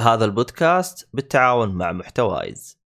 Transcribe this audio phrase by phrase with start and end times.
[0.00, 2.78] هذا البودكاست بالتعاون مع محتوايز.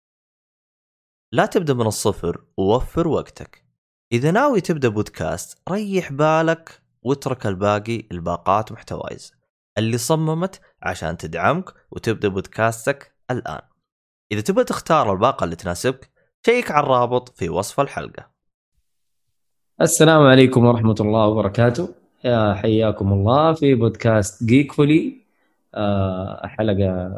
[1.31, 3.65] لا تبدأ من الصفر ووفر وقتك.
[4.11, 9.33] إذا ناوي تبدأ بودكاست ريح بالك واترك الباقي الباقات محتوايز
[9.77, 13.61] اللي صممت عشان تدعمك وتبدأ بودكاستك الآن.
[14.31, 16.09] إذا تبغى تختار الباقة اللي تناسبك
[16.45, 18.31] شيك على الرابط في وصف الحلقة.
[19.81, 21.89] السلام عليكم ورحمة الله وبركاته.
[22.23, 25.26] يا حياكم الله في بودكاست جيك فولي
[25.75, 27.11] آه، حلقة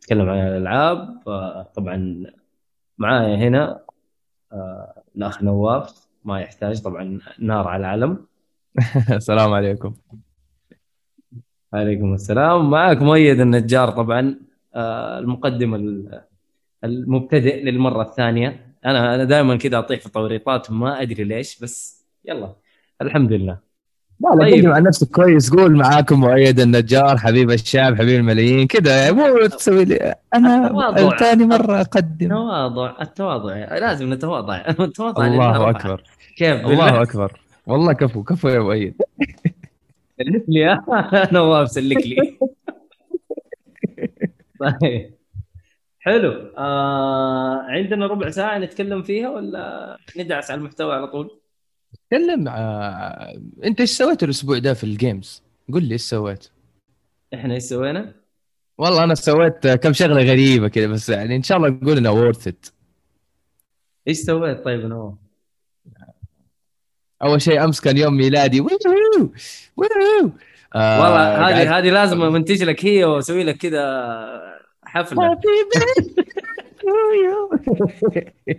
[0.00, 1.22] تتكلم عن الألعاب.
[1.28, 2.24] آه، طبعا
[2.98, 3.80] معايا هنا
[4.52, 8.26] آه، الأخ نواف ما يحتاج طبعا نار على العلم.
[9.10, 9.94] السلام عليكم.
[11.72, 12.70] عليكم السلام.
[12.70, 14.36] معك مؤيد النجار طبعا
[14.76, 15.74] المقدم
[16.84, 18.74] المبتدئ للمرة الثانية.
[18.84, 22.54] أنا أنا دائما كذا أطيح في توريطات ما أدري ليش بس يلا
[23.02, 23.71] الحمد لله.
[24.22, 24.66] لا لا طيب.
[24.66, 25.50] عن نفسك كويس.
[25.50, 31.80] قول معاكم مؤيد النجار حبيب الشعب حبيب الملايين كذا مو تسوي لي أنا ثاني مرة
[31.80, 32.28] أقدم.
[32.28, 33.54] تواضع التواضع.
[33.54, 34.56] لازم نتواضع.
[34.80, 36.02] التواضع الله أكبر.
[36.36, 37.40] كيف الله أكبر.
[37.66, 38.94] والله كفو كفو يا مؤيد.
[40.18, 40.78] سلك لي.
[41.32, 42.38] نواف سلك لي.
[44.80, 45.14] طيب.
[46.00, 46.32] حلو.
[46.58, 51.41] آه عندنا ربع ساعة نتكلم فيها ولا ندعس على المحتوى على طول؟
[52.12, 53.40] تكلم آه...
[53.64, 56.48] انت إيش سويت الأسبوع ده في ال games؟ قل لي إيش سويت؟
[57.34, 58.14] إحنا إيش سوينا؟
[58.78, 62.48] والله أنا سويت كم شغلة غريبة كذا بس يعني إن شاء الله نقول انها worth
[62.48, 62.66] it
[64.08, 65.14] إيش سويت طيب أنا
[67.22, 68.60] أول شيء أمس كان يوم ميلادي.
[68.60, 68.78] ويو
[69.76, 70.32] ويو
[70.74, 73.82] آه والله هذه هذه لازم منتج لك هي وأسوي لك كذا
[74.84, 75.40] حفلة.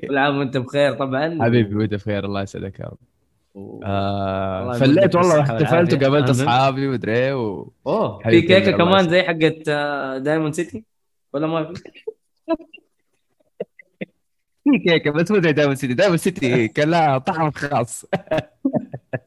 [0.07, 1.43] كل عام وأنت بخير طبعا.
[1.43, 3.12] حبيبي وأنت بخير الله يسعدك يا رب.
[3.55, 7.71] آه فليت والله احتفلت وقابلت أصحابي ومدري إيه و...
[7.87, 8.19] أوه.
[8.19, 9.69] في كيكة كمان زي حقت
[10.21, 10.83] دايموند سيتي
[11.33, 11.81] ولا ما في؟
[14.63, 18.05] في كيكة بس مو زي دايموند سيتي دايموند سيتي كان لها طعم خاص.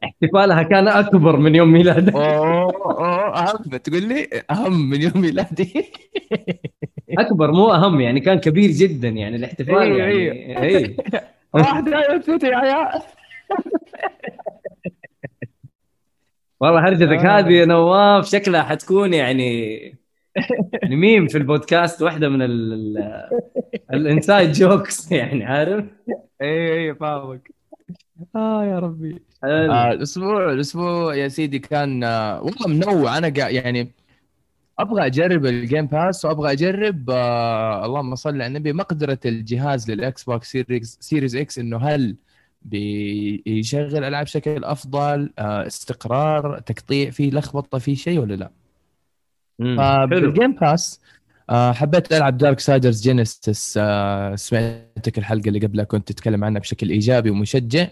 [0.03, 3.77] احتفالها كان أكبر من يوم ميلادك أوه أوه أهم.
[3.77, 5.91] تقول لي أهم من يوم ميلادي.
[7.19, 10.61] أكبر مو أهم يعني كان كبير جدا يعني الاحتفال إيه يعني.
[10.61, 10.97] اي إيه.
[11.53, 13.01] واحد يا عيال.
[16.59, 17.39] والله هرجتك آه.
[17.39, 19.73] هذه يا نواف شكلها حتكون يعني
[20.83, 22.41] يعني ميم في البودكاست واحدة من
[23.93, 25.85] ال inside jokes يعني عارف؟
[26.41, 27.51] اي اي فاهمك
[28.35, 33.91] آه يا ربي آه الأسبوع الأسبوع يا سيدي كان آه والله منوع أنا قا يعني
[34.79, 40.23] أبغى أجرب ال Game Pass وأبغى أجرب آه اللهم صل على النبي مقدرة الجهاز لل
[40.23, 42.15] Xbox Series Series X إنه هل
[42.67, 48.51] بيشغل ألعاب بشكل أفضل آه استقرار تقطيع في لخبطة في شيء ولا لا؟
[49.59, 51.01] فبال Game Pass
[51.49, 57.29] آه حبيت ألعب Darksiders Genesis آه سمعتك الحلقة اللي قبلها كنت تتكلم عنها بشكل إيجابي
[57.29, 57.87] ومشجع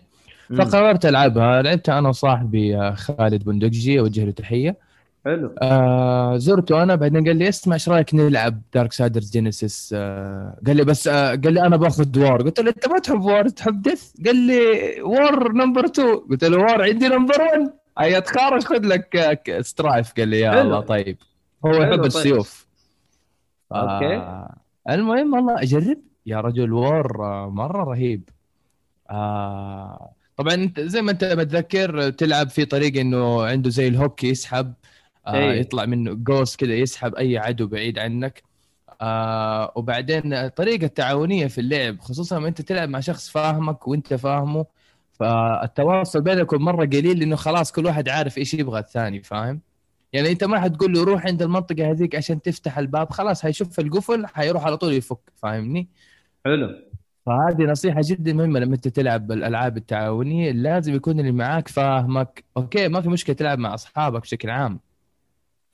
[0.58, 1.62] فقررت ألعبها.
[1.62, 4.78] لعبتها أنا وصاحبي آه، خالد بندقجي أوجه له تحية.
[5.25, 5.56] حلو.
[5.62, 10.84] آه زرته أنا بعدين قال لي اسمع إيش رأيك نلعب Darksiders Genesis آه قال لي
[10.84, 14.12] بس آه قال لي أنا باخذ War قلت له أنت ما تحب War تحب Death
[14.25, 14.62] قال لي
[15.01, 20.28] War number 2 قلت له War عندي number 1 هيا تخارج خذ لك Strife قال
[20.28, 20.62] لي يا حلو.
[20.62, 21.18] الله طيب.
[21.66, 22.06] هو يحب طيب.
[22.06, 22.68] السيوف.
[23.72, 24.16] okay.
[24.16, 24.58] آه
[24.90, 25.97] المهم والله أجرب.
[26.25, 28.30] يا رجل War آه، مرة رهيب.
[29.09, 34.74] آه طبعا أنت زي ما أنت متذكر تلعب في طريقه إنه عنده زي الهوك يسحب.
[35.28, 35.59] آه أيه.
[35.59, 38.44] يطلع منه جوس كذا يسحب أي عدو بعيد عنك.
[39.02, 44.66] آه وبعدين طريقة تعاونية في اللعب خصوصا لما انت تلعب مع شخص فاهمك وأنت فاهمه.
[45.14, 49.62] فالتواصل بينكم مرة قليل لأنه خلاص كل واحد عارف إيش يبغى الثاني فاهم؟
[50.14, 54.28] يعني أنت ما حتقول له روح عند المنطقة هذيك عشان تفتح الباب خلاص حيشوف القفل
[54.28, 55.88] حيروح على طول يفك فاهمني؟
[56.46, 56.69] حلو.
[57.25, 62.44] فهذه نصيحة جدا مهمة لما أنت تلعب بالالعاب التعاونية لازم يكون اللي معاك فاهمك.
[62.57, 64.80] okay ما في مشكلة تلعب مع أصحابك بشكل عام.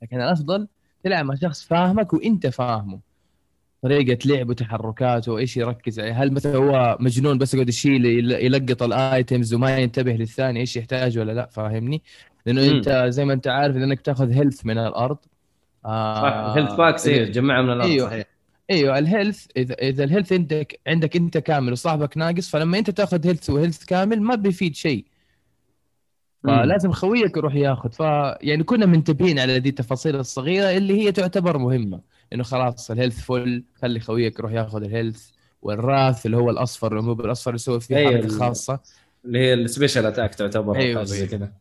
[0.02, 0.68] لكن الأفضل
[1.04, 3.00] تلعب مع شخص فاهمك وأنت فاهمه.
[3.82, 6.22] طريقة لعب وتحركاته وإيش يركز عليه.
[6.22, 11.18] هل مثلا هو مجنون بس يقعد يشيل يلقط ال items وما ينتبه للثاني إيش يحتاج
[11.18, 12.02] ولا لا فاهمني؟
[12.46, 12.74] لأنه م.
[12.74, 15.18] أنت زي ما أنت عارف انك تأخذ health من الأرض.
[15.86, 18.08] آه health packs تجمعها من الأرض أيوه.
[18.08, 18.24] صحيح.
[18.70, 22.90] أيوه ال health اذا إذا ال health عندك عندك أنت كامل وصاحبك ناقص فلما أنت
[22.90, 25.04] تأخذ health و health كامل ما بيفيد شيء.
[26.44, 27.90] فلازم خويك يروح ياخذ.
[27.90, 28.00] ف
[28.40, 32.00] يعني كنا منتبهين على دي التفاصيل الصغيرة اللي هي تعتبر مهمة.
[32.32, 35.28] إنه خلاص ال health full خلي خويك يروح ياخذ ال health
[35.62, 38.12] وال wrath اللي هو الأصفر ال mob الاصفر يسوي فيه أيوة.
[38.12, 38.80] حركة خاصة.
[39.24, 41.52] اللي هي ال special attack تعتبر أيوة زي كذا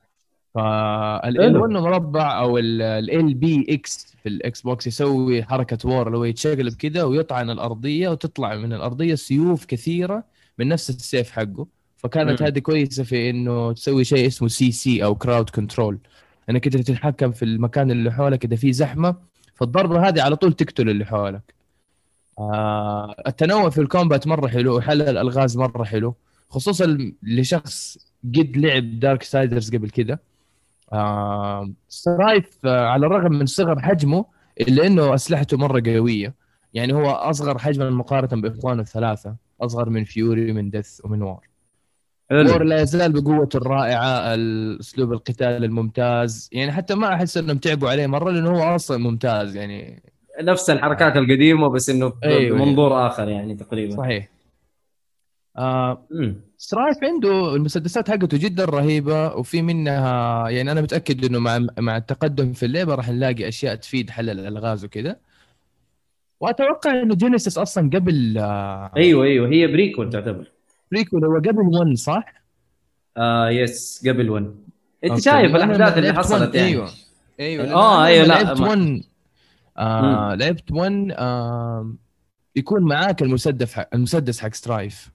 [0.56, 6.24] فال R1 مربع أو ال RB X في ال Xbox يسوي حركة War اللي هو
[6.24, 10.24] يتشقلب كذا ويطعن الأرضية وتطلع من الأرضية سيوف كثيرة
[10.57, 11.68] من نفس السيف حقه.
[12.03, 16.00] فكانت هذه كويسة في إنه تسوي شيء اسمه CC أو crowd control
[16.50, 19.15] إنك أنت تتحكم في المكان اللي حولك إذا في زحمة
[19.56, 21.53] فالضربة هذه على طول تقتل اللي حولك.
[22.39, 26.15] آه التنوع في ال combat مرة حلو وحل الألغاز مرة حلو
[26.50, 30.19] خصوصا لشخص قد لعب Darksiders قبل كده.
[30.94, 34.25] آه Strife آه على الرغم من صغر حجمه
[34.62, 36.33] إلا إنه أسلحته مرة قوية.
[36.74, 41.50] يعني هو أصغر حجما مقارنة بإخوانه الثلاثة أصغر من Fury من Death ومن War
[42.31, 44.36] War لا يزال بقوته الرائعة
[44.80, 46.50] اسلوب القتال الممتاز.
[46.51, 50.04] يعني حتى ما أحس إنهم تعبوا عليه مرة لأنه هو أصلا ممتاز يعني.
[50.42, 53.07] نفس الحركات القديمة بس إنه أيوة بمنظور أيوة.
[53.07, 53.95] آخر يعني تقريبا.
[53.95, 54.30] صحيح.
[55.57, 56.07] آه
[56.57, 62.54] Strife عنده المسدسات حقته جدا رهيبة وفي منها يعني أنا متأكد إنه مع مع التقدم
[62.54, 65.16] في اللعبه راح نلاقي أشياء تفيد حل الألغاز وكذا.
[66.39, 70.51] وأتوقع إنه Genesis أصلا قبل آه أيوه أيوه هي prequel تعتبر.
[70.92, 72.33] prequel هو قبل 1 صح؟
[73.17, 74.55] آه yes قبل 1
[75.03, 76.89] أنت شايف الأحداث اللي حصلت يعني؟ أيوه.
[77.39, 77.73] أيوه.
[77.73, 79.01] آه أيوه لا لعبت 1
[79.77, 81.93] آه لعبت 1 آه
[82.55, 85.12] يكون معاك المسدس حق المسدس حق Strife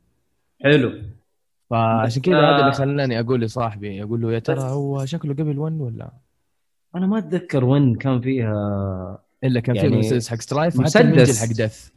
[0.63, 1.03] حلو.
[1.71, 5.81] فعشان كذا هذا اللي خلاني أقول لصاحبي أقول له يا ترى هو شكله قبل 1
[5.81, 6.13] ولا؟
[6.95, 11.45] أنا ما أتذكر 1 كان فيها إلا كان يعني فيه مسدس حق Strife مسدس.
[11.45, 11.96] حق Death آه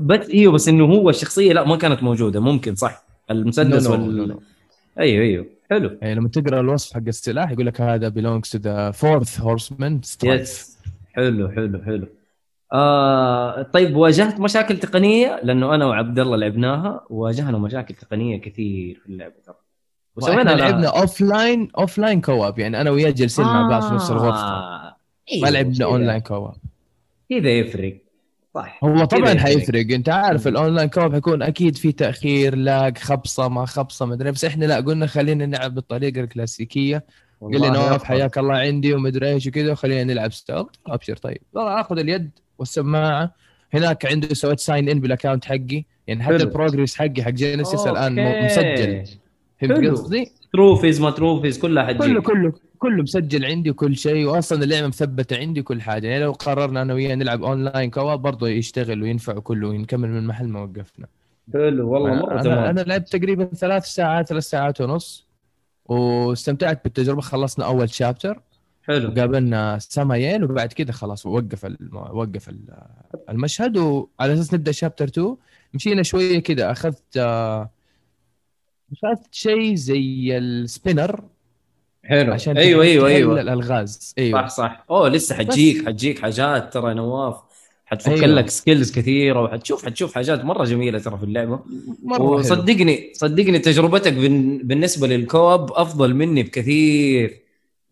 [0.00, 2.40] بس إيوه بس إنه هو الشخصيه لا ما كانت موجودة.
[2.40, 3.04] ممكن صح.
[3.30, 4.38] المسدس وال
[4.98, 5.46] أيوه أيوه.
[5.70, 5.98] حلو.
[6.02, 10.68] يعني لما تقرأ الوصف حق السلاح يقول لك هذا belongs to the fourth horseman Strife
[11.12, 12.06] حلو حلو حلو.
[12.72, 19.12] آه طيب واجهت مشاكل تقنية؟ لأنه أنا وعبد الله لعبناها واجهنا مشاكل تقنية كثير في
[19.12, 19.54] اللعبة ترى.
[20.16, 24.94] وسوينا لعبنا offline offline co-op يعني أنا وياه جالسين آه مع بعض في نفس الغرفه
[25.32, 26.54] إيه ما لعبنا online co-op
[27.30, 28.03] كذا يفرق.
[28.54, 28.80] صح.
[28.84, 29.86] هو طبعا حيفرق.
[29.90, 34.30] انت عارف ال online co-op حيكون أكيد في تأخير lag خبصة ما خبصة ما أدري.
[34.30, 37.04] بس إحنا لا قلنا خلينا نلعب بالطريقة الكلاسيكية.
[37.40, 41.16] قال لي نواف حياك الله عندي ومدري إيش وكذا وخلينا نلعب ستوب أبشر.
[41.16, 41.42] طيب.
[41.52, 43.34] والله آخذ اليد والسماعة.
[43.74, 45.84] هناك عنده سويت sign in بال account حقي.
[46.06, 49.04] يعني حتى ال progress حقي حق Genesis الآن مسجل.
[49.60, 52.52] فهمت قصدي؟ trophies ما trophies كلها حتجي كله كله.
[52.84, 56.06] كله مسجل عندي وكل شيء واصلا اللعبة مثبتة عندي كل حاجة.
[56.06, 60.48] يعني لو قررنا أنا وياه نلعب online co-op برضه يشتغل وينفع كله ونكمل من محل
[60.48, 61.06] ما وقفنا.
[61.52, 62.64] حلو والله مرة أنا, تمام.
[62.64, 65.26] أنا لعبت تقريبا ثلاث ساعات ثلاث ساعات ونص
[65.86, 67.20] واستمتعت بالتجربة.
[67.20, 68.40] خلصنا أول شابتر
[68.82, 69.10] حلو.
[69.10, 72.50] قابلنا سامايل وبعد كده خلاص وقف وقف
[73.28, 73.76] المشهد.
[73.76, 75.36] وعلى أساس نبدأ شابتر 2
[75.74, 76.72] مشينا شوية كده.
[76.72, 77.16] أخذت
[78.92, 81.24] أخذت شيء زي السبينر
[82.04, 82.32] حلو.
[82.32, 83.40] عشان أيوه أيوه أيوه.
[83.40, 84.14] الألغاز.
[84.18, 84.40] أيوه.
[84.42, 84.84] صح صح.
[84.90, 87.36] أوه لسه حتجيك حتجيك حاجات ترى نواف.
[87.86, 88.26] حتفك أيوة.
[88.26, 91.60] لك skills كثيرة وحتشوف حتشوف حاجات مرة جميلة ترى في اللعبة.
[92.02, 93.10] مرة وصدقني حلو.
[93.12, 97.40] صدقني تجربتك بالنسبة لل co-op أفضل مني بكثير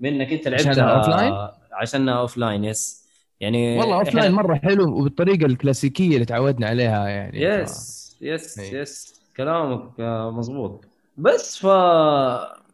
[0.00, 3.02] منك أنت لعبتها عشانها offline عشانها offline yes
[3.40, 7.42] يعني والله offline مرة حلو وبالطريقة الكلاسيكية اللي تعودنا عليها يعني.
[7.42, 8.22] yes ف...
[8.22, 8.82] yes أيوة.
[8.82, 10.00] yes كلامك
[10.32, 10.84] مظبوط.
[11.18, 11.66] بس ف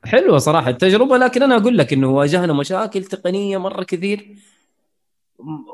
[0.08, 4.28] حلوة صراحة التجربة لكن أنا أقول لك إنه واجهنا مشاكل تقنية مرة كثير.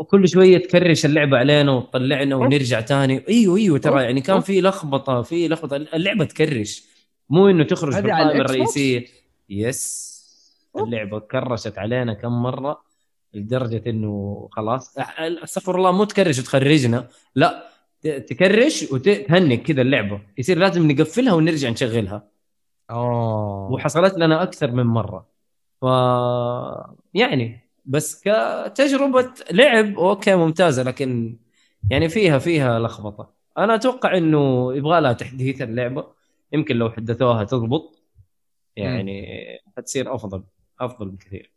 [0.01, 5.23] وكل شوية تكرش اللعبة علينا وتطلعنا ونرجع ثاني أيوه أيوه ترى يعني كان في لخبطة
[5.23, 5.77] في لخبطة.
[5.77, 6.85] اللعبة تكرش.
[7.31, 9.05] مو إنه تخرج بالقائمه الرئيسية.
[9.51, 10.15] يس
[10.77, 12.83] اللعبة كرشت علينا كم مرة
[13.35, 14.99] لدرجة إنه خلاص.
[15.19, 17.09] استغفر الله مو تكرش وتخرجنا.
[17.35, 17.71] لا
[18.03, 20.21] تكرش وتهنك كذا اللعبة.
[20.39, 22.34] يصير لازم نقفلها ونرجع نشغلها.
[22.91, 25.27] اوه وحصلت لنا أكثر من مرة.
[25.81, 25.85] ف
[27.15, 31.39] يعني بس كتجربة لعب okay ممتازة لكن
[31.91, 33.35] يعني فيها فيها لخبطة.
[33.59, 36.07] أنا أتوقع إنه يبغى لها تحديث اللعبة.
[36.53, 38.03] يمكن لو حدثوها تضبط.
[38.77, 39.27] يعني
[39.77, 40.45] حتصير أفضل
[40.81, 41.53] أفضل بكثير.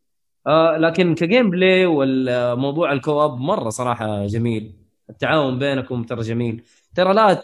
[0.48, 4.76] آه لكن ك gameplay والموضوع ال co-op مرة صراحة جميل.
[5.10, 6.64] التعاون بينكم ترى جميل.
[6.96, 7.44] ترى لا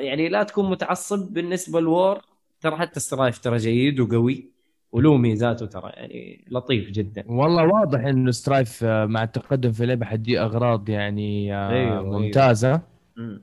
[0.00, 2.20] يعني لا تكون متعصب بالنسبة للور
[2.64, 4.50] ترى حتى سترايف ترى جيد وقوي
[4.92, 10.06] وله ميزاته ترى يعني لطيف جدا والله واضح انه سترايف آه، مع التقدم في اللعبة
[10.06, 12.18] حدي أغراض يعني آه، أيوه, أيوه.
[12.18, 12.80] ممتازة
[13.18, 13.40] أيوه.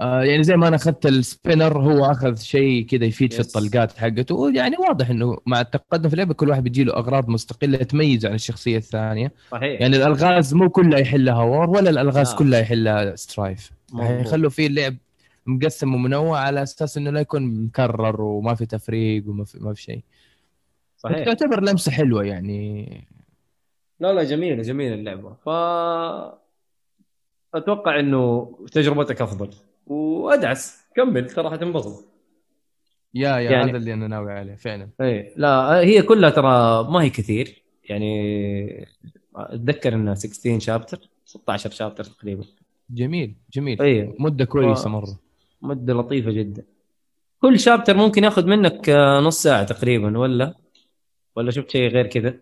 [0.00, 3.40] آه يعني زي ما أنا أخذت ال spinner هو أخذ شيء كذا يفيد yes.
[3.40, 7.28] في الطلقات حقته يعني واضح إنه مع التقدم في اللعبة كل واحد بيجي له أغراض
[7.28, 12.38] مستقلة تميز عن الشخصية الثانية صحيح يعني الألغاز مو كلها يحلها وور ولا الألغاز لا.
[12.38, 14.96] كلها يحلها سترايف يعني يخلوا فيه اللعب
[15.46, 19.82] مقسم ومنوع على أساس إنه لا يكون مكرر وما في تفريق وما في ما في
[19.82, 20.02] شيء.
[20.96, 21.24] صحيح.
[21.24, 22.88] تعتبر لمسة حلوة يعني.
[24.00, 25.34] لا لا جميلة جميلة اللعبة.
[25.34, 25.48] ف
[27.54, 29.50] أتوقع إنه تجربتك أفضل.
[29.86, 30.84] وأدعس.
[30.96, 32.04] كمل ترى حتنبسط.
[33.14, 33.70] يا يا يعني...
[33.70, 34.88] هذا اللي أنا ناوي عليه فعلا.
[35.00, 37.62] اي لا هي كلها ترى ما هي كثير.
[37.84, 38.88] يعني
[39.36, 42.44] أتذكر إنها 16 شابتر 16 شابتر تقريبا.
[42.90, 43.82] جميل جميل.
[43.82, 45.23] اي مدة كويسة مرة.
[45.64, 46.62] مدة لطيفة جدا.
[47.40, 48.88] كل شابتر ممكن ياخذ منك
[49.22, 50.54] نص ساعة تقريبا ولا؟
[51.36, 52.34] ولا شفت شيء غير كذا؟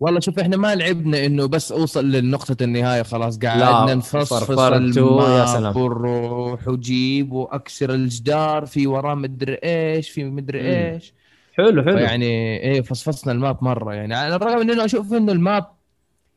[0.00, 5.76] والله شوف إحنا ما لعبنا إنه بس أوصل لنقطة النهاية خلاص قعدنا نفصفص سلام.
[5.76, 11.14] وروح وجيب وأكسر الجدار في وراه مدري إيش في مدري إيش.
[11.54, 11.98] حلو حلو.
[11.98, 14.14] يعني إيه فصفصنا الماب مرة يعني.
[14.14, 15.66] على الرغم إنه أشوف إنه الماب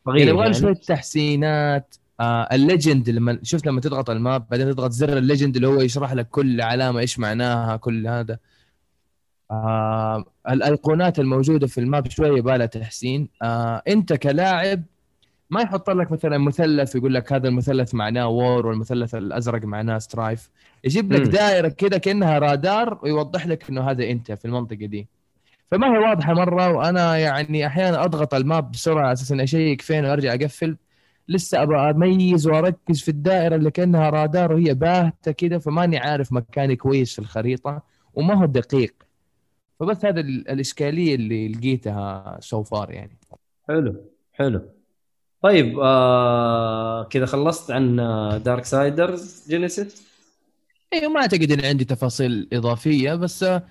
[0.07, 0.53] يعني يبغى يعني.
[0.53, 1.95] شوية تحسينات.
[2.19, 5.67] آه ال legend لما شفت لما تضغط ال map بعدين تضغط زر ال legend اللي
[5.67, 8.37] هو يشرح لك كل علامة إيش معناها كل هذا.
[9.51, 13.29] آه الأيقونات الموجودة في ال map شوية يبالها تحسين.
[13.41, 14.83] آه أنت كلاعب
[15.49, 20.49] ما يحط لك مثلا مثلث ويقول لك هذا المثلث معناه وور والمثلث الأزرق معناه سترايف.
[20.83, 25.07] يجيب لك دائرة كذا كأنها رادار ويوضح لك إنه هذا أنت في المنطقة دي.
[25.71, 29.81] فما هي واضحة مرة وأنا يعني أحيانا أضغط ال map بسرعة على أساس إني أشيك
[29.81, 30.77] فين وأرجع أقفل.
[31.29, 36.75] لسه أبغى أميز وأركز في الدائرة اللي كأنها رادار وهي باهتة كذا فماني عارف مكاني
[36.75, 37.81] كويس في الخريطة
[38.13, 38.93] وما هو دقيق.
[39.79, 43.17] فبس هذا الإشكالية اللي لقيتها so far يعني.
[43.67, 43.95] حلو
[44.33, 44.61] حلو.
[45.41, 47.95] طيب آه كذا خلصت عن
[48.43, 50.09] Darksiders Genesis
[50.93, 53.63] أيوه ما أعتقد إن عندي تفاصيل إضافية بس آه،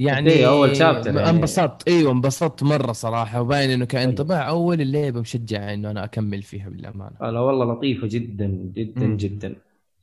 [0.00, 1.30] يعني إيه أول chapter يعني.
[1.30, 1.88] انبسطت.
[1.88, 3.40] إيوه انبسطت مرة صراحة.
[3.40, 7.16] وباين إنه كانطباع أول اللعبه مشجع إنه أنا أكمل فيها بالأمانة.
[7.20, 9.16] لا والله لطيفة جدا جدا مم.
[9.16, 9.54] جدا.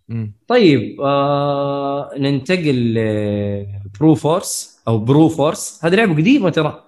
[0.10, 0.32] مم.
[0.48, 6.84] طيب آه ننتقل ل Broforce أو Broforce هذه لعبة قديمة ترى.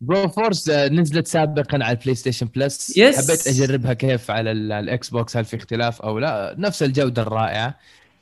[0.00, 3.30] Broforce آه، نزلت سابقا على ال PlayStation Plus yes.
[3.30, 7.78] حبيت أجربها كيف على ال Xbox هل في اختلاف أو لا؟ نفس الجودة الرائعة.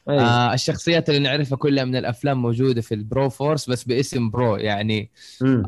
[0.09, 0.21] أيه.
[0.21, 5.11] آه الشخصيات اللي نعرفها كلها من الأفلام موجودة في ال Broforce بس باسم bro يعني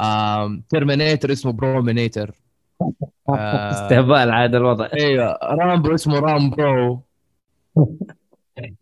[0.01, 2.35] آه Terminator اسمه Brominator
[3.29, 4.89] آه استهبال عاد الوضع.
[5.01, 7.03] أيوه Rambo اسمه Rambro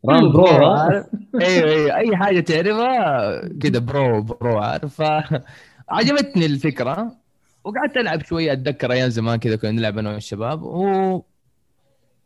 [0.09, 0.77] Ram bro
[1.40, 5.02] أيوه أيوه أي حاجة تعرفها كذا bro bro عارف؟
[5.88, 7.16] عجبتني الفكرة
[7.64, 11.23] وقعدت ألعب شوية أتذكر أيام زمان كذا كنا نلعب أنا والشباب و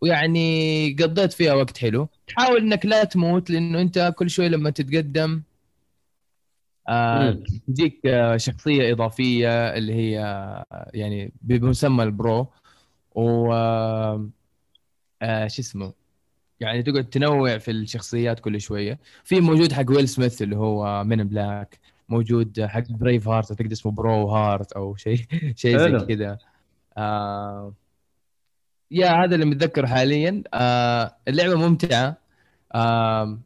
[0.05, 2.09] ويعني قضيت فيها وقت حلو.
[2.27, 5.43] تحاول إنك لا تموت لأنه أنت كل شوي لما تتقدم
[6.89, 7.37] آه
[7.69, 12.47] تجيك آه شخصية إضافية اللي هي آه يعني بمسمى ال bro.
[13.17, 13.53] و
[15.23, 15.93] آه شو اسمه؟
[16.61, 19.01] يعني تقعد تنوع في الشخصيات كل شوية.
[19.25, 23.93] في موجود حق ويل سميث اللي هو Men in Black موجود حق Braveheart أعتقد اسمه
[23.93, 25.19] Bro Heart أو شيء
[25.57, 26.39] شيء زي كذا.
[26.99, 27.75] آه
[28.95, 30.43] يا هذا اللي متذكره حاليا.
[30.55, 32.17] آه اللعبة ممتعة.
[32.75, 33.39] آه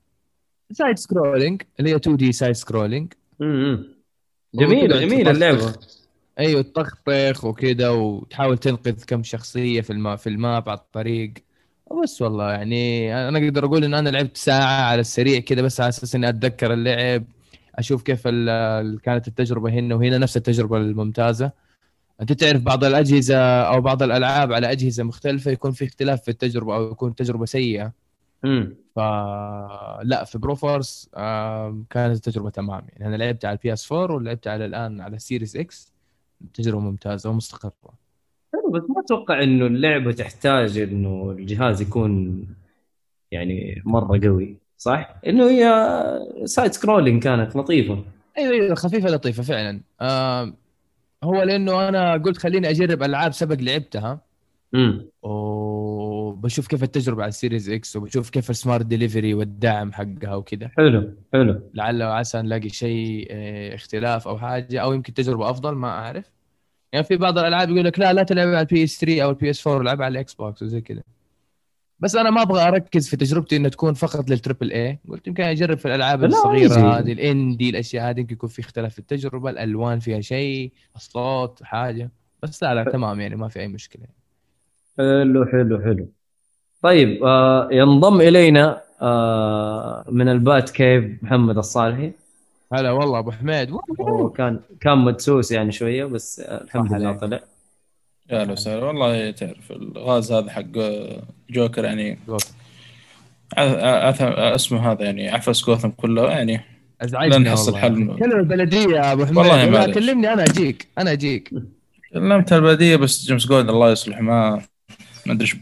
[0.73, 3.12] side scrolling اللي هي 2D side scrolling
[4.55, 5.73] جميلة جميلة اللعبة.
[6.38, 11.33] أيوه تطخطخ وكذا وتحاول تنقذ كم شخصية في ال map في ال map على الطريق.
[12.02, 15.88] بس والله يعني أنا أقدر أقول إن أنا لعبت ساعة على السريع كذا بس على
[15.88, 17.25] أساس إني أتذكر اللعب
[17.75, 18.23] أشوف كيف
[19.02, 21.68] كانت التجربة هنا وهنا نفس التجربة الممتازة.
[22.21, 26.77] أنت تعرف بعض الأجهزة أو بعض الألعاب على أجهزة مختلفة يكون في اختلاف في التجربة
[26.77, 27.93] أو يكون تجربة سيئة.
[28.45, 31.11] امم فلا في Broforce
[31.91, 32.87] كانت التجربة تمام.
[32.93, 35.93] يعني أنا لعبت على ال PS4 ولعبت على الآن على ال Series X
[36.55, 37.73] تجربة ممتازة ومستقرة.
[38.73, 42.45] بس ما أتوقع إنه اللعبة تحتاج إنه الجهاز يكون
[43.31, 45.65] يعني مرة قوي صح؟ إنه هي
[46.45, 48.05] side scrolling كانت لطيفة.
[48.39, 49.81] أيوه أيوه خفيفة لطيفة فعلا.
[50.01, 50.53] آه
[51.25, 54.21] هو لأنه أنا قلت خليني أجرب ألعاب سبق لعبتها.
[54.75, 60.35] امم وبشوف كيف التجربة على ال Series X وبشوف كيف ال Smart Delivery والدعم حقها
[60.35, 60.69] وكذا.
[60.69, 61.71] حلو حلو.
[61.75, 66.33] لعل وعسى نلاقي شيء آه، اختلاف أو حاجة أو يمكن تجربة أفضل ما أعرف.
[66.93, 69.81] يعني في بعض الألعاب يقول لك لا لا تلعب على ال PS3 أو ال PS4
[69.83, 71.03] العب على ال Xbox وزي كذا.
[72.00, 75.78] بس أنا ما أبغى أركز في تجربتي انها تكون فقط للتربل اي قلت يمكن أجرب
[75.78, 80.21] في الألعاب الصغيرة هذه الإندي الأشياء هذه يمكن يكون في اختلاف في التجربة الألوان فيها
[80.21, 82.11] شيء الصوت حاجة.
[82.43, 84.02] بس لا لا تمام يعني ما في أي مشكلة.
[84.99, 86.09] حلو حلو حلو.
[86.83, 92.12] طيب آه ينضم إلينا آه من البات كيف محمد الصالحي؟
[92.73, 93.76] هلا والله أبو حميد.
[94.37, 97.12] كان كان مدسوس يعني شوية بس الحمد لله.
[97.12, 97.40] طلع.
[98.30, 100.64] يا أهلا وسهلا والله تعرف الغاز هذا حق
[101.50, 102.18] جوكر يعني
[104.54, 106.61] اسمه هذا يعني عفس جوثم كله يعني
[107.00, 107.80] أزعجني لا نحصل والله.
[107.80, 108.18] حل.
[108.18, 109.94] كلم البلدية يا أبو حميد والله معليش.
[109.94, 111.50] كلمني أنا أجيك أنا أجيك
[112.12, 114.62] كلمت البلدية بس جيمس جولد الله يصلح ما
[115.26, 115.56] ما أدري إيش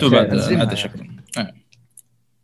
[0.00, 0.34] تو بعد.
[0.38, 1.06] عاد شكرا
[1.38, 1.52] آه.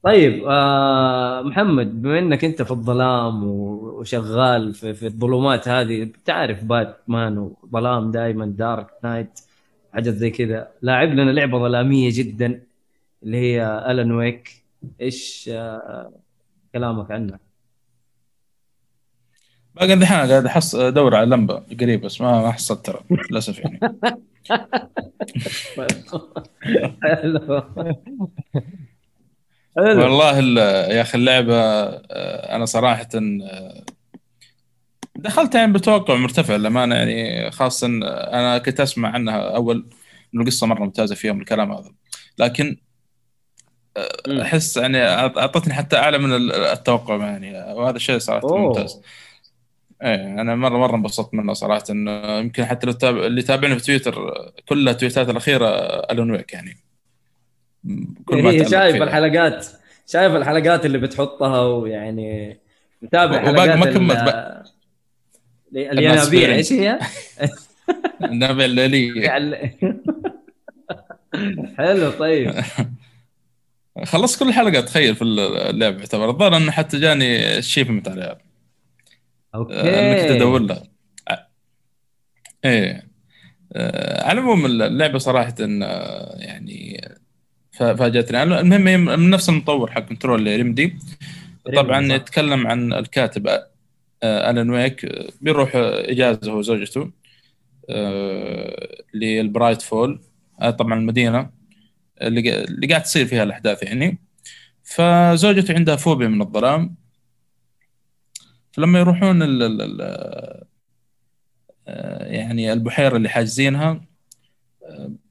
[0.04, 6.05] طيب آه محمد بما إنك أنت في الظلام و- وشغال في, في الظلمات هذه.
[6.05, 9.40] بتعرف باتمان وظلام دائما دارك نايت
[9.93, 10.69] حاجات زي كذا.
[10.83, 12.62] لاعب لنا لعبة ظلامية جدا
[13.23, 14.64] اللي هي ألان ويك.
[15.00, 16.12] إيش آه
[16.75, 17.40] كلامك عنها؟
[19.75, 23.00] باقي الحين قاعد احص أدور على لمبة قريب بس ما حصلت ترى
[23.31, 23.81] للأسف يعني.
[29.78, 30.58] والله ال-
[30.97, 33.85] يا أخي اللعبة آه، أنا صراحة آه،
[35.16, 39.88] دخلت يعني بتوقع مرتفع للأمانة يعني خاصة أنا كنت أسمع عنها أول
[40.35, 41.92] إنه القصة مرة ممتازة فيها من الكلام هذا
[42.38, 42.76] لكن.
[44.42, 48.58] أحس يعني أعطتني حتى أعلى من ال- التوقع يعني وهذا الشيء صراحة أوه.
[48.58, 49.00] ممتاز
[50.02, 54.32] إيه أنا مره مرة انبسطت منه صراحة إنه يمكن حتى لو اللي تابعني في تويتر
[54.68, 55.68] كل التويتات الأخيرة
[56.11, 56.76] ألون ويك يعني
[58.25, 59.04] كل ما هي شايف فيها.
[59.04, 59.66] الحلقات
[60.06, 62.58] شايف الحلقات اللي بتحطها ويعني
[63.02, 64.64] متابع حلقات ما كملت بقى.
[65.73, 66.54] الينابيع.
[66.54, 66.99] إيش هي؟
[68.25, 69.78] النبع الليلي يعني-
[71.78, 72.54] حلو طيب
[74.04, 78.38] خلصت كل حلقة تخيل في اللعبه يعتبر الظاهر إنه حتى جاني achievement عليها
[79.54, 80.82] أوكي أنا كنت أدور لها
[82.64, 83.08] إيه
[83.73, 87.08] آه، على العموم اللعبة صراحة آه، يعني
[87.78, 90.99] ف- فاجأتني المهم من نفس المطور حق Control Remedy
[91.76, 92.12] طبعا.
[92.12, 93.47] يتكلم عن الكاتب
[94.23, 95.07] آه، Alan Wake
[95.40, 97.11] بيروح إجازة هو وزوجته
[97.90, 100.21] آه، لل Bright Falls
[100.61, 101.50] آه، طبعا المدينة
[102.23, 104.18] اللي قا- اللي قاعد تصير فيها الأحداث يعني.
[104.82, 106.94] فزوجته عندها فوبيا من الظلام.
[108.73, 110.00] فلما يروحون ال ال ال
[111.88, 114.00] آه، يعني البحيرة اللي حاجزينها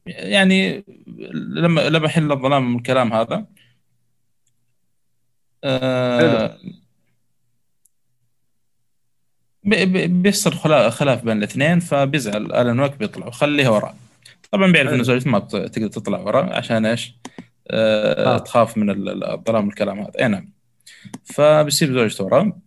[0.08, 0.84] يعني
[1.34, 3.46] لما لما يحل الظلام من الكلام هذا.
[5.64, 6.58] آه،
[9.64, 13.96] بي- بي- بيصير خلا- خلاف بين الاثنين فبيزعل Alan Wake بيطلع وخليها وراه
[14.52, 14.98] طبعا بيعرف حلو.
[15.00, 17.14] ان زوجته ما تقدر تطلع وراه عشان إيش؟
[17.72, 18.38] آه آه.
[18.38, 20.12] تخاف من ال- ال- الظلام والكلام هذا.
[20.20, 20.50] أي نعم.
[21.24, 22.60] فبيسيب زوجته وراه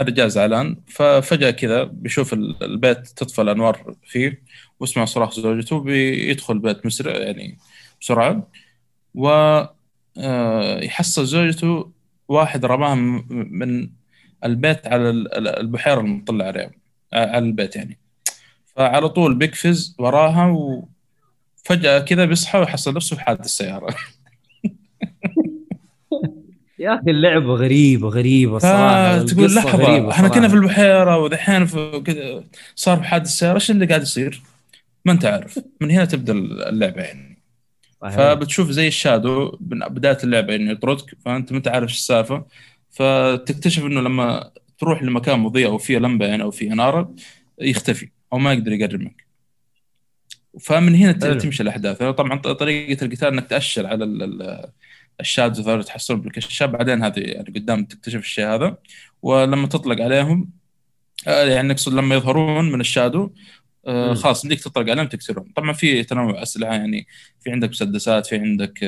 [0.00, 0.76] الرجال زعلان.
[0.88, 4.42] ففجأة كذا بيشوف ال- البيت تطفى الأنوار فيه
[4.80, 7.58] ويسمع صراخ زوجته بيدخل البيت مسرع يعني
[8.00, 8.48] بسرعة.
[9.14, 9.28] و
[10.18, 11.92] آه، يحصل زوجته
[12.28, 12.94] واحد رماها
[13.30, 13.90] من
[14.44, 16.70] البيت على ال- ال- البحيرة المطلة عليه
[17.12, 17.98] على البيت يعني.
[18.76, 20.46] فعلى طول بيقفز وراها
[21.64, 23.94] وفجأة كذا بيصحى ويحصل نفسه في حادث السيارة.
[26.78, 30.48] يا أخي اللعبه غريبه غريبه صراحة لحظة غريبة إحنا كنا.
[30.48, 34.42] في البحيرة ودحين في كذا صار حادث السيارة إيش اللي قاعد يصير؟
[35.04, 36.32] ما أنت عارف من هنا تبدأ
[36.68, 37.38] اللعبة يعني
[38.02, 38.16] صحيح.
[38.16, 42.44] فبتشوف زي الشادو من بداية اللعبه انه يطردك فأنت ما تعرف إيش السالفة
[42.90, 47.14] فتكتشف إنه لما تروح لمكان مضيء أو فيه لمبة يعني أو فيه أنارة
[47.60, 49.26] يختفي أو ما يقدر يقرب منك
[50.60, 51.34] فمن هنا حلو.
[51.38, 54.04] تمشي الأحداث طبعا ط- طريقة القتال إنك تأشر على
[55.20, 58.76] ال- ال- الشادو ذول تحصلهم بالكشاف بعدين هذه يعني قدام تكتشف الشيء هذا
[59.22, 60.50] ولما تطلق عليهم
[61.28, 63.30] آه، يعني نقصد لما يظهرون من ال shadow
[63.86, 64.14] آه،.
[64.14, 67.06] خلاص بديك تطلق عليهم تكسرهم طبعا في تنوع أسلحة يعني
[67.40, 68.78] في عندك مسدسات في عندك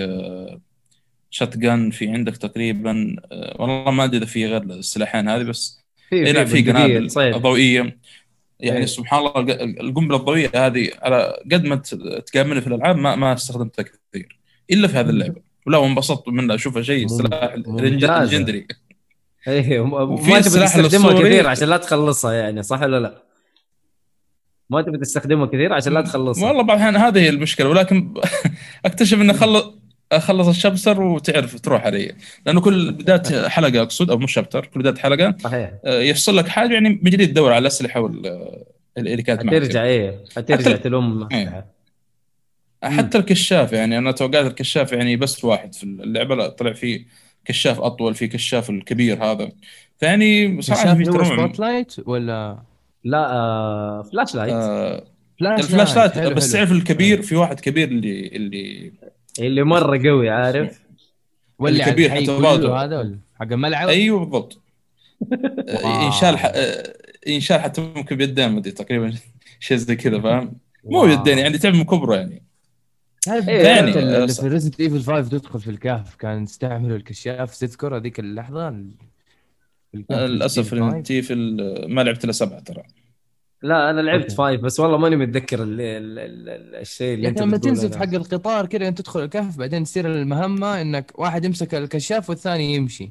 [1.31, 6.17] shotgun في عندك تقريبا آه، والله ما أدري إذا في غير السلاحين هذه بس في
[6.17, 7.41] إيه في بندقية قنابل.
[7.41, 7.99] ضوئية
[8.61, 8.87] يعني إيه.
[8.87, 11.77] سبحان الله الق- القنبلة الضوئية هذه على قد ما
[12.27, 14.39] تقابلني في الألعاب ما ما استخدمتها كثير
[14.71, 18.21] إلا في هذه اللعبة ولا وانبسطت منها اشوفها شيء سلاح ممتازة.
[18.25, 18.67] legendary
[19.49, 21.29] إيه ما تبي الأسطوري.
[21.29, 23.23] كثير عشان لا تخلصها يعني صح ولا لا؟
[24.71, 28.15] ما تبي تستخدمها كثير عشان لا تخلصها والله بعض الاحيان هذه هي المشكلة ولكن
[28.87, 29.65] أكتشف اني اخلص
[30.13, 32.15] أخلص الشابتر وتعرف تروح علي
[32.47, 36.49] لأنه كل بداية حلقة أقصد أو مش شابتر كل بداية حلقة صحيح آه، يحصل لك
[36.49, 38.51] حاجة يعني من جديد تدور على الأسلحة وال
[38.99, 41.67] اللي كانت معك حترجع إيه حترجع حتى- تلوم إيه.
[42.85, 47.07] حتى الكشاف يعني أنا توقعت الكشاف يعني بس واحد في اللعبة لا طلع في
[47.45, 49.53] كشاف أطول في كشاف الكبير هذا.
[49.99, 52.63] فيعني صراحة شاف في هو تنوع spotlight ولا؟
[53.05, 55.05] لا آه flashlight آه
[55.41, 56.65] flash ال flashlight حلو، بس حلو.
[56.67, 58.93] تعرف الكبير في واحد كبير اللي اللي
[59.39, 60.81] اللي مرة قوي عارف؟
[61.59, 62.31] واللي على الكبير حتى.
[62.33, 64.63] هذا ولا؟ حق الملعب؟ أيوه بالضبط.
[65.85, 66.45] ينشال ح...
[66.55, 66.95] آه،
[67.27, 69.13] ينشال حتى ممكن بيدين مدري تقريبا
[69.61, 71.07] شيء زي كذا فاهم؟ مو wow.
[71.07, 72.50] بيدين يعني تعب من كبره يعني.
[73.23, 74.29] تعرف إيه، يعني يعني، اللي.
[74.29, 78.75] في Resident Evil 5 تدخل في الكهف كان يستعملوا الكشاف تذكر هذيك اللحظة
[79.95, 80.97] للاسف Resident Evil 5.
[80.97, 82.83] انت في ال- ما لعبت إلا سبعة ترى
[83.63, 84.35] لا أنا لعبت أوكي.
[84.35, 87.93] five بس والله ماني متذكر ال ال ال ال الشيء اللي يا أنت لما تنزل.
[87.93, 92.75] في حق القطار كذا انت تدخل الكهف بعدين تصير المهمة إنك واحد يمسك الكشاف والثاني
[92.75, 93.11] يمشي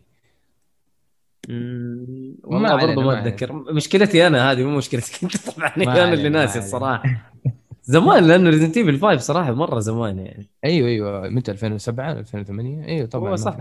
[2.43, 3.19] والله برضه ما.
[3.21, 6.59] أتذكر مشكلتي أنا هذه مو مشكلتك أنت طبعا أنا اللي ناسي.
[6.59, 7.31] الصراحة
[7.89, 10.47] زمان لأنه Resident Evil 5 صراحة مرة زمان يعني.
[10.65, 11.29] أيوه أيوه.
[11.29, 13.57] متى؟ 2007 2008 أيوه طبعا هو صح.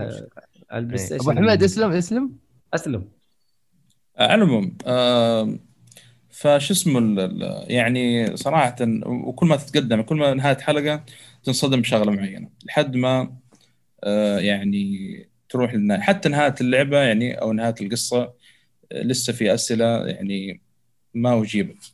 [0.73, 1.05] ال Play إيه.
[1.05, 2.31] Station أبو حميد اسلم اسلم.
[2.73, 3.05] أسلم.
[4.17, 5.55] على العموم آه،
[6.29, 11.03] فشو اسمه ال- ال- يعني صراحة وكل ما تتقدم كل ما نهاية حلقة
[11.43, 13.33] تنصدم بشغلة معينة لحد ما
[14.03, 15.09] آه، يعني
[15.49, 18.21] تروح للنهايه حتى نهاية اللعبة يعني أو نهاية القصة
[18.91, 20.61] آه، لسه في أسئلة يعني
[21.13, 21.93] ما أجيبت.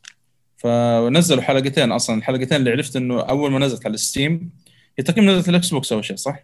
[0.65, 4.49] فنزلوا حلقتين أصلا الحلقتين اللي عرفت إنه أول ما نزلت على ال Steam
[4.97, 6.43] هي تقريبا نزلت ال Xbox أول شيء صح؟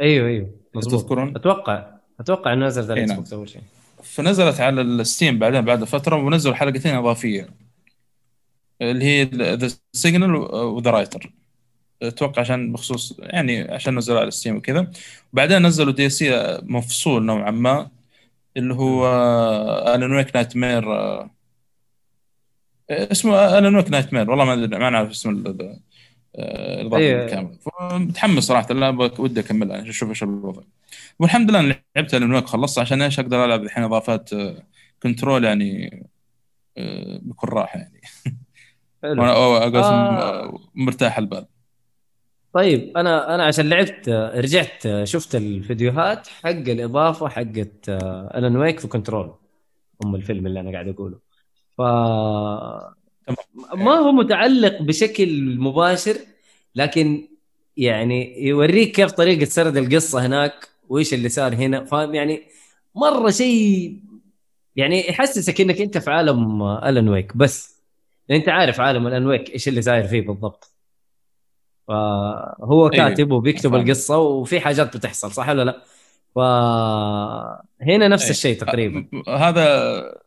[0.00, 1.86] أيوه أيوه مظبوط تذكرون؟ أتوقع
[2.20, 3.20] أتوقع إنه نزلت على إيه ال X نعم.
[3.20, 3.62] box أول شيء
[4.02, 7.48] فنزلت على ال Steam بعدين بعد فترة ونزلوا حلقتين إضافية
[8.82, 11.32] اللي هي The Signal و The Writer
[12.02, 14.90] أتوقع عشان بخصوص يعني عشان نزلوا على ال Steam وكذا
[15.32, 17.90] وبعدين نزلوا DLC مفصول نوعا ما
[18.56, 19.06] اللي هو
[19.96, 20.84] Alan Wake Nightmare
[22.90, 25.80] اسمه Alan Wake Nightmare والله ما أدري ما نعرف اسم ال- ال-
[26.36, 27.24] آه، الاضافه إيه.
[27.24, 29.76] الكامل متحمس صراحة لا ودي أكملها.
[29.76, 30.62] يعني أشوف إيش الوضع.
[31.18, 31.60] والحمد لله
[31.96, 34.62] لعبت Alan Wake خلصت عشان إيش أقدر ألعب الحين إضافات آه،
[35.02, 35.90] Control يعني
[36.78, 38.00] آه، بكل راحة يعني.
[39.02, 40.58] وأنا آه.
[40.74, 41.46] مرتاح البال.
[42.52, 47.88] طيب أنا أنا عشان لعبت رجعت شفت الفيديوهات حق الإضافة حقت
[48.34, 49.34] Alan Wake في Control
[50.04, 51.23] ام الفيلم اللي أنا قاعد أقوله.
[51.78, 51.80] ف
[53.74, 56.16] ما هو متعلق بشكل مباشر
[56.74, 57.28] لكن
[57.76, 62.42] يعني يوريك كيف طريقة سرد القصة هناك وإيش اللي صار هنا فاهم يعني
[62.94, 64.00] مرة شيء
[64.76, 67.82] يعني يحسسك إنك أنت في عالم Alan Wake بس
[68.30, 70.74] أنت عارف عالم Alan Wake إيش اللي صاير فيه بالضبط
[71.88, 73.08] فهو أيوة.
[73.08, 73.80] كاتب وبيكتب فاهم.
[73.80, 75.82] القصة وفي حاجات بتحصل صح ولا لا؟
[76.34, 78.30] فهنا نفس أي.
[78.30, 80.23] الشيء تقريبا هذا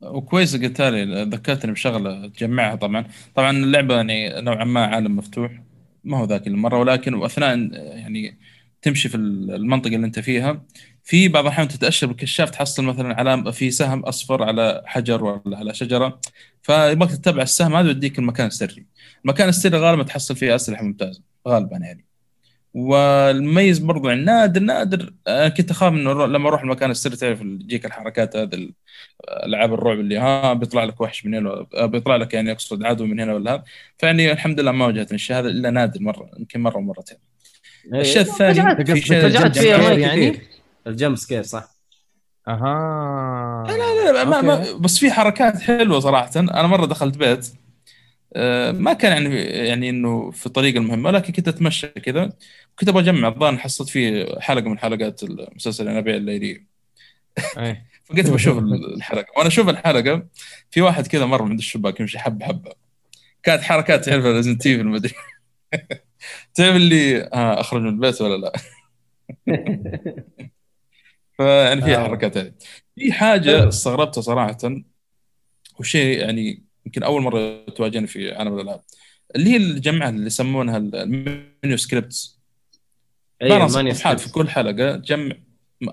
[0.00, 3.06] وكويس قلت لي ذكرتني بشغلة تجمعها طبعا.
[3.34, 5.62] طبعا اللعبة يعني نوعا ما عالم مفتوح
[6.04, 8.38] ما هو ذاك المرة ولكن وأثناء يعني
[8.82, 10.64] تمشي في المنطقة اللي أنت فيها
[11.04, 15.74] في بعض الأحيان تتأشر بالكشاف تحصل مثلا علامه في سهم أصفر على حجر ولا على
[15.74, 16.20] شجرة
[16.62, 18.86] فيبغاك تتبع السهم هذا يوديك المكان السري
[19.24, 22.13] المكان السري غالبا تحصل فيه أسلحة ممتازة غالبا يعني.
[22.74, 27.86] والمميز برضو يعني نادر نادر أنا كنت أخاف إنه لما أروح المكان السري تعرف تجيك
[27.86, 28.68] الحركات هذه
[29.46, 33.20] ألعاب الرعب اللي ها بيطلع لك وحش من هنا بيطلع لك يعني اقصد عدو من
[33.20, 33.64] هنا ولا هذا.
[33.98, 37.18] فيعني الحمد لله ما واجهتني الشيء هذا إلا نادر مرة يمكن مرة ومرتين.
[37.94, 38.90] الشيء الثاني فجعت
[39.58, 40.40] في شيء يعني؟
[40.86, 41.74] الجمب سكير صح.
[42.48, 43.64] أها.
[43.68, 44.72] لا لا لا ما ما.
[44.72, 46.30] بس في حركات حلوة صراحة.
[46.36, 47.46] أنا مرة دخلت بيت
[48.36, 52.32] آه، ما كان يعني يعني إنه في طريق المهمه لكن كنت أتمشى كذا.
[52.78, 56.66] كنت أبغى أجمع الظاهر حصلت فيه حلقة من حلقات المسلسل الأنابيع الليلية.
[58.04, 59.26] فقلت بشوف الحلقة.
[59.36, 60.26] وأنا أشوف الحلقة
[60.70, 62.72] في واحد كذا مر من عند الشباك يمشي حبة حبة.
[63.42, 65.12] كانت حركات تعرف Resident Evil ما أدري.
[66.54, 68.52] تعرف اللي آه اخرج من البيت ولا لا؟
[71.36, 72.04] فيعني في آه.
[72.04, 72.52] حركات هذه.
[72.96, 74.56] في حاجة استغربتها صراحة
[75.78, 78.80] وشيء يعني يمكن أول مرة تواجهني في عالم الألعاب.
[79.36, 82.33] اللي هي الجمعه اللي يسمونها ال manuscripts.
[83.68, 84.20] صفحات سكريبت.
[84.20, 85.36] في كل حلقة تجمع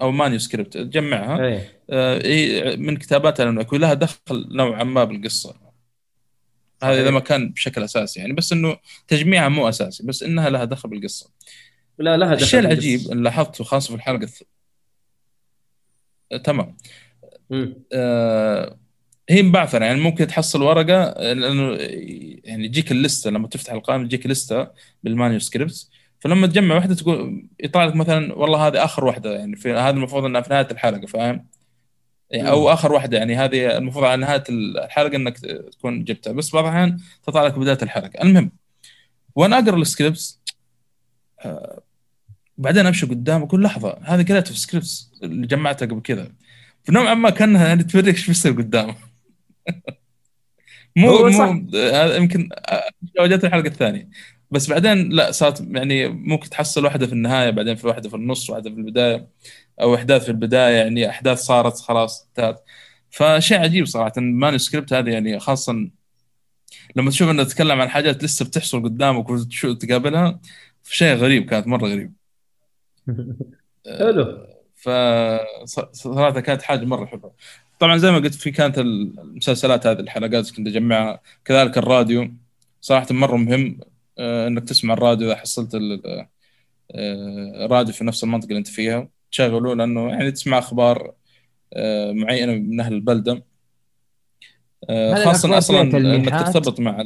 [0.01, 5.55] أو manuscript تجمعها إيه آه، من كتابات Alan Wake ولها دخل نوعا ما بالقصة
[6.83, 7.11] هذا إذا.
[7.11, 8.77] ما كان بشكل أساسي يعني بس إنه
[9.07, 11.31] تجميعها مو أساسي بس إنها لها دخل بالقصة
[11.97, 12.59] لا لها دخل الشيء.
[12.59, 14.41] العجيب اللي لاحظته خاصة في الحلقة الث...
[16.31, 16.77] آه، تمام.
[17.93, 18.77] آه،
[19.29, 21.75] هي مبعثرة يعني ممكن تحصل ورقة لأنه
[22.43, 24.67] يعني يجيك اللستة لما تفتح القائمة تجيك لستة
[25.03, 25.91] بال manuscripts
[26.21, 30.25] فلما تجمع واحدة تقول يطلع لك مثلا والله هذه آخر واحدة يعني في هذا المفروض
[30.25, 31.47] إنها في نهاية الحلقة فاهم؟
[32.31, 32.73] يعني أو.
[32.73, 35.37] آخر واحدة يعني هذه المفروض على نهاية الحلقة إنك
[35.71, 38.51] تكون جبتها بس بعض الأحيان تطلع لك بداية الحلقة المهم
[39.35, 40.41] وأنا أقرأ ال scripts
[41.39, 41.81] آه،
[42.57, 46.31] بعدين أمشي قدام أقول لحظة هذه creative scripts اللي جمعتها قبل كذا
[46.83, 48.95] فنوعا ما كأنها يعني توريك إيش بيصير قدام
[50.95, 51.27] مو.
[51.27, 52.49] مو هذا يمكن
[53.19, 54.09] واجهت الحلقة الثانية
[54.51, 58.49] بس بعدين لا صارت يعني ممكن تحصل واحدة في النهاية بعدين في واحدة في النص
[58.49, 59.27] واحدة في البداية
[59.81, 62.63] أو إحداث في البداية يعني أحداث صارت خلاص انتهت.
[63.11, 65.89] فشيء عجيب صراحة الماني سكريبت هذه يعني خاصه
[66.95, 69.29] لما تشوف إنه تتكلم عن حاجات لسه بتحصل قدامك
[69.63, 70.39] وتقابلها
[70.83, 72.13] شيء غريب كانت مرة غريب.
[73.99, 74.47] حلو.
[74.75, 77.35] فصراحه كانت حاجة مرة حلوة.
[77.79, 82.33] طبعا زي ما قلت في كانت المسلسلات هذه الحلقات كنت أجمعها كذلك الراديو
[82.81, 83.79] صراحة مرة مهم.
[84.21, 86.29] إنك تسمع الراديو إذا حصلت آه،
[87.65, 89.09] الراديو في نفس المنطقة اللي أنت فيها.
[89.31, 91.13] تشغله لأنه يعني تسمع أخبار
[91.73, 93.43] آه، معينة من أهل البلدة.
[95.25, 97.03] خاصه أصلا إنك ترتبط مع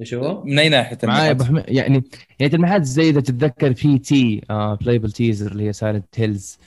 [0.00, 2.02] إيش هو؟ من أي ناحية معايا ابو حميد يعني
[2.38, 4.42] يعني تلميحات زي اذا تتذكر P.T.
[4.50, 6.58] playable teaser اللي هي Silent Hills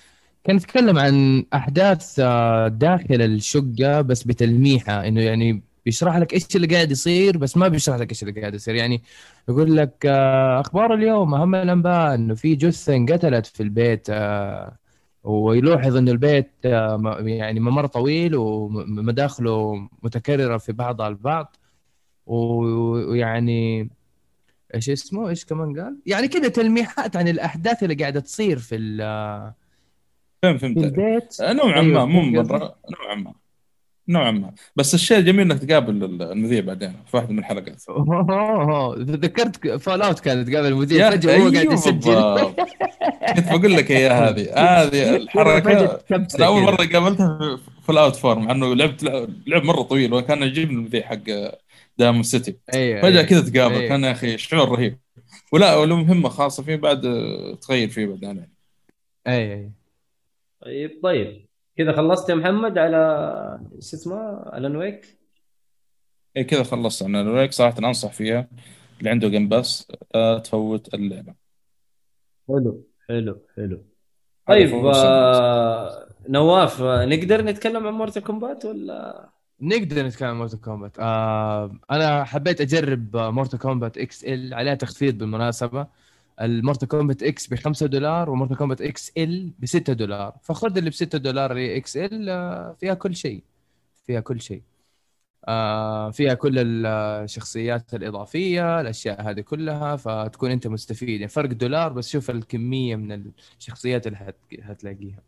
[0.44, 6.67] كان يتكلم عن أحداث آه داخل الشقة بس بتلميحة إنه يعني بيشرح لك إيش اللي
[6.67, 8.76] قاعد يصير بس ما بيشرح لك إيش اللي قاعد يصير.
[8.76, 9.02] يعني
[9.50, 11.34] يقول لك آه أخبار اليوم.
[11.34, 14.78] اهم الانباء إنه في جثة انقتلت في البيت آه
[15.24, 21.56] ويلاحظ إنه البيت آه يعني ممر طويل ومداخله متكررة في بعضها البعض.
[22.26, 23.89] ويعني
[24.76, 28.78] إيش اسمه؟ إيش كمان قال؟ يعني كذا تلميحات عن الأحداث اللي قاعدة تصير في
[30.43, 30.80] فهمت فهمت.
[30.80, 31.36] في البيت.
[31.41, 33.34] نوعا ما أيوة، مو مرة نوعا ما.
[34.08, 34.54] نوعا ما.
[34.76, 37.82] بس الشيء الجميل إنك تقابل المذيع بعدين في واحدة من الحلقات.
[39.08, 42.54] تذكرت Fallout كانت تقابل المذيع فجأة هو قاعد يسجل.
[43.36, 44.54] كنت بقول لك هي هذه.
[44.58, 46.00] هذه الحركة
[46.36, 49.04] أنا أول مرة قابلتها في Fallout four مع إنه لعبت
[49.48, 51.24] لعب مرة طويل وكان يجيب المذيع حق
[51.98, 52.58] Diamond City.
[52.74, 53.24] أيوة فجأة أيوة.
[53.30, 53.89] كذا تقابل أيوة.
[53.89, 55.00] كان يا أخي شعور رهيب.
[55.52, 57.02] ولا ولو مهمه خاصة فيه بعد
[57.62, 58.48] تغير فيه بعدين
[59.28, 59.72] اي اي
[60.62, 61.45] طيب طيب.
[61.78, 65.20] كذا خلصت يا محمد على شو اسمه Alan Wake
[66.38, 68.48] اي كذا خلصت أنا Alan Wake صراحة أنصح فيها
[69.00, 71.34] اللي عنده Game Pass لا تفوت اللعبة.
[72.48, 73.86] حلو حلو حلو.
[74.48, 79.30] طيب آه نواف نقدر نتكلم عن Mortal Kombat ولا؟
[79.62, 85.88] نقدر نتكلم عن Mortal Kombat آه أنا حبيت أجرب Mortal Kombat XL عليها تخفيض بالمناسبة.
[86.41, 90.38] ال Mortal Kombat X ب 5 دولار و Mortal Kombat XL ب 6 دولار.
[90.43, 93.43] فخذ اللي ب 6 دولار اللي XL آه فيها كل شيء.
[94.08, 94.63] فيها كل شيء.
[95.48, 101.10] آه فيها كل الشخصيات الإضافية الأشياء هذه كلها فتكون أنت مستفيد.
[101.10, 105.24] يعني فرق دولار بس شوف الكمية من الشخصيات اللي هتلاقيها.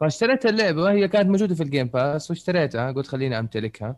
[0.00, 3.96] فاشتريت اللعبة هي كانت موجودة في ال Game Pass واشتريتها قلت خليني أمتلكها.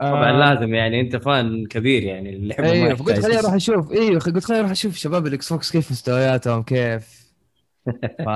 [0.00, 0.54] طبعا آه.
[0.54, 4.60] لازم يعني أنت fan كبير يعني اللعبه أيوه فقلت خليني أروح أشوف أيوه قلت خليني
[4.60, 7.28] أروح أشوف شباب ال Xbox كيف مستوياتهم كيف.
[8.26, 8.28] ف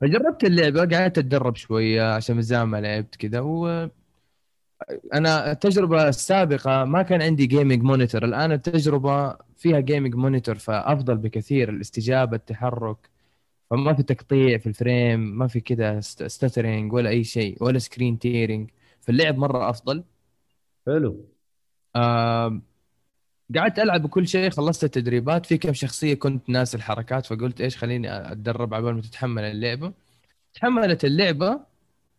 [0.00, 3.88] فجربت اللعبة قعدت أتدرب شوية عشان من زمان ما لعبت كذا و
[5.14, 11.70] أنا التجربة السابقة ما كان عندي gaming monitor الآن التجربة فيها gaming monitor فأفضل بكثير
[11.70, 13.10] الاستجابة التحرك
[13.70, 18.18] فما في تقطيع في ال frame ما في كذا stuttering ولا أي شيء ولا screen
[18.18, 18.70] tearing
[19.10, 20.04] فاللعب مرة أفضل.
[20.86, 21.28] حلو.
[21.96, 22.60] آه
[23.56, 25.46] قعدت ألعب بكل شيء خلصت التدريبات.
[25.46, 29.92] في كم شخصية كنت ناس الحركات فقلت إيش خليني أتدرب عبال ما تتحمل اللعبة.
[30.54, 31.60] تحملت اللعبة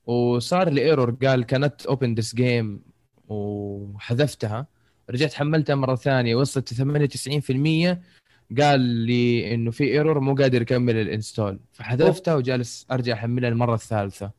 [0.05, 2.81] وصار لي error قال كانت اوبن ذس جيم
[3.27, 4.67] وحذفتها.
[5.09, 8.01] رجعت حملتها مرة ثانية وصلت 98%
[8.59, 13.73] قال لي إنه في ايرور مو قادر يكمل ال install فحذفتها وجالس أرجع أحملها المرة
[13.75, 14.31] الثالثة.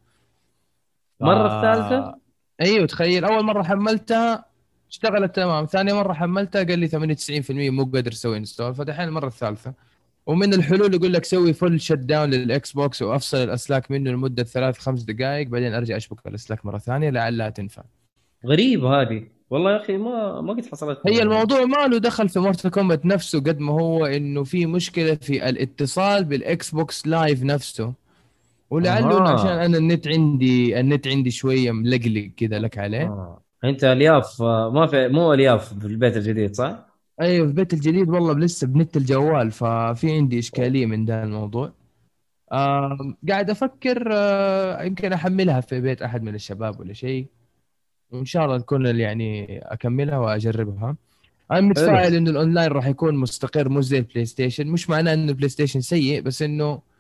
[1.23, 1.53] المره ف...
[1.53, 2.22] الثالثة؟
[2.63, 3.25] أيوه تخيل.
[3.25, 4.45] أول مرة حملتها
[4.91, 5.67] اشتغلت تمام.
[5.67, 9.73] ثاني مرة حملتها قال لي 98% مو قادر أسوي install فدحين المرة الثالثة.
[10.27, 15.03] ومن الحلول يقول لك سوي full shutdown لل Xbox وأفصل الأسلاك منه لمدة ثلاث خمس
[15.03, 17.83] دقائق بعدين أرجع أشبك الاسلاك مرة ثانية لعلها تنفع.
[18.47, 19.25] غريب هذه.
[19.51, 20.99] والله يا أخي ما ما قد حصلت.
[21.07, 25.15] هي الموضوع ما له دخل في Mortal Kombat نفسه قد ما هو إنه في مشكلة
[25.15, 27.93] في الاتصال بال Xbox Live نفسه.
[28.73, 29.33] ولعله آه.
[29.33, 33.43] عشان أنا النت عندي النت عندي شوية ملقلق كذا لك عليه آه.
[33.65, 36.87] أنت الياف ما في مو الياف في البيت الجديد صح؟
[37.21, 41.73] أيوه في البيت الجديد والله لسه بنت الجوال ففي عندي إشكالية من ذا الموضوع
[42.53, 47.27] آه قاعد أفكر آه يمكن أحملها في بيت أحد من الشباب ولا شيء
[48.11, 50.97] وإن شاء الله تكون يعني أكملها وأجربها
[51.51, 55.49] أنا متفائل إنه الأونلاين راح يكون مستقر مو زي ال PlayStation مش معناه إنه ال
[55.49, 56.92] PlayStation سيء بس إنه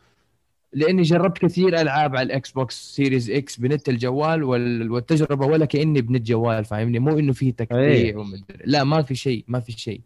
[0.75, 6.27] لأني جربت كثير ألعاب على ال Xbox Series X بنت الجوال والتجربة ولا كأني بنت
[6.27, 8.59] جوال فاهمني؟ مو إنه في تقطيع ومدري.
[8.65, 10.01] لا ما في شيء ما في شيء.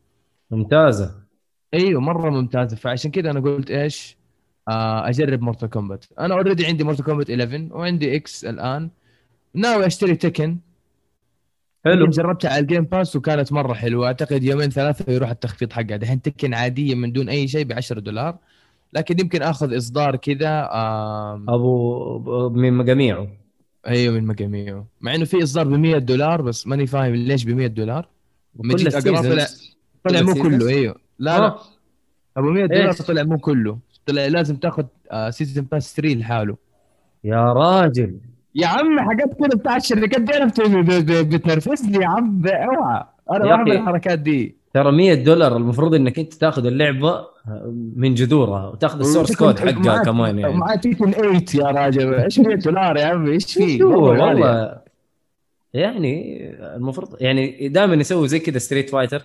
[0.50, 1.14] ممتازة.
[1.74, 2.76] أيوه مرة ممتازة.
[2.76, 4.16] فعشان كذا أنا قلت إيش؟
[4.68, 8.90] آه أجرب Mortal Kombat أنا already عندي Mortal Kombat 11 وعندي X الآن.
[9.54, 10.58] ناوي أشتري Tekken
[11.84, 12.06] حلو.
[12.06, 14.06] جربتها على ال Game Pass وكانت مرة حلوة.
[14.06, 15.96] أعتقد يومين ثلاثة يروح التخفيض حقها.
[15.96, 18.38] دحين Tekken عادية من دون أي شيء ب 10 دولار.
[18.96, 20.68] لكن يمكن آخذ إصدار كذا
[21.48, 23.28] أبو من جميعه
[23.86, 27.48] أيوه من ميجاميو مع إنه في إصدار ب 100 دولار بس ماني فاهم ليش ب
[27.50, 28.08] 100 دولار.
[28.58, 29.46] كل أقرأ.
[30.04, 30.94] طلع مو؟ كله أيوه.
[31.18, 31.46] لا لا.
[31.46, 31.60] آه.
[32.36, 33.78] أبو 100 دولار؟ طلع مو كله.
[34.06, 34.84] طلع لازم تاخذ
[35.30, 36.56] season pass 3 لحاله.
[37.24, 38.18] يا راجل.
[38.54, 40.52] يا عم حاجات كده بتاع الشركات دي أنا
[41.22, 43.72] بتنرفزني يا عم اوعى أنا أخي.
[43.72, 44.55] الحركات دي.
[44.76, 47.26] ترى 100 دولار المفروض إنك أنت تاخذ اللعبة
[47.96, 50.54] من جذورها وتاخذ ال source code حقها كمان يعني.
[50.56, 52.14] معاك Tekken 8 يا راجل.
[52.14, 54.44] إيش 100 دولار يا عم إيش في شو مرة غالية.
[54.44, 54.80] والله.
[55.74, 56.44] يعني
[56.76, 59.22] المفروض يعني دائما يسووا زي كذا Street Fighter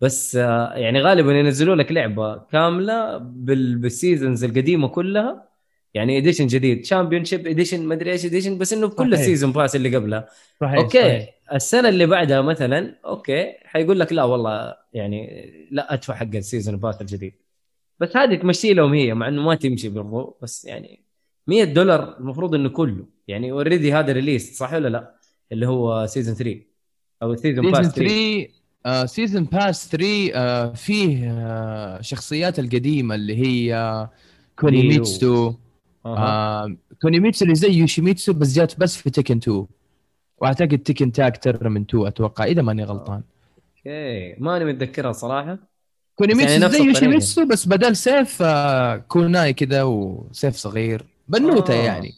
[0.00, 5.48] بس آه، يعني غالبا ينزلوا لك لعبة كاملة بال- بال seasons القديمة كلها.
[5.94, 9.14] يعني edition جديد championship edition ما أدري إيش edition بس إنه بكل.
[9.14, 10.26] ال season pass اللي قبلها.
[10.60, 10.98] صحيح okay.
[10.98, 11.33] صحيح.
[11.52, 16.76] السنة اللي بعدها مثلا okay حيقول لك لا والله يعني لا أدفع حق ال season
[16.76, 17.34] pass الجديد.
[18.00, 21.04] بس هذه تمشي لهم هي مع إنه ما تمشي برضو بس يعني
[21.46, 23.06] 100 دولار المفروض إنه كله.
[23.28, 25.14] يعني already هذا release صح ولا لا؟
[25.52, 26.60] اللي هو season 3
[27.22, 28.48] أو season pass 3
[28.84, 34.08] 3 season pass 3 آه، فيه آه، شخصيات القديمة اللي هي
[34.58, 35.54] Kunimitsu.
[36.06, 39.66] آه، Kunimitsu اللي زي Yoshimitsu بس جات بس في Tekken 2
[40.38, 43.22] وأعتقد Tekken Tag Tournament 2 أتوقع إذا ماني غلطان.
[43.78, 44.34] Okay.
[44.38, 45.58] ماني متذكرها صراحة.
[46.14, 46.84] Kunimitsu يعني زي.
[46.84, 51.04] Yoshimitsu بس بدل سيف آه، kunai كذا وسيف صغير.
[51.28, 51.84] بنوتة آه.
[51.84, 52.12] يعني.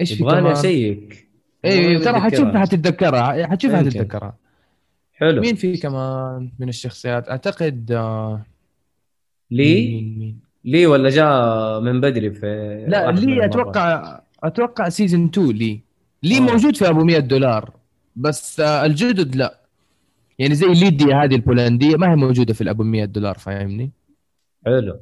[0.00, 1.28] إيش في كمان؟ أ check.
[1.64, 2.20] اي ترى.
[2.20, 3.46] حتشوفها حتتذكرها.
[3.46, 3.78] حتشوفها.
[3.78, 4.34] حتتذكرها.
[5.12, 5.40] حلو.
[5.40, 8.46] مين في كمان من الشخصيات؟ أعتقد آه،
[9.50, 15.24] لي؟ مين مين لي ولا جاء من بدري في لا من لي؟ أتوقع أتوقع season
[15.24, 15.87] 2 لي.
[16.22, 16.40] لي آه.
[16.40, 17.70] موجود في أبو 100 دولار
[18.16, 19.60] بس آه، الجدد لا.
[20.38, 23.90] يعني زي ليديا هذه البولندية ما هي موجودة في الأبو 100 دولار فاهمني؟
[24.66, 25.00] حلو.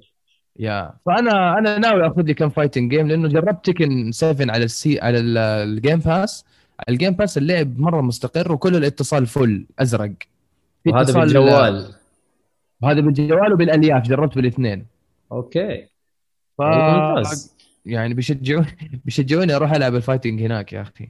[0.58, 0.94] Yeah.
[1.06, 5.18] فأنا أنا ناوي آخذ لي كم fighting game لأنه جربت Tekken 7 على السي على
[5.18, 6.44] ال- ال Game Pass
[6.88, 10.12] ال Game Pass اللعب مرة مستقر وكل الاتصال فل أزرق.
[10.86, 11.94] وهذا بالجوال.
[12.84, 14.86] هذا بالجوال وبالألياف جربت بالاثنين.
[15.32, 15.86] Okay.
[16.58, 17.55] ف والله ممتاز.
[17.86, 18.66] يعني بيشجعوني
[19.04, 21.08] بيشجعوني أروح ألعب ال fighting هناك يا أخي.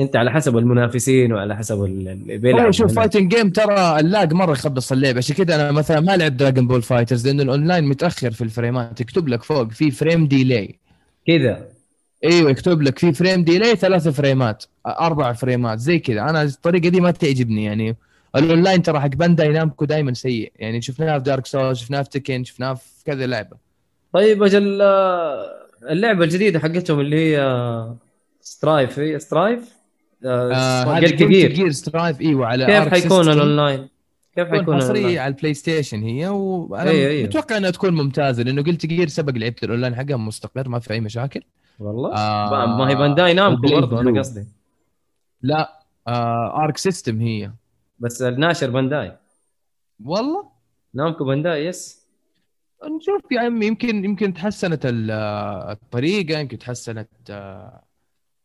[0.00, 2.08] أنت على حسب المنافسين وعلى حسب ال-
[2.46, 2.92] اللي شوف.
[2.94, 5.16] fighting game ترى ال lag مرة يخبص اللعب.
[5.16, 8.86] عشان كذا أنا مثلا ما لعب Dragon Ball FighterZ لأنه الاونلاين متأخر في ال frame
[8.86, 9.00] ات.
[9.00, 10.74] يكتب لك فوق في frame delay
[11.26, 11.66] كذا.
[12.24, 16.20] إيوه يكتب لك في frame delay ثلاث frame ات أربع frame ات زي كذا.
[16.20, 17.96] أنا الطريقة دي ما تعجبني يعني.
[18.36, 20.52] الاونلاين ترى حق Bandai Namco دائما سيء.
[20.58, 23.56] يعني شفناها في Dark Souls شفناها في Tekken شفناها في كذا لعبة.
[24.12, 27.94] طيب أجل آه، اللعبة الجديدة حقتهم اللي هي
[28.40, 29.74] Strive هي Strive
[30.22, 33.28] Gear Gear Strive إيوه على كيف حيكون.
[33.28, 33.88] الاونلاين؟
[34.36, 37.26] كيف حيكون حصريه؟ على ال PlayStation هي وأنا أيوة، أيوة.
[37.28, 41.00] متوقع إنها تكون ممتازة لأنه Guilty Gear سبق لعبت الاونلاين حقها مستقر ما في أي
[41.00, 41.42] مشاكل
[41.78, 44.20] والله آه، ما هي Bandai Namco برضه أنا.
[44.20, 44.44] قصدي
[45.42, 47.50] لا آه Arc System هي
[47.98, 49.12] بس الناشر Bandai
[50.04, 50.48] والله
[50.94, 51.99] Namco Bandai yes
[52.84, 55.10] نشوف يا عمي يمكن يمكن تحسنت ال-
[55.70, 57.82] الطريقة يمكن تحسنت آه،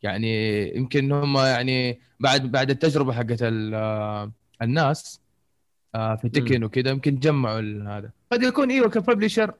[0.03, 5.21] يعني يمكن هم يعني بعد بعد التجربة حقت آه، الناس
[5.95, 7.59] آه، في Tekken وكذا يمكن جمعوا
[7.97, 8.11] هذا.
[8.31, 9.53] قد يكون إيوه ك publisher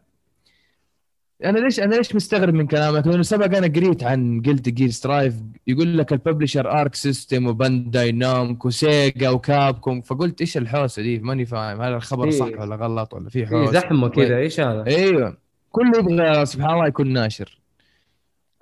[1.44, 5.36] أنا ليش أنا ليش مستغرب من كلامك؟ لأنه سبق أنا قريت عن Guilty Gear Strive
[5.68, 10.02] يقول لك ال publisher Arc System و Bandai Namco Sega و Capcom.
[10.02, 11.82] فقلت إيش الحوسة دي؟ ماني فاهم.
[11.82, 14.38] هل الخبر في- صح ولا غلط ولا في في حوسة؟ زحمة كذا.
[14.38, 15.38] إيش هذا؟ أيوه.
[15.72, 17.60] كله يبغى سبحان الله يكون ناشر.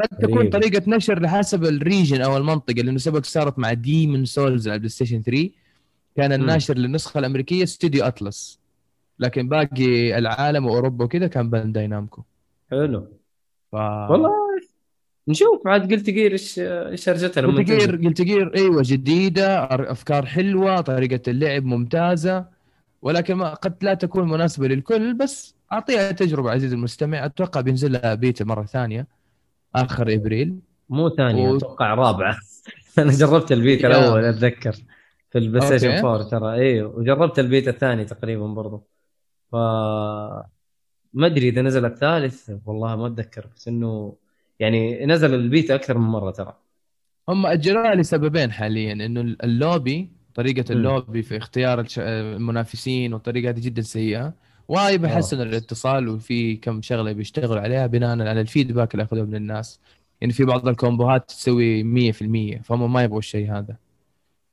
[0.02, 0.52] قد تكون غريب.
[0.52, 4.90] طريقة نشر لحسب ال region أو المنطقة لأنه سبق صارت مع Demon's Souls على ال
[4.90, 5.50] PlayStation 3
[6.16, 8.60] كان الناشر للنسخة الأمريكية استوديو Atlus
[9.20, 12.22] لكن باقي العالم وأوروبا وكذا كان Bandai Namco.
[12.82, 13.18] حلو
[13.72, 13.76] ف...
[13.76, 14.30] والله
[15.28, 17.96] نشوف عاد Guilty Gear إيش إيش هرجتها لما قلت Gear.
[18.08, 22.46] Guilty Gear إيوه جديدة أفكار حلوة طريقة اللعب ممتازة
[23.02, 28.16] ولكن ما قد لا تكون مناسبة للكل بس أعطيها تجربة عزيزي المستمع أتوقع بينزل لها
[28.16, 29.08] بيتا مرة ثانية
[29.76, 30.60] آخر إبريل
[30.90, 32.38] مو ثانية و- أتوقع رابعة
[33.00, 33.88] أنا جربت البيتا.
[33.88, 34.76] الأول أتذكر
[35.32, 36.00] في ال PlayStation okay.
[36.08, 38.88] 4 ترى إيوه وجربت البيتا الثاني تقريبا برضو
[39.52, 39.56] ف
[41.14, 44.16] ما أدري إذا نزل الثالث والله ما أتذكر بس إنه
[44.60, 46.58] يعني نزل البيتا أكثر من مرة ترى.
[47.30, 50.74] هم اجلوها لسببين حاليا إنه اللوبي طريقة.
[50.74, 54.34] اللوبي في اختيار المنافسين والطريقة هذه جدا سيئة.
[54.68, 59.36] وهاي بحسن الاتصال وفي كم شغلة بيشتغلوا عليها بناء على ال feedback اللي أخذوه من
[59.36, 59.80] الناس.
[60.22, 63.78] يعني في بعض ال combo هات تسوي 100% فهم ما يبغوا الشيء هذا.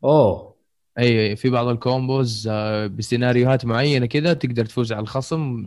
[0.05, 0.55] أوه.
[0.99, 5.67] أي في بعض ال combos آه، بسيناريوهات معينة كذا تقدر تفوز على الخصم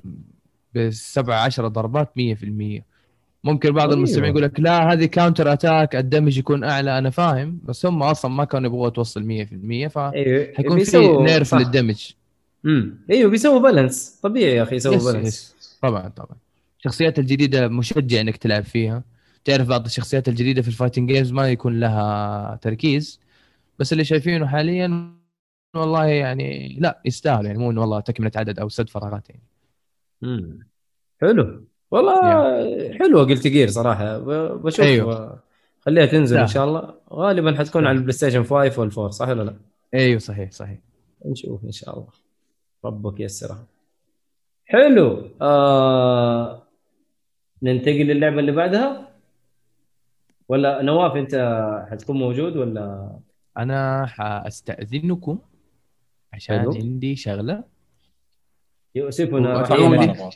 [0.75, 2.83] بسبع عشرة ضربات 100%
[3.43, 3.97] ممكن بعض أيوه.
[3.97, 8.03] المستمعين يقول لك لا هذه counter attack ال damage يكون أعلى أنا فاهم بس هم
[8.03, 11.57] أصلا ما كانوا يبغوا توصل 100% فحيكون أيوه في nerf صح.
[11.57, 12.11] لل damage.
[12.65, 16.37] امم أيوه بيسووا balance طبيعي يا أخي يسووا yes balance yes طبعا طبعا.
[16.79, 19.03] الشخصيات الجديدة مشجع إنك تلعب فيها.
[19.45, 23.19] تعرف بعض الشخصيات الجديدة في ال fighting games ما يكون لها تركيز
[23.79, 25.13] بس اللي شايفينه حاليا
[25.75, 29.41] والله يعني لا يستاهل يعني مو إنه والله تكملة عدد أو سد فراغات يعني.
[31.21, 31.65] حلو.
[31.91, 32.19] والله
[32.99, 34.17] حلوة Guilty Gear صراحة.
[34.55, 35.39] بشوف أيوه.
[35.79, 36.47] خليها تنزل إن لا.
[36.47, 36.93] شاء الله.
[37.13, 37.89] غالبا حتكون لا.
[37.89, 39.55] على ال PlayStation 5 وال four صح ولا لا؟
[39.93, 40.79] أيوه صحيح صحيح.
[41.25, 42.07] نشوف إن شاء الله.
[42.85, 43.65] ربك يسرها
[44.65, 45.29] حلو.
[45.41, 46.63] آه...
[47.63, 49.09] ننتقل للعبة اللي بعدها؟
[50.49, 51.35] ولا نواف أنت
[51.91, 53.09] حتكون موجود ولا؟
[53.57, 55.39] أنا حأستأذنكم
[56.33, 56.71] عشان حلو.
[56.71, 57.63] عندي شغلة.
[58.95, 60.29] يؤسفنا رحيلا لي.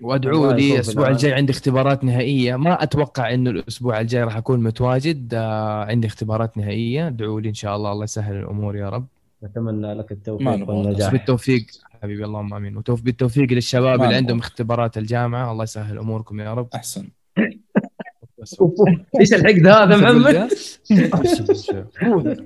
[0.00, 1.08] وادعوا لي الأسبوع.
[1.08, 2.56] الجاي عندي اختبارات نهائية.
[2.56, 5.34] ما أتوقع إنه الأسبوع الجاي راح أكون متواجد.
[5.34, 7.06] آه، عندي اختبارات نهائية.
[7.06, 7.92] ادعوا لي إن شاء الله.
[7.92, 9.06] الله يسهل الأمور يا رب.
[9.44, 11.12] نتمنى لك التوفيق والنجاح.
[11.12, 11.66] بالتوفيق.
[12.02, 12.76] حبيبي اللهم آمين.
[12.76, 14.38] وتوفيق بالتوفيق للشباب اللي عندهم.
[14.38, 15.52] اختبارات الجامعة.
[15.52, 16.68] الله يسهل أموركم يا رب.
[16.74, 17.08] أحسن.
[19.20, 20.48] إيش الحقد هذا محمد؟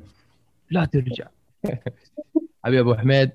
[0.70, 1.26] لا ترجع.
[2.64, 3.30] حبيبي أبو حميد.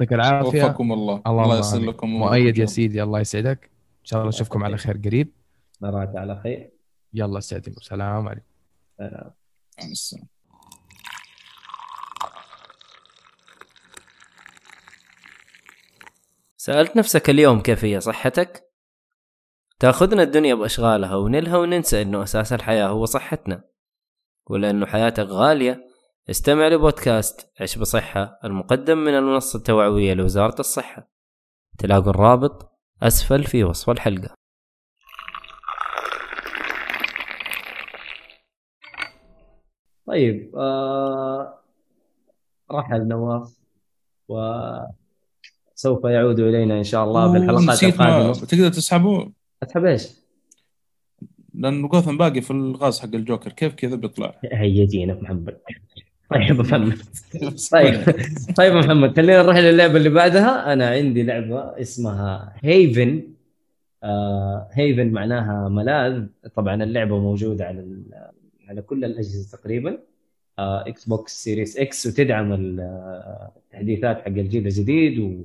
[0.00, 0.64] يعطيك العافية.
[0.64, 1.22] وفقكم الله.
[1.26, 1.78] اللهم الله يسر.
[1.78, 3.70] لكم مؤيد يا سيدي الله يسعدك.
[4.00, 5.32] إن شاء الله نشوفكم على خير قريب.
[5.82, 6.70] نراك على خير.
[7.14, 8.46] يلا استاذنكم سلام عليكم.
[9.00, 9.32] مع
[9.82, 10.28] السلامة.
[16.56, 18.70] سألت نفسك اليوم كيف هي صحتك؟
[19.78, 23.64] تأخذنا الدنيا بأشغالها ونلهى وننسى إنه أساس الحياة هو صحتنا
[24.46, 25.85] ولأنه حياتك غالية
[26.30, 31.10] استمع لبودكاست عش بصحة المقدم من المنصة التوعوية لوزارة الصحة.
[31.78, 32.72] تلاقوا الرابط
[33.02, 34.34] أسفل في وصف الحلقة.
[40.06, 41.58] طيب آه...
[42.70, 43.56] رحل نواف
[44.28, 48.46] وسوف يعود إلينا إن شاء الله بالحلقات نسيت ما القادمة.
[48.46, 50.08] تقدر تسحبه؟ أسحب إيش؟
[51.54, 55.58] لأنه جوثم باقي في الغاز حق الجوكر كيف كذا بيطلع؟ هيجينا محمد
[56.30, 56.98] طيب محمد.
[57.72, 58.04] طيب.
[58.56, 58.72] طيب.
[58.74, 60.72] محمد خلينا نروح للعبة اللي بعدها.
[60.72, 63.22] أنا عندي لعبة اسمها هيفن
[64.02, 66.24] آه هيفن معناها ملاذ.
[66.56, 68.02] طبعا اللعبة موجودة على
[68.68, 69.98] على كل الأجهزة تقريبا.
[70.58, 75.44] آه Xbox Series X وتدعم آه، التحديثات حق الجيل الجديد و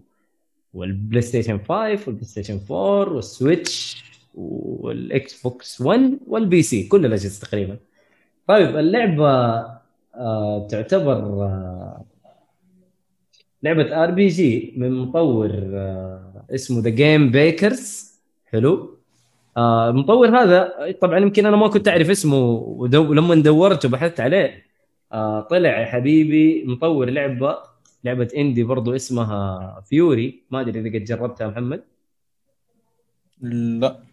[0.74, 1.74] وال PlayStation 5
[2.08, 4.04] وال PlayStation 4 وال Switch
[4.36, 7.78] وال Xbox 1 وال PC كل الأجهزة تقريبا.
[8.48, 9.81] طيب اللعبة
[10.16, 12.06] آه تعتبر آه
[13.64, 18.12] لعبة RPG من مطور آه اسمه The Game Bakers
[18.46, 18.98] حلو.
[19.58, 24.64] المطور هذا طبعا يمكن أنا ما كنت أعرف اسمه ودو لما دورت وبحثت عليه
[25.50, 27.58] طلع يا حبيبي مطور لعبة
[28.04, 31.84] لعبة indie برضو اسمها Furi ما أدري إذا قد جربتها محمد.
[33.42, 34.11] لا.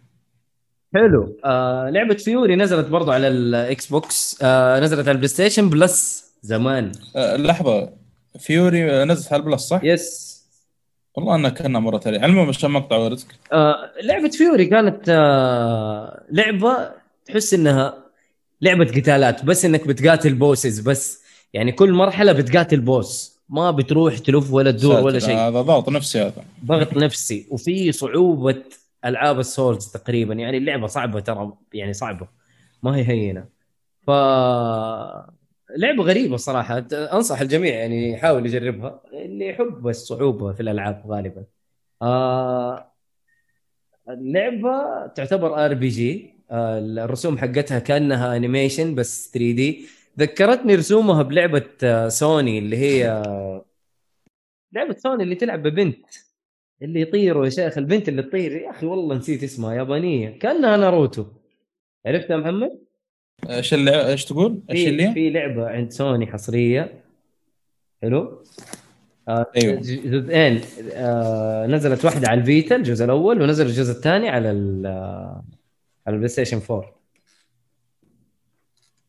[0.94, 1.36] حلو.
[1.44, 4.38] آه لعبة Furi نزلت برضو على الإكس بوكس.
[4.42, 6.92] آه نزلت على البلاي ستيشن Plus زمان.
[7.16, 7.90] آه، لحظة.
[8.38, 10.28] Furi نزلت على ال Plus صح؟ yes
[11.14, 13.26] والله إنها كأنها مرت علي على المهم عشان مقطع ورزق.
[13.52, 16.90] آه لعبة Furi كانت آه لعبة
[17.26, 17.94] تحس إنها
[18.62, 21.22] لعبة قتالات بس إنك بتقاتل bosses بس.
[21.52, 25.36] يعني كل مرحلة بتقاتل boss ما بتروح تلف ولا تدور ولا شيء.
[25.36, 26.44] هذا ضغط نفسي هذا.
[26.66, 27.46] ضغط نفسي.
[27.50, 28.62] وفي صعوبة
[29.08, 32.28] ألعاب ال Souls تقريبا يعني اللعبة صعبة ترى يعني صعبة
[32.82, 33.48] ما هي هينة.
[34.06, 34.10] ف
[35.76, 41.44] لعبة غريبة صراحة أنصح الجميع يعني يحاول يجربها اللي يحب الصعوبة في الألعاب غالبا.
[42.02, 42.92] آه
[44.08, 49.86] اللعبة تعتبر RPG الرسوم حقتها كأنها animation بس 3D.
[50.18, 53.22] ذكرتني رسومها بلعبة آه، سوني اللي هي
[54.72, 56.06] لعبة سوني اللي تلعب ببنت.
[56.82, 61.24] اللي يطيروا يا شيخ البنت اللي تطير يا أخي والله نسيت اسمها يابانية كأنها ناروتو
[62.06, 62.78] عرفتها محمد؟
[63.50, 67.04] إيش اللي إيش تقول؟ إيش في اللي؟ في لعبة عند سوني حصرية
[68.02, 68.44] حلو
[69.28, 69.46] آه.
[69.56, 70.60] ج- جزئين
[70.92, 74.86] آه نزلت واحدة على ال Vita الجزء الأول ونزل الجزء الثاني على ال-
[76.06, 76.94] على البلاي ستيشن 4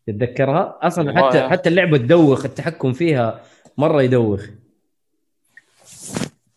[0.08, 3.42] تتذكرها؟ أصلا حتى حتى اللعبة تدوخ التحكم فيها
[3.78, 4.46] مرة يدوخ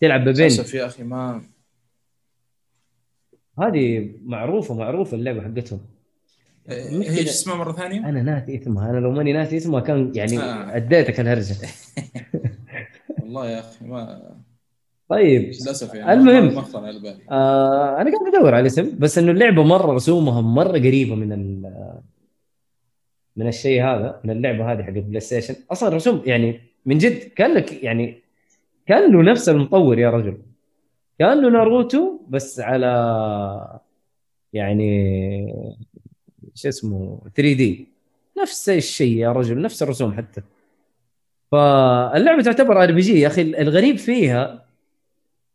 [0.02, 1.42] تلعب ببنت للأسف يا أخي ما
[3.58, 5.80] هذه معروفة معروفة اللعبة حقتهم.
[6.68, 8.90] هي إيش اسمها مرة ثانية؟ أنا ناسي اسمها.
[8.90, 10.76] أنا لو ماني ناسي اسمها كان يعني آه.
[10.76, 11.54] اديتك الهرجه
[13.22, 14.30] والله يا أخي ما
[15.08, 15.42] طيب.
[15.42, 16.54] للأسف يعني المهم.
[16.54, 17.18] ما خطر على بالي.
[17.30, 21.72] آه أنا قاعد أدور على اسم بس إنه اللعبة مرة رسومها مرة قريبة من ال
[23.36, 27.54] من الشيء هذا من اللعبة هذه حق البلاي ستيشن أصلا رسوم يعني من جد كان
[27.54, 28.21] لك يعني
[28.92, 30.36] كانه نفس المطور يا رجل.
[31.18, 32.88] كانه ناروتو بس على
[34.52, 34.92] يعني
[36.54, 37.88] شو اسمه 3D.
[38.42, 40.42] نفس الشيء يا رجل نفس الرسوم حتى.
[41.52, 43.42] فاللعبة تعتبر RPG يا أخي.
[43.42, 44.64] الغريب فيها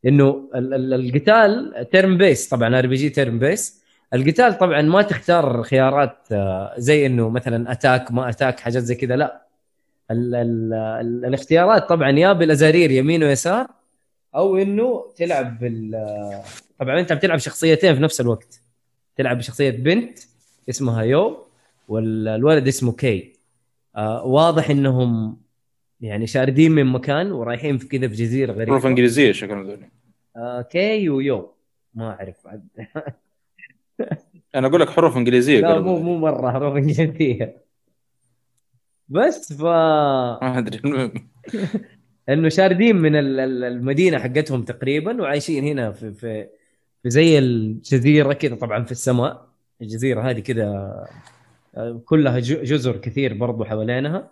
[0.06, 6.18] إنه ال- ال- القتال turn base طبعا RPG turn base القتال طبعا ما تختار خيارات
[6.32, 9.47] آه، زي إنه مثلا attack ما attack حاجات زي كذا لا.
[10.12, 13.68] ال ال ال الاختيارات طبعا يا بالأزارير يمين ويسار
[14.36, 15.92] أو إنه تلعب بال
[16.80, 18.62] طبعا أنت بتلعب شخصيتين في نفس الوقت.
[19.16, 20.20] تلعب بشخصية بنت
[20.70, 21.46] اسمها يو
[21.88, 23.34] والولد اسمه كي.
[23.96, 25.38] آه واضح إنهم
[26.02, 28.72] يعني شاردين من مكان ورايحين في كذا في جزيرة غريبة.
[28.72, 29.90] حروف إنجليزية شكلهم ذولي.
[30.36, 31.52] آه كي ويو.
[31.96, 32.48] ما أعرف.
[34.56, 35.80] أنا أقول لك حروف إنجليزية لا.
[35.80, 37.67] مو مو مرة حروف إنجليزية.
[39.10, 41.14] بس ف ما أدري المهم.
[42.30, 46.48] انه شاردين من ال- ال- المدينة حقتهم تقريبا وعايشين هنا في في,
[47.04, 49.48] في زي الجزيرة كذا طبعا في السماء.
[49.82, 51.08] الجزيرة هذه كذا
[52.06, 54.32] كلها جزر كثير برضو حوالينها.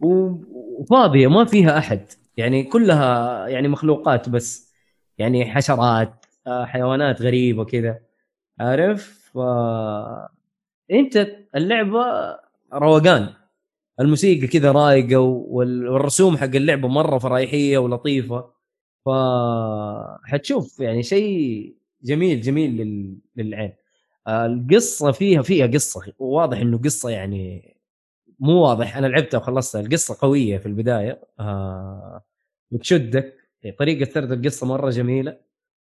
[0.00, 2.06] وفاضية ما فيها أحد.
[2.36, 4.74] يعني كلها يعني مخلوقات بس.
[5.18, 7.98] يعني حشرات حيوانات غريبة كذا.
[8.60, 9.38] عارف؟ ف
[10.90, 12.04] أنت اللعبة
[12.74, 13.28] روقان.
[14.00, 18.50] الموسيقى كذا رايقة وال- والرسوم حق اللعبة مرة فرايحيه ولطيفة.
[19.06, 19.08] ف
[20.24, 23.16] حتشوف يعني شيء جميل جميل لل...
[23.36, 23.72] للعين.
[24.26, 27.74] آه، القصة فيها فيها قصة واضح إنه قصة يعني
[28.40, 28.96] مو واضح.
[28.96, 29.80] أنا لعبتها وخلصتها.
[29.80, 31.20] القصة قوية في البداية.
[31.40, 32.24] آه
[32.70, 33.34] بتشدك.
[33.78, 35.38] طريقة سرد القصة مرة جميلة.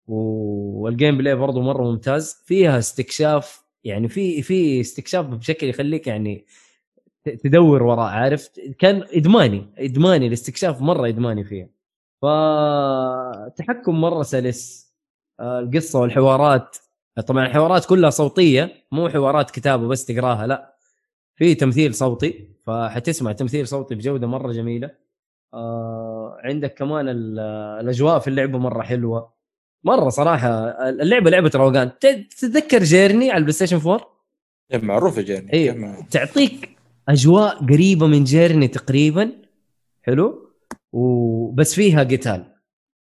[0.08, 2.43] وال gameplay برضو مرة ممتاز.
[2.45, 6.45] فيها استكشاف يعني في في استكشاف بشكل يخليك يعني
[7.30, 8.49] تدور وراء عارف؟
[8.80, 11.67] كان إدماني إدماني الاستكشاف مرة إدماني فيها.
[12.21, 14.86] فتحكم مرة سلس.
[15.39, 16.78] آه، القصة والحوارات.
[17.28, 20.76] طبعا الحوارات كلها صوتية مو حوارات كتابه بس تقراها لا.
[21.36, 24.91] في تمثيل صوتي فحتسمع تمثيل صوتي بجودة مرة جميلة.
[25.53, 27.39] آه عندك كمان ال-
[27.82, 29.34] الأجواء في اللعبة مرة حلوة.
[29.84, 30.49] مرة صراحة
[30.89, 31.91] اللعبة لعبة روقان.
[31.99, 34.07] تتذكر Journey على البلاي ستيشن 4
[34.71, 35.39] إيه، معروفة أيوه
[35.73, 36.74] كيف ما- تعطيك
[37.10, 39.32] أجواء قريبة من جيرني تقريبا
[40.01, 40.51] حلو؟
[40.91, 42.56] وبس فيها قتال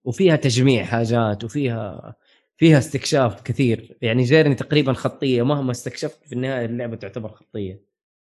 [0.04, 2.16] وفيها تجميع حاجات وفيها
[2.58, 3.98] فيها استكشاف كثير.
[4.02, 7.84] يعني جيرني تقريبا خطية مهما استكشفت في النهاية اللعبة تعتبر خطية.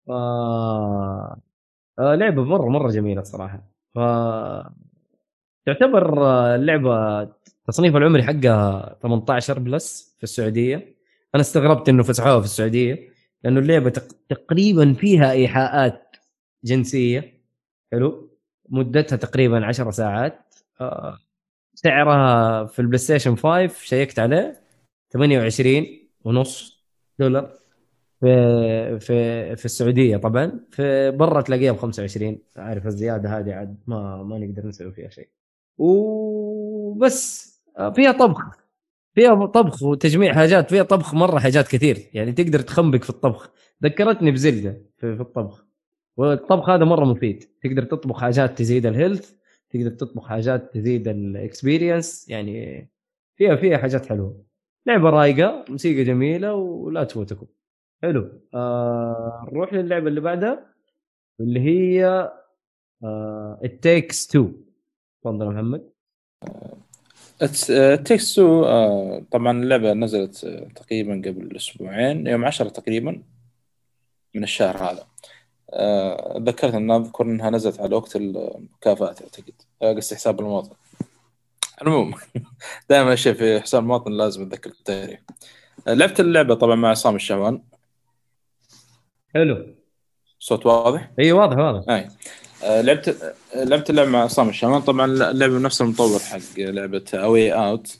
[0.07, 0.11] ف
[1.99, 3.63] آه، لعبة مرة مرة جميلة الصراحة.
[3.95, 3.99] ف
[5.65, 7.23] تعتبر آه، اللعبة
[7.67, 10.75] تصنيف العمري حقها 18 بلس في السعودية.
[11.35, 13.12] أنا استغربت إنه فسحوها في السعودية.
[13.43, 16.15] لأنه اللعبة تق- تقريبا فيها إيحاءات
[16.63, 17.33] جنسية.
[17.91, 18.29] حلو.
[18.69, 20.55] مدتها تقريبا 10 ساعات.
[20.81, 21.17] آه،
[21.75, 24.61] سعرها في البلاي ستيشن 5 شيكت عليه
[25.13, 26.83] 28 ونص
[27.19, 27.53] دولار.
[28.19, 30.59] في في في السعودية طبعا.
[30.71, 35.29] في برا تلاقيها ب 25 عارف الزيادة هذه عاد ما ما نقدر نسوي فيها شيء.
[35.77, 37.53] وبس.
[37.95, 38.62] فيها طبخ.
[39.13, 41.97] فيها طبخ وتجميع حاجات فيها طبخ مرة حاجات كثير.
[42.13, 43.51] يعني تقدر تخنبق في الطبخ.
[43.83, 45.65] ذكرتني ب Zelda في, في الطبخ.
[46.17, 47.43] والطبخ هذا مرة مفيد.
[47.63, 49.31] تقدر تطبخ حاجات تزيد ال health
[49.69, 52.87] تقدر تطبخ حاجات تزيد ال experience يعني
[53.35, 54.43] فيها فيها حاجات حلوة.
[54.85, 57.45] لعبة رايقة موسيقى جميلة ولا تفوتكم.
[58.01, 58.29] حلو.
[58.53, 60.73] آه نروح للعبة اللي بعدها
[61.39, 62.05] اللي هي
[63.03, 64.53] آه It Takes 2
[65.21, 65.89] تفضل محمد.
[68.05, 73.23] Takes Two آه، طبعا اللعبة نزلت آه، تقريبا قبل أسبوعين يوم 10 تقريبا
[74.35, 75.07] من الشهر هذا.
[75.73, 79.53] آه، ذكرت ان أذكر إنها نزلت على وقت المكافآت أعتقد.
[79.81, 80.75] آه، قصدي حساب المواطن.
[81.81, 82.13] المهم
[82.89, 85.19] دائما شيء في حساب المواطن لازم أتذكر التاريخ
[85.87, 87.61] لعبت اللعبة طبعا مع عصام الشهوان.
[89.33, 89.75] حلو.
[90.39, 91.89] صوت واضح؟ إي واضح واضح.
[91.89, 91.99] أي.
[91.99, 92.09] آه،
[92.63, 93.09] لعبت
[93.55, 97.99] آه، لعبت اللعبة مع عصام الشهوان طبعا اللعبة نفس المطور حق لعبة A Way Out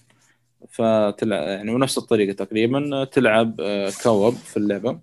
[0.69, 4.99] فتلعب يعني ونفس الطريقة تقريبا تلعب آه، co-op في اللعبة.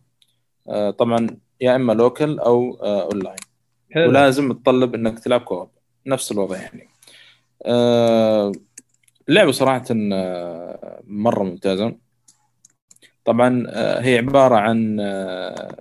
[0.69, 1.27] آه، طبعا
[1.61, 3.37] يا إما local أو آه، اونلاين
[3.97, 5.71] ولازم تطلب إنك تلعب co-op
[6.07, 6.89] نفس الوضع يعني.
[7.67, 8.53] آه،
[9.29, 11.97] اللعبة صراحة آه، مرة ممتازة.
[13.25, 15.77] طبعا آه، هي عبارة عن آه،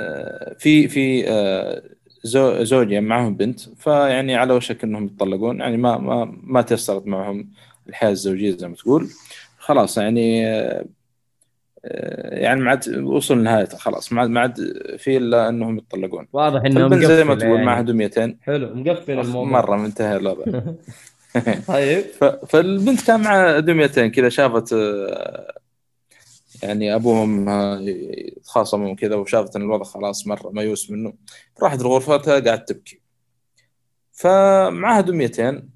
[0.00, 1.82] آه، في في آه،
[2.24, 7.48] زوجي معهم بنت فيعني على وشك إنهم يتطلقون يعني ما ما ما تيسرت معهم
[7.88, 9.08] الحياة الزوجية زي ما تقول.
[9.58, 10.84] خلاص يعني آه،
[12.34, 14.56] يعني ما عاد وصل لنهايته خلاص ما عاد ما عاد
[14.98, 16.26] في إلا إنهم يتطلقون.
[16.32, 17.66] واضح انه زي ما تقول يعني.
[17.66, 19.50] معها دميتين حلو مقفل الموضوع.
[19.60, 20.44] مرة منتهى الوضع.
[21.68, 22.04] طيب.
[22.48, 25.61] فالبنت كان معها دميتين كذا شافت آه،
[26.62, 31.14] يعني أبوهم آه، يتخاصموا كذا وشافت إن الوضع خلاص مرة ميؤوس منه
[31.62, 33.00] راحت لغرفتها قاعد تبكي.
[34.12, 35.72] فمعها دميتين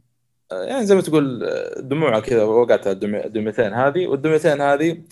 [0.52, 4.06] آه، يعني زي ما تقول آه، دموعها كذا وقعت الدميتين هذه.
[4.06, 5.02] والدميتين هذه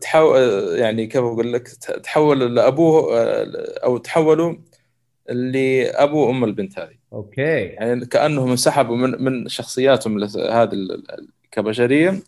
[0.00, 0.40] تحول
[0.78, 1.68] يعني كيف أقول لك
[2.02, 3.46] تحول لأبوه آه،
[3.84, 4.56] أو تحولوا
[5.28, 6.96] لأبو أم البنت هذه.
[7.12, 7.42] أوكي.
[7.42, 11.02] يعني كأنهم انسحبوا من من شخصياتهم هذه
[11.52, 12.22] كبشرية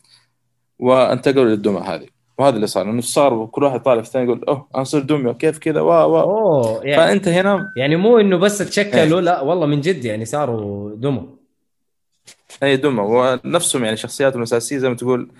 [0.79, 2.18] وانتقلوا للدمى هذه.
[2.39, 5.33] وهذا اللي صار إنه صار كل واحد طالع في الثاني يقول أوه أنا صرت دميه
[5.33, 8.69] كيف كذا وا وا أوه يعني, فأنت هنا يعني مو إنه بس إيه.
[8.69, 11.23] تشكلوا لا والله من جد يعني صاروا دمى
[12.63, 15.31] اي دمى ونفسهم يعني شخصياتهم الاساسيه زي ما تقول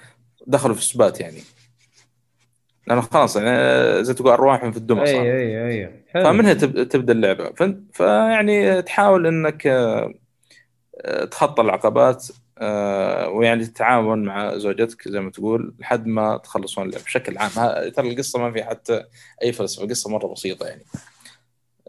[0.47, 1.39] دخلوا في السبات يعني.
[2.87, 5.23] لأنه خلاص يعني زي ما تقول أرواحهم في الدمى صار.
[5.23, 6.25] اي اي اي حلو.
[6.25, 7.53] فمن هنا تب- تبدأ اللعبة.
[7.93, 10.15] فيعني تحاول إنك آه،
[11.01, 12.27] آه، تخطى العقبات
[12.61, 17.51] آه، ويعني تتعاون مع زوجتك زي ما تقول لحد ما تخلصون اللعبه بشكل عام.
[17.91, 19.05] ترى القصة ما في حتى
[19.43, 20.85] أي فلسفة القصة مرة بسيطة يعني.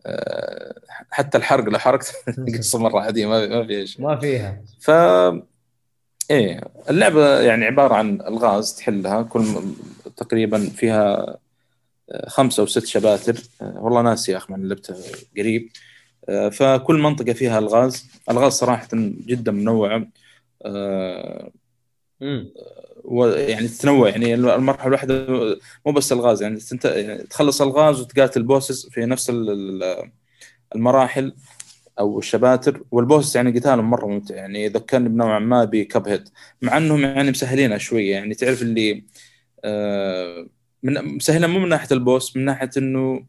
[0.06, 0.76] آه،
[1.10, 2.14] حتى الحرق لو حرقت
[2.48, 4.02] القصة مرة عادية ما ما فيها شيء.
[4.02, 4.62] ما فيها.
[4.80, 4.92] ف
[6.32, 9.22] إيه اللعبة يعني عبارة عن ألغاز تحلها.
[9.24, 9.46] كل
[10.18, 11.38] تقريبا فيها
[12.12, 13.38] آه، خمسة أو ست شباتر.
[13.62, 14.98] آه، والله ناسي يا أخي من لعبتها
[15.38, 15.70] قريب.
[16.52, 18.06] فكل منطقة فيها ألغاز.
[18.30, 20.08] ألغاز صراحة جدا منوعة.
[20.66, 21.52] آه،
[23.04, 24.10] ويعني تتنوع.
[24.10, 25.28] يعني المرحلة الواحدة
[25.86, 26.86] مو بس الغاز يعني, تنت...
[26.86, 30.12] يعني تخلص الغاز وتقاتل بوسز في نفس ال- ال-
[30.76, 31.34] المراحل
[32.00, 32.84] أو الشباتر.
[32.92, 34.36] والبوس يعني قتالهم مرة ممتع.
[34.36, 36.30] يعني ذكرني بنوعا ما بكب هيد
[36.62, 38.12] مع إنهم يعني مسهلينها شوية.
[38.12, 39.04] يعني تعرف اللي
[39.64, 40.48] آه،
[40.84, 43.26] من مسهلها مو من ناحية البوس من ناحية إنه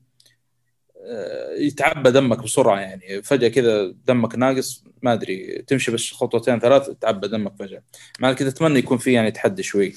[1.59, 3.22] يتعبى دمك بسرعة يعني.
[3.22, 7.82] فجأة كذا دمك ناقص ما أدري تمشي بس خطوتين ثلاث تعبى دمك فجأة.
[8.20, 9.94] مع كذا أتمنى يكون في يعني تحدي شوي.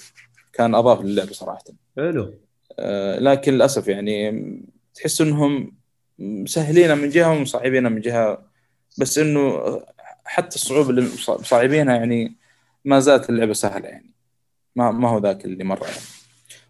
[0.53, 1.63] كان أضاف للعبه صراحة.
[1.97, 2.33] حلو.
[2.79, 4.41] آه، لكن للأسف يعني
[4.95, 5.73] تحس إنهم
[6.19, 8.45] مسهلينها من جهة ومصعبينها من جهة
[8.97, 9.61] بس إنه
[10.25, 12.35] حتى الصعوبة اللي مصعبينها يعني
[12.85, 14.11] ما زالت اللعبة سهلة يعني.
[14.75, 16.01] ما ما هو ذاك اللي مرة يعني.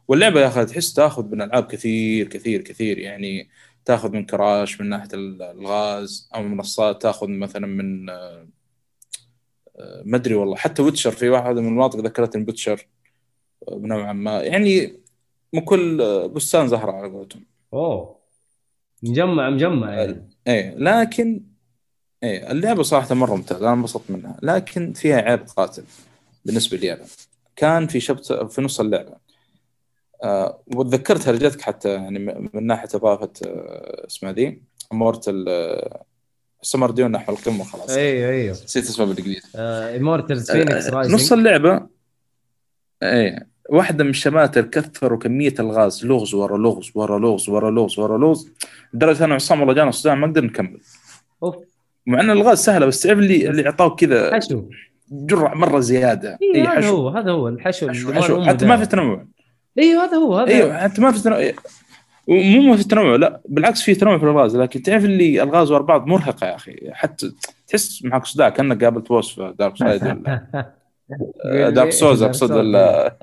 [0.08, 3.50] واللعبة يا أخي تحس تأخذ من ألعاب كثير كثير كثير يعني.
[3.86, 8.48] تاخذ من كراش من ناحية الغاز أو منصات تاخذ مثلا من آه،
[10.06, 12.88] ما أدري والله حتى ويتشر في واحدة من المناطق ذكرتني بويتشر
[13.70, 14.42] آه، نوعا ما.
[14.42, 15.00] يعني
[15.54, 17.46] من كل آه، بستان زهره على قولتهم.
[17.74, 18.20] أوه.
[19.04, 20.30] مجمع مجمع يعني.
[20.48, 21.44] إيه لكن
[22.24, 24.38] إيه اللعبة صراحة مرة ممتازة أنا انبسطت منها.
[24.42, 25.84] لكن فيها عيب قاتل
[26.46, 27.06] بالنسبة لي أنا.
[27.56, 29.23] كان في شبت في نص اللعبة.
[30.24, 32.20] آه وتذكرت هرجتك حتى يعني
[32.54, 34.62] من ناحية إضافة آه اسمها ذي
[34.92, 36.04] مورتل آه
[36.62, 37.90] سمر ديون نحو القمه خلاص.
[37.90, 38.52] أيوه أيوه.
[38.52, 39.42] نسيت اسمها بالإنجليزي.
[39.56, 41.88] امورتلز فينيكس آه، نص رايزنج اللعبة
[43.04, 46.06] إيه واحدة من الشماتر كثروا كمية الغاز.
[46.06, 48.50] لغز ورا لغز ورا لغز ورا لغز ورا لغز.
[48.94, 50.80] لدرجة أنا عصام والله جانا صداع ما نقدر نكمل.
[51.44, 51.56] أوف.
[52.08, 54.64] مع إن الغاز سهلة بس تعرف اللي اللي اعطاك كذا حشو.
[55.12, 56.38] جرعه مرة زيادة.
[56.42, 56.96] اي اي هذا حشو.
[56.96, 58.44] هو هذا هو الحشو حشو, حشو.
[58.44, 58.86] حتى ما في.
[58.86, 59.26] تنوع.
[59.80, 61.52] أيوه هذا هو هذا أيوه حتى ما في تنوع.
[62.28, 65.82] ومو ما في تنوع لا بالعكس في تنوع في الغاز لكن تعرف اللي الغاز ورا
[65.84, 66.90] بعض مرهقة يا أخي.
[66.92, 67.32] حتى
[67.68, 73.18] تحس معك صداع كأنك قابلت boss في Darksiders ولا Dark Souls أقصد ولا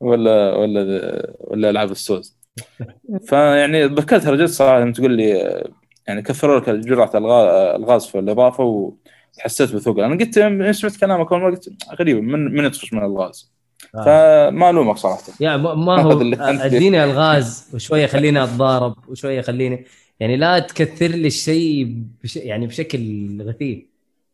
[0.00, 2.36] ولا ولا ولا ألعاب السوز.
[3.26, 5.28] فيعني تذكرت رجعت صراحة لما تقول لي
[6.08, 7.10] يعني كثروا لك جرعه
[7.76, 8.64] الغاز في الإضافة
[9.38, 10.34] وحسيت بثقل أنا قلت
[10.70, 11.70] سمعت كلامك أول مره قلت
[12.00, 13.53] غريب من من يطفش من الغاز؟
[13.92, 15.22] فما ألومك صراحة.
[15.40, 16.20] يعني ما هو.
[16.40, 19.84] أديني ألغاز وشوية خليني أتضارب وشوية خليني
[20.20, 23.78] يعني لا تكثر لي الشيء بش يعني بشكل غثيث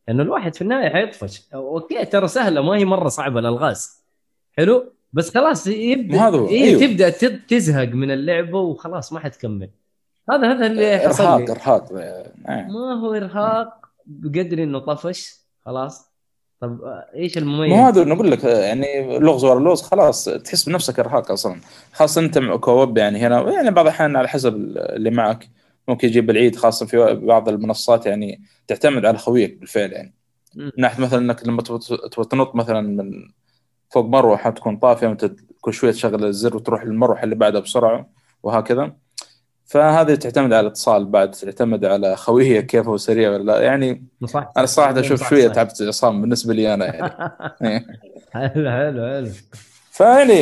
[0.08, 1.42] لأنه الواحد في النهاية حيطفش.
[1.54, 4.02] أوكي ترى سهلة ما هي مرة صعبة الألغاز.
[4.56, 6.80] حلو؟ بس خلاص يبدأ هذا إيه أيوه.
[6.80, 9.70] تبدأ تز- تزهق من اللعبة وخلاص ما حتكمل.
[10.30, 11.92] هذا هذا اللي حصل إرهاق إرهاق.
[12.68, 13.68] ما هو إرهاق
[14.06, 15.34] بقدر إنه طفش
[15.64, 16.09] خلاص.
[16.60, 20.98] طب آه، إيش المميز؟ مو هذا نقول لك يعني لغز ورا لغز خلاص تحس بنفسك
[20.98, 21.60] إرهاق أصلا
[21.92, 25.48] خاصة أنت مع كوب يعني هنا يعني بعض الأحيان على حسب اللي معك
[25.88, 30.14] ممكن يجيب العيد خاصة في بعض المنصات يعني تعتمد على خويك بالفعل يعني.
[30.54, 31.62] من ناحية مثلا إنك لما
[32.30, 33.28] تنط مثلا من
[33.90, 35.30] فوق مروحة تكون طافية وأنت
[35.60, 38.10] كل شوية تشغل الزر وتروح للمروحة اللي بعدها بسرعة
[38.42, 38.96] وهكذا
[39.70, 43.60] فهذه تعتمد على الاتصال بعد تعتمد على خويه كيف هو سريع ولا لا.
[43.60, 47.12] يعني صح أنا صراحة أشوف شوية تعبت عصام بالنسبة لي أنا يعني.
[47.62, 47.86] إيه.
[48.32, 49.28] حلو حلو حلو.
[49.90, 50.36] فيعني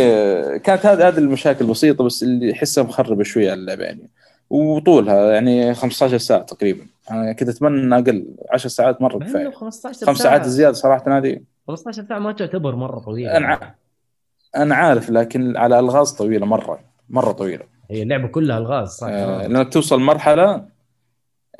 [0.58, 4.10] كانت هذه هذه المشاكل بسيطة بس اللي أحسها مخربة شوية على اللعبة يعني.
[4.50, 6.86] وطولها يعني 15 ساعة تقريبا.
[7.10, 9.50] أنا كنت أتمنى أقل 10 ساعات مرة كفاية.
[9.50, 11.40] 15 خمس ساعات زيادة صراحة هذه.
[11.68, 13.36] 15 ساعة ما تعتبر مرة طويلة.
[13.36, 13.74] أنا ع-
[14.56, 17.77] أنا عارف لكن على ألغاز طويلة مرة مرة طويلة.
[17.90, 20.68] هي اللعبة كلها ألغاز صح؟ آه لانك توصل مرحلة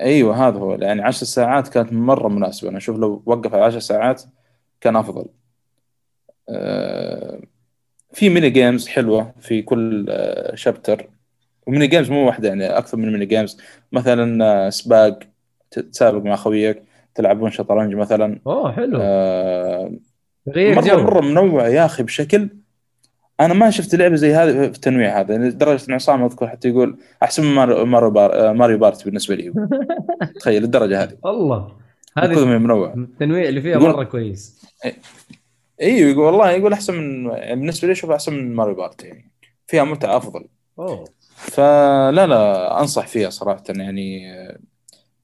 [0.00, 2.68] أيوه هذا هو يعني 10 ساعات كانت مرة مناسبة.
[2.68, 4.22] أنا أشوف لو وقف على 10 ساعات
[4.80, 5.26] كان أفضل.
[6.48, 7.40] آه
[8.12, 11.08] في mini games حلوة في كل آه chapter
[11.66, 13.60] و mini games مو واحدة يعني أكثر من mini games
[13.92, 15.18] مثلا آه، سباق
[15.70, 16.82] تتسابق مع خويك
[17.14, 18.40] تلعبون شطرنج مثلا.
[18.46, 18.98] أوه حلو.
[19.02, 19.92] آه
[20.46, 21.02] تغيير مرة جو.
[21.02, 22.48] مرة منوع يا أخي بشكل
[23.40, 26.98] أنا ما شفت لعبة زي هذه في التنويع هذا لدرجة إن عصام اذكر حتى يقول
[27.22, 28.52] احسن من ماريو ماريو, بار...
[28.52, 29.52] ماريو بارتي بالنسبة لي.
[30.40, 31.16] تخيل الدرجة هذه.
[31.26, 31.72] الله.
[32.18, 32.94] هذه هي منوع.
[32.94, 34.66] التنويع اللي فيها يقول- مرة كويس.
[35.82, 39.30] أيوه يقول والله يقول أحسن من يعني بالنسبة لي أشوف أحسن من ماريو بارتي يعني.
[39.66, 40.44] فيها متعة أفضل.
[40.78, 41.04] أوه.
[41.36, 44.58] فلا لا أنصح فيها صراحة يعني آه،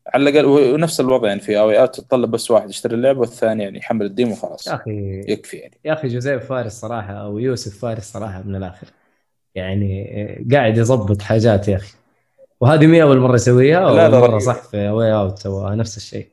[0.09, 3.63] على الأقل ونفس الوضع يعني في A Way Out تتطلب بس واحد يشتري اللعبة والثاني
[3.63, 4.67] يعني يحمل ال demo وخلاص.
[4.67, 5.79] يا أخي يكفي يعني.
[5.85, 8.87] يا أخي جوزيف فارس صراحة أو يوسف فارس صراحة من الآخر.
[9.55, 11.95] يعني قاعد يظبط حاجات يا أخي.
[12.61, 14.39] وهذه مي أول مرة يسويها لا، اول لا، مرة.
[14.39, 16.29] صح في Way Out سواها نفس الشيء.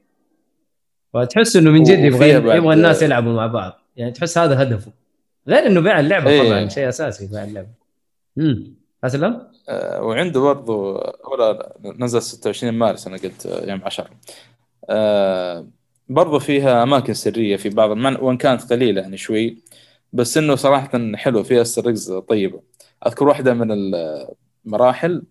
[1.14, 3.80] وتحس إنه من جد يبغى يبغى الناس يلعبوا مع بعض.
[3.96, 4.92] يعني تحس هذا هدفه.
[5.48, 6.50] غير إنه بيع اللعبة إيه.
[6.50, 7.68] طبعا شيء أساسي بيع اللعبة.
[8.38, 9.51] امم أسلم؟
[10.02, 10.94] وعنده برضو
[11.32, 14.10] ولا نزل 26 مارس أنا قلت آه، يوم 10
[14.90, 15.68] آه،
[16.10, 18.16] برضو فيها أماكن سرية في بعض المن...
[18.16, 19.58] وإن كانت قليلة يعني شوي
[20.14, 22.62] بس إنه صراحة حلو فيها استرجز طيبة.
[23.08, 23.72] أذكر واحدة من
[24.66, 25.24] المراحل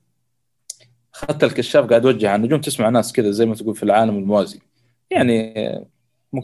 [1.15, 4.61] اخذت الكشاف قاعد اوجه على النجوم تسمع ناس كذا زي ما تقول في العالم الموازي.
[5.11, 5.87] يعني آه،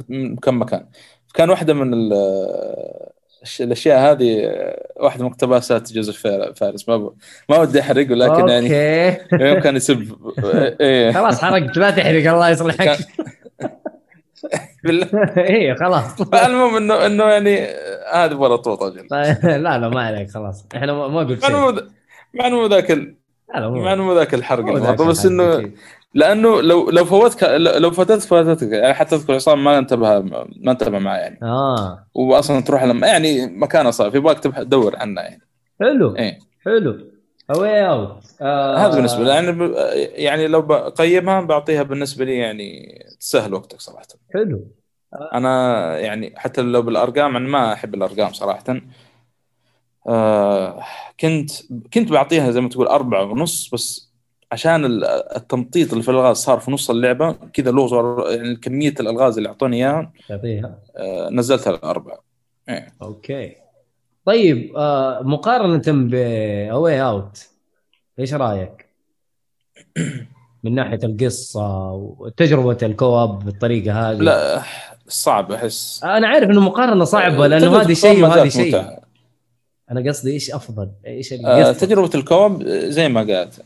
[0.09, 0.89] من كم مكان.
[1.35, 2.13] كان واحدة من
[3.61, 4.53] الأشياء هذه
[4.97, 6.89] واحدة من اقتباسات جوزيف فار- فارس.
[6.89, 7.12] ما ب...
[7.49, 8.66] ما ودي أحرقه لكن يعني
[9.11, 9.20] أوكي.
[9.45, 10.16] يوم كان يسب
[10.80, 11.12] إيه.
[11.12, 12.84] خلاص حرقت لا تحرق الله يصلحك.
[12.84, 12.99] كان-
[14.84, 15.09] بالله.
[15.39, 16.20] إيه خلاص.
[16.20, 17.66] المهم إنه إنه يعني
[18.12, 19.07] هذه ولا طوط أجل
[19.43, 20.66] لا لا ما عليك خلاص.
[20.76, 21.51] إحنا ما قلت شيء.
[22.34, 22.91] مع إنه ذاك
[23.55, 25.70] مع إنه مو ذاك الحرق الموضوع بس إنه.
[26.17, 28.73] لأنه لو لو فوتك لو فوتت فوتتك.
[28.73, 30.21] يعني حتى اذكر عصام ما انتبه
[30.57, 31.39] ما انتبه معاه يعني.
[31.43, 32.07] آه.
[32.14, 34.11] واصلا تروح لما يعني مكانه صار.
[34.11, 35.43] في بالك تبحث تدور عنه يعني.
[35.81, 36.17] حلو.
[36.17, 36.39] إيه.
[36.64, 36.99] حلو.
[37.51, 38.77] A Way Out آه.
[38.77, 39.31] هذا بالنسبة لي.
[39.31, 39.75] يعني
[40.25, 44.07] يعني لو بقيمها بعطيها بالنسبة لي يعني تسهل وقتك صراحة.
[44.35, 44.67] حلو.
[45.35, 48.81] أنا يعني حتى لو بالأرقام أنا ما أحب الأرقام صراحة.
[50.09, 50.83] آه
[51.21, 51.51] كنت
[51.95, 54.06] كنت بعطيها زي ما تقول أربعة ونص بس
[54.53, 55.05] عشان ال-
[55.37, 59.49] التمطيط اللي في الألغاز صار في نص اللعبة كذا لغز ورا- يعني كمية الألغاز اللي
[59.49, 62.19] أعطوني إياها تعطيها آه نزلتها لاربعه
[62.69, 62.93] إيه.
[63.03, 63.57] أوكي
[64.25, 67.49] طيب آه مقارنة ب A Way Out
[68.19, 68.87] إيش رأيك؟
[70.65, 74.63] من ناحية القصة وتجربة ال co-op بالطريقة هذه لا
[75.09, 78.87] صعب أحس أنا عارف إنه مقارنة صعبة لأنه تجربة هذه شيء وهذه شيء.
[79.91, 83.65] أنا قصدي إيش أفضل؟ إيش آه؟ تجربة ال co-op آه، زي ما قالت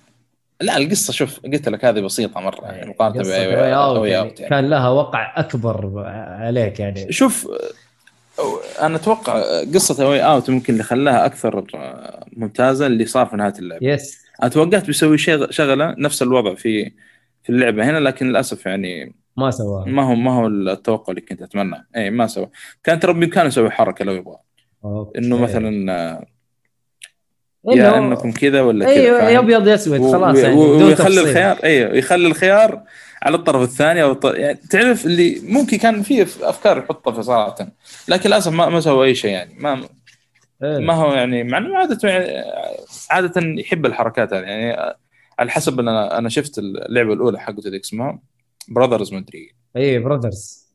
[0.60, 4.28] لا القصة شوف قلت لك هذه بسيطة مرة يعني مقارنة Way Out A Way يعني
[4.28, 4.50] Out يعني.
[4.50, 6.04] كان لها وقع أكبر
[6.40, 7.12] عليك يعني.
[7.12, 7.48] شوف
[8.80, 11.64] أنا أتوقع قصة Way Out ممكن اللي خلاها أكثر
[12.36, 13.86] ممتازة اللي صار في نهاية اللعبة.
[13.86, 16.92] بس أنا توقعت بيسوي شيء شغلة نفس الوضع في
[17.42, 19.84] في اللعبة هنا لكن للأسف يعني ما سواها.
[19.84, 22.48] ما هو ما هو التوقع اللي كنت اتمناه اي ما سوى
[22.84, 24.36] كان ترى بإمكانه يسوي حركة لو يبغى.
[25.18, 26.26] إنه مثلا
[27.68, 31.20] يا إنكم كذا ولا كذا أيوه؟ يا أبيض يا أسود خلاص يعني ويخلي.
[31.20, 32.82] الخيار أيوه يخلي الخيار
[33.22, 37.68] على الطرف الثاني أو الطرف يعني تعرف اللي ممكن كان فيه أفكار يحطها في صراحة
[38.08, 39.88] لكن للأسف ما ما سوى أي شيء يعني ما
[40.62, 40.78] إيه.
[40.78, 42.44] ما هو يعني مع إنه عادة يعني
[43.10, 44.94] عادة يحب الحركات هذه يعني
[45.38, 48.18] على حسب أنا أنا شفت اللعبة الأولى حقته ذيك اسمها
[48.68, 50.69] Brothers مدري إيه Brothers آه،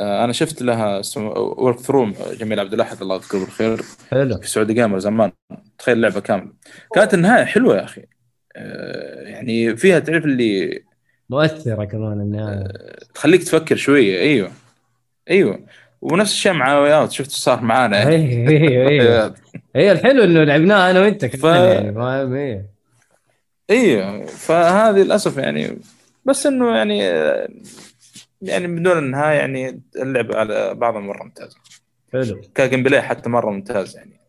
[0.00, 1.02] أنا شفت لها
[1.36, 3.80] walkthrough جميل عبد الاحد الله يذكره بالخير.
[4.10, 4.38] حلو.
[4.38, 5.32] في Saudi Gamer زمان.
[5.78, 6.52] تخيل لعبه كاملة.
[6.94, 8.02] كانت النهاية حلوة يا أخي.
[8.56, 10.82] آه، يعني فيها تعرف اللي
[11.30, 12.68] مؤثرة كمان النهايه
[13.14, 14.20] تخليك تفكر شوية.
[14.20, 14.50] أيوه.
[15.30, 15.60] أيوه.
[16.02, 18.16] ونفس الشيء مع Way Out شفت صار معانا؟ يعني.
[18.50, 19.34] إيه إيه.
[19.76, 22.66] هي الحلو إنه لعبناها أنا وأنت كمان ف- يعني فاهم؟ إيه.
[23.70, 25.78] أيوه فهذه للأسف يعني.
[26.24, 27.02] بس إنه يعني
[28.42, 31.56] يعني بدون النهاية يعني اللعبه على بعضها مرة ممتازه
[32.12, 32.40] حلو.
[32.54, 34.20] كجيم بلاي حتى مرة ممتاز يعني.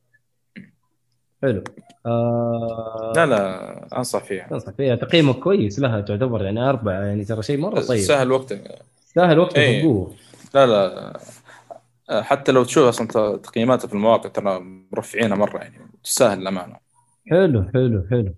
[1.42, 1.64] حلو.
[2.06, 3.14] آه...
[3.16, 4.48] لا لا أنصح فيها.
[4.52, 4.96] أنصح فيها.
[4.96, 8.00] تقييمك كويس لها تعتبر يعني أربعة يعني ترى شيء مرة طيب.
[8.00, 8.80] سهل وقتك
[9.16, 9.84] سهل وقتك إيه.
[9.84, 10.14] بقوه
[10.56, 11.20] لا لا.
[12.22, 14.60] حتى لو تشوف أصلا تقييماتها في المواقع ترى
[14.92, 15.78] مرفعينها مرة يعني.
[16.04, 16.76] تستاهل الأمانة.
[17.30, 18.34] حلو حلو حلو.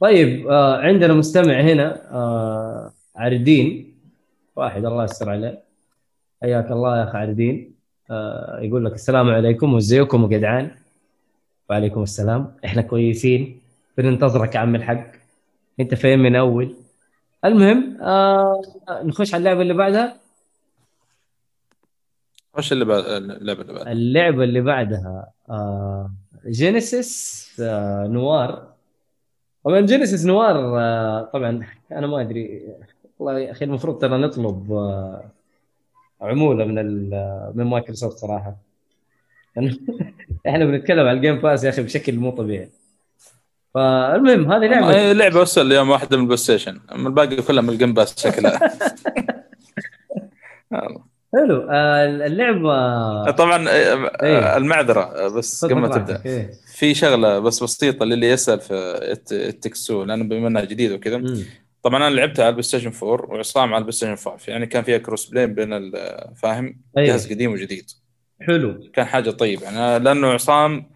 [0.00, 3.89] طيب آه عندنا مستمع هنا آه عردين.
[4.56, 5.62] واحد الله يستر عليه.
[6.42, 7.74] حياك الله يا اخ عردين
[8.10, 10.70] آه يقول لك السلام عليكم وازيكم وجدعان
[11.70, 12.56] وعليكم السلام.
[12.64, 13.60] إحنا كويسين
[13.98, 15.06] بننتظرك يا عم الحق.
[15.80, 16.74] أنت فين من أول.
[17.44, 18.62] المهم آه
[19.04, 20.16] نخش على اللعبة اللي بعدها.
[22.58, 26.10] وش اللي بعد اللعبة اللي بعدها؟ اللعبة اللي بعدها آه
[26.46, 28.70] Genesis آه Noir.
[29.64, 32.74] طبعا Genesis Noir آه طبعا أنا ما أدري
[33.20, 35.24] والله يا أخي المفروض ترى نطلب آه
[36.20, 36.74] عمولة من
[37.54, 38.56] من مايكروسوفت صراحة.
[40.48, 42.68] إحنا بنتكلم على ال Game Pass يا أخي بشكل مو طبيعي.
[43.74, 46.80] فالمهم هذه لعبة هي لعبة بس اليوم واحدة من البلاي ستيشن.
[46.92, 48.60] الباقي كلها من ال Game Pass شكلها.
[51.34, 51.68] حلو.
[51.70, 58.04] آه، اللعبة طبعا آه، إيه؟ المعذرة بس قبل ما تبدا إيه؟ في شغلة بس بسيطة
[58.04, 58.72] للي يسأل في
[59.32, 61.22] It Takes Two لأنه بما إنها جديد وكذا
[61.82, 64.98] طبعا أنا لعبتها على البلاي ستيشن 4 وعصام على البلاي ستيشن 5 يعني كان فيها
[64.98, 65.92] cross-play بين
[66.36, 67.06] فاهم؟ أيه.
[67.06, 67.90] جهاز قديم وجديد.
[68.40, 68.90] حلو.
[68.92, 69.62] كان حاجة طيبة.
[69.62, 70.90] يعني لأنه عصام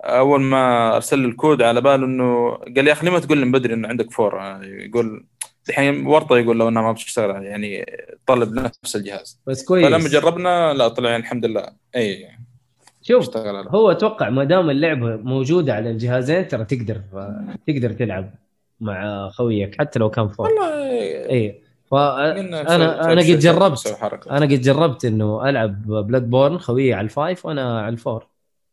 [0.00, 3.38] أول ما أرسل لي الكود على باله انه قال لي يا أخي ليه ما تقول
[3.38, 5.26] لي من بدري إنه عندك four؟ يقول
[5.68, 7.42] الحين ورطة يقول لو إنها ما بتشتغل.
[7.42, 7.86] يعني
[8.26, 9.40] طلب نفس الجهاز.
[9.46, 9.86] بس كويس.
[9.86, 11.68] فلما جربنا لا طلع يعني الحمد لله.
[11.96, 12.28] أي.
[13.02, 17.00] شوف هو أتوقع ما دام اللعبة موجودة على الجهازين ترى تقدر
[17.66, 18.34] تقدر تلعب.
[18.82, 20.74] مع خويك حتى لو كان four والله
[21.30, 22.74] اي فانا
[23.12, 23.98] أنا قد جربت
[24.30, 28.26] أنا قد جربت إنه ألعب Bloodborne خويي على ال five وأنا على ال four.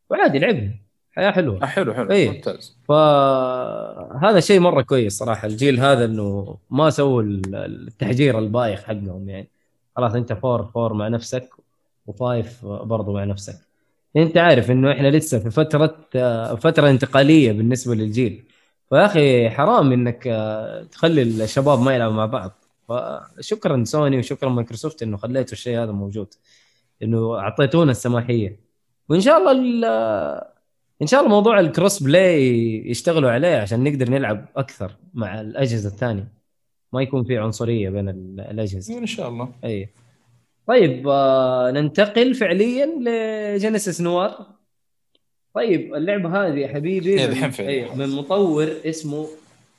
[0.09, 0.71] وعادي لعبنا.
[1.11, 1.63] حياة حلوة.
[1.63, 2.11] آه حلو حلو.
[2.11, 2.29] إيه.
[2.29, 2.77] ممتاز.
[2.87, 7.23] فهذا شيء مرة كويس صراحة الجيل هذا إنه ما سووا
[7.55, 9.47] التحجير البايخ حقهم يعني.
[9.95, 11.49] خلاص أنت four four مع نفسك
[12.07, 13.55] و five برضو مع نفسك.
[14.17, 15.95] أنت عارف إنه إحنا لسه في فترة
[16.55, 18.43] فترة انتقالية بالنسبة للجيل.
[18.89, 20.23] فيا أخي حرام إنك
[20.91, 22.51] تخلي الشباب ما يلعبوا مع بعض.
[22.89, 26.33] فشكرا سوني وشكرا مايكروسوفت إنه خليتوا الشيء هذا موجود
[27.03, 28.59] إنه أعطيتونا السماحية.
[29.09, 29.51] وإن شاء الله
[31.01, 36.27] إن شاء الله موضوع ال cross-play يشتغلوا عليه عشان نقدر نلعب أكثر مع الأجهزة الثانية.
[36.93, 38.97] ما يكون في عنصرية بين الأجهزة.
[38.97, 39.49] إن شاء الله.
[39.63, 39.89] أي.
[40.67, 44.58] طيب آه ننتقل فعليا ل Genesis Noir.
[45.53, 49.27] طيب اللعبة هذه يا حبيبي من, أي من مطور اسمه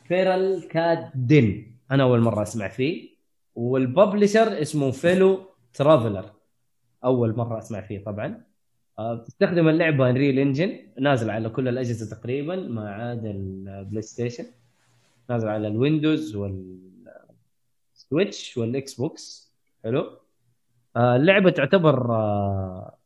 [0.09, 3.11] Feral Cat Den أنا أول مرة أسمع فيه.
[3.55, 5.41] وال publisher اسمه Fellow
[5.74, 6.24] Traveller.
[7.05, 8.45] أول مرة أسمع فيه طبعا.
[8.99, 14.45] آه، اللعبة Unreal Engine نازل على كل الأجهزة تقريبا ما عدا ال PlayStation
[15.31, 16.37] نازل على ال Windows
[17.97, 19.53] وال Switch وال Xbox
[19.85, 20.11] حلو.
[20.97, 22.12] آه، اللعبة تعتبر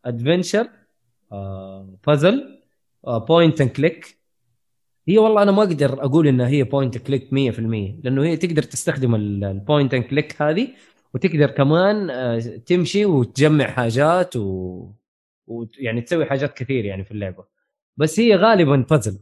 [0.05, 0.69] adventure
[2.07, 2.54] puzzle
[3.09, 4.19] point and click
[5.09, 9.15] هي والله أنا ما أقدر أقول إنها هي point click 100% لأنه هي تقدر تستخدم
[9.15, 10.69] ال point and click هذه
[11.15, 14.91] وتقدر كمان آه، تمشي وتجمع حاجات و...
[15.47, 17.45] ويعني تسوي حاجات كثير يعني في اللعبة.
[17.97, 19.21] بس هي غالبا بازل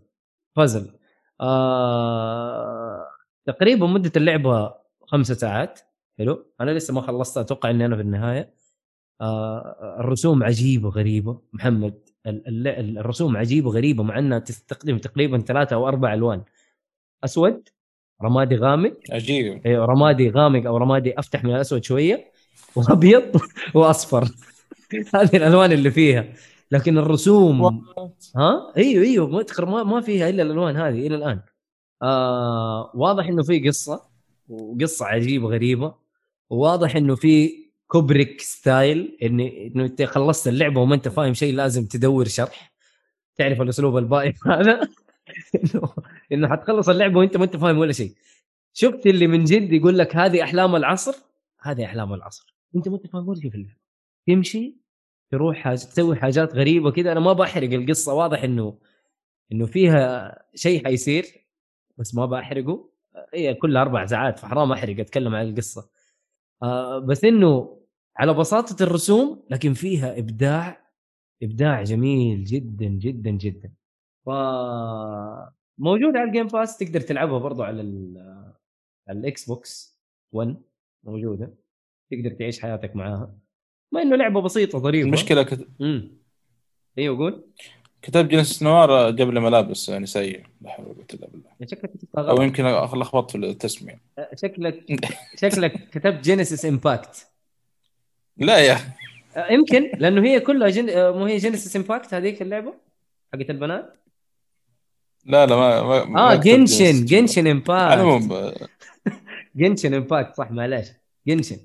[0.56, 0.98] بازل
[1.40, 3.06] آه...
[3.46, 4.74] تقريبا مدة اللعبة
[5.06, 5.80] خمسة ساعات.
[6.18, 6.46] حلو.
[6.60, 8.54] أنا لسه ما خلصت أتوقع إني أنا في النهاية.
[9.20, 11.40] آه الرسوم عجيبة غريبة.
[11.52, 16.42] محمد الرسوم عجيبة غريبة مع إنها تستخدم تقريبا ثلاثة أو أربع ألوان.
[17.24, 17.68] أسود
[18.22, 18.92] رمادي غامق.
[19.10, 19.66] عجيب.
[19.66, 22.32] أيوه رمادي غامق أو رمادي أفتح من الأسود شوية
[22.76, 23.40] وأبيض
[23.74, 24.24] وأصفر.
[25.14, 26.24] هذه الألوان اللي فيها.
[26.70, 27.84] لكن الرسوم
[28.36, 31.40] ها؟ أيوه أيوه ما ما فيها إلا الألوان هذه إلى الآن.
[32.02, 34.12] آه واضح إنه في قصة
[34.48, 35.94] وقصة عجيبة غريبة
[36.50, 37.61] وواضح إنه في
[37.92, 42.72] Kubrick style اني إنه أنت خلصت اللعبة وما أنت فاهم شيء لازم تدور شرح.
[43.36, 44.80] تعرف الأسلوب البايخ هذا؟
[45.54, 45.94] انه
[46.32, 48.12] إنه حتخلص اللعبة وأنت ما أنت فاهم ولا شيء.
[48.72, 51.14] شفت اللي من جد يقول لك هذه أحلام العصر؟
[51.60, 52.54] هذه أحلام العصر.
[52.76, 53.76] أنت ما أنت فاهم ولا شيء في اللعبة.
[54.26, 54.76] تمشي
[55.30, 58.78] تروح حاجة تسوي حاجات غريبة كذا أنا ما بحرق القصة واضح انه
[59.52, 61.24] إنه فيها شيء حيصير
[61.98, 62.88] بس ما بحرقه
[63.34, 65.90] هي كلها أربع ساعات فحرام أحرق أتكلم عن القصة.
[66.62, 67.81] آه بس إنه
[68.16, 70.82] على بساطة الرسوم لكن فيها إبداع
[71.42, 73.72] إبداع جميل جدا جدا جدا.
[74.26, 74.30] ف
[75.78, 77.80] موجود على ال Game Pass تقدر تلعبها برضو على
[79.08, 80.00] على ال Xbox
[80.32, 80.56] 1
[81.04, 81.54] موجودة.
[82.10, 83.34] تقدر تعيش حياتك معاها.
[83.92, 85.06] ما إنه لعبة بسيطة ظريفة.
[85.06, 85.68] المشكلة كت...
[85.80, 86.10] امم
[86.98, 87.44] أيوه قول.
[88.02, 91.50] كتاب جنس نوار لي ملابس نسائيه لا حول ولا قوة إلا بالله.
[91.66, 94.00] شكلك كتبت أو يمكن لخبطت في التسمية.
[94.34, 94.84] شكلك
[95.36, 97.31] شكلك كتبت جينيسيس امباكت
[98.36, 98.78] لا يا
[99.50, 100.88] يمكن لأنه هي كلها جن...
[100.90, 102.74] آه، مو هي جينيسيس امباكت هذيك اللعبة
[103.32, 103.96] حقت البنات؟
[105.24, 107.04] لا لا ما, ما ما آه Genshin.
[107.04, 108.52] Genshin Impact المهم
[109.56, 110.88] Genshin Impact صح معلش
[111.26, 111.56] Genshin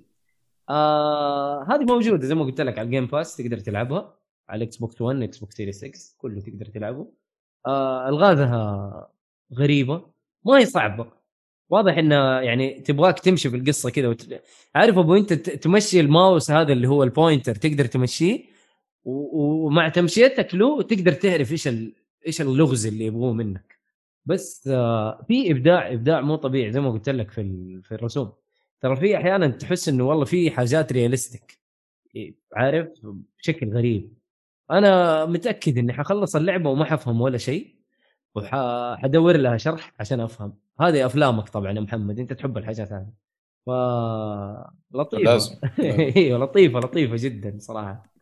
[0.70, 4.14] آه هذه موجودة زي ما قلت لك على ال Game Pass تقدر تلعبها.
[4.50, 7.08] على ال Xbox 1 Xbox Series 6 كله تقدر تلعبه.
[7.66, 9.08] آه ألغازها
[9.54, 10.06] غريبة
[10.46, 11.17] ما هي صعبة.
[11.70, 14.42] واضح انها يعني تبغاك تمشي في القصة كذا وت...
[14.76, 18.44] عارف أبو أنت تمشي الماوس هذا اللي هو ال pointer تقدر تمشيه؟
[19.04, 21.94] و- ومع تمشيتك له تقدر تعرف إيش ال...
[22.28, 23.78] إيش اللغز اللي يبغوه منك.
[24.26, 27.84] بس آه في إبداع إبداع مو طبيعي زي ما قلت لك في ال...
[27.84, 28.32] في الرسوم.
[28.82, 31.60] ترى في أحيانا تحس إنه والله في حاجات رياليستيك
[32.54, 32.88] عارف؟
[33.40, 34.14] بشكل غريب.
[34.72, 37.77] أنا متأكد إني حخلص اللعبة وما حفهم ولا شيء.
[38.36, 40.54] وحدور لها شرح عشان أفهم.
[40.82, 43.08] هذه أفلامك طبعا يا محمد أنت تحب الحاجات هذه.
[43.66, 43.70] ف
[44.96, 45.24] لطيفة.
[45.24, 45.56] لازم.
[46.18, 48.14] أيوه لطيفة لطيفة جدا صراحة.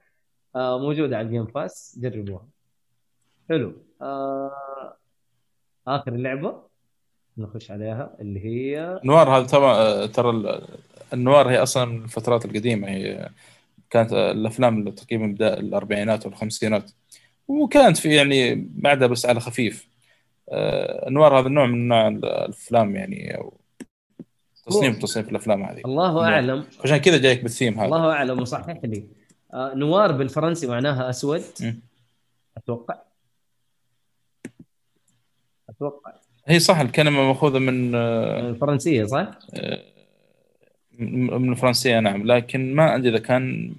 [0.56, 2.48] آه موجودة على ال Game Pass جربوها.
[3.50, 3.74] حلو.
[4.02, 4.98] آه
[5.88, 6.62] آخر اللعبه
[7.38, 10.68] نخش عليها اللي هي noir هذا طبعا ترى ال-
[11.14, 12.88] ال noir هي أصلا من الفترات القديمة.
[12.88, 13.30] هي
[13.90, 16.92] كانت الأفلام اللي تقريبا بدأ الأربعينات والخمسينات.
[17.48, 19.95] وكانت في يعني بعدها بس على خفيف.
[20.50, 23.58] آه، noir هذا النوع من نوع الأفلام يعني أو
[24.68, 25.82] تصنيف تصنيف الأفلام هذه.
[25.86, 26.24] الله.
[26.26, 26.66] أعلم.
[26.84, 27.86] عشان كذا جايك بالثيم هذا.
[27.86, 29.04] الله أعلم وصحح لي.
[29.54, 31.44] آه نوار بالفرنسي معناها أسود.
[31.62, 31.80] مم.
[32.58, 32.96] أتوقع.
[35.70, 36.14] أتوقع.
[36.48, 39.40] هي صح الكلمة مأخوذة من آه، الفرنسية صح؟
[41.00, 42.26] من من الفرنسية نعم.
[42.28, 43.76] لكن ما أدري إذا كان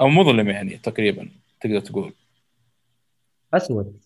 [0.00, 1.28] أو مظلم يعني تقريبا
[1.60, 2.12] تقدر تقول.
[3.54, 4.00] أسود.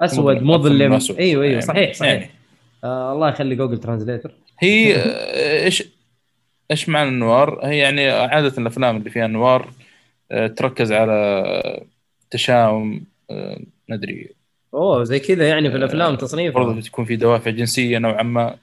[0.00, 1.16] أسود مظلم، أسود.
[1.18, 1.92] أيوه أيوه يعني- صحيح.
[1.92, 2.30] صحيح يعني.
[2.84, 5.84] آه الله يخلي جوجل ترانزليتر هي آه، إيش
[6.70, 9.70] إيش معنى النوار؟ هي يعني عادة الأفلام اللي فيها نوار
[10.32, 11.82] آه، تركز على
[12.30, 14.28] تشاؤم آه، ندري
[14.74, 16.80] أوه زي كذا يعني في الأفلام برضه تصنيفها.
[16.80, 18.56] تكون في دوافع جنسية نوعا ما.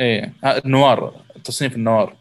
[0.00, 1.14] إيه النوار
[1.44, 2.16] تصنيف النوار.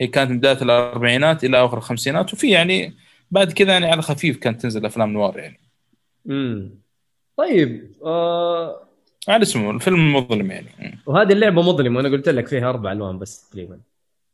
[0.00, 2.94] هي كانت من بداية الأربعينات إلى آخر الخمسينات وفي يعني
[3.30, 5.60] بعد كذا يعني على خفيف كانت تنزل أفلام نوار يعني.
[6.30, 6.70] امم
[7.36, 8.80] طيب آه
[9.28, 10.98] على اسمه الفيلم مظلم يعني.
[11.06, 13.80] وهذه اللعبة مظلمة وأنا قلت لك فيها أربع ألوان بس تقريبا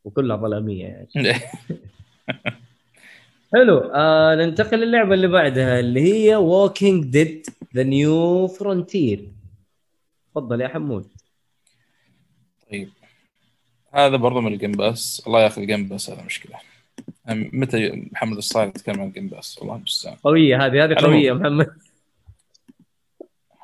[0.05, 1.35] وكلها ظلامية يعني.
[3.55, 7.47] حلو آه ننتقل للعبة اللي بعدها اللي هي Walking Dead
[7.77, 9.29] The New Frontier
[10.31, 11.07] تفضل يا حمود.
[12.71, 12.89] طيب.
[13.93, 15.23] هذا برضه من ال Game Pass.
[15.27, 16.57] الله ياخذ ال Game Pass هذا مشكلة.
[17.29, 21.71] متى محمد الصالح يتكلم عن ال Game Pass؟ والله المستعان قوية هذه هذه قوية محمد.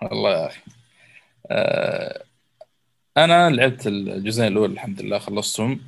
[0.03, 0.61] الله يا أخي.
[1.51, 2.23] آه،
[3.17, 5.81] أنا لعبت الجزئين الأول الحمد لله خلصتهم.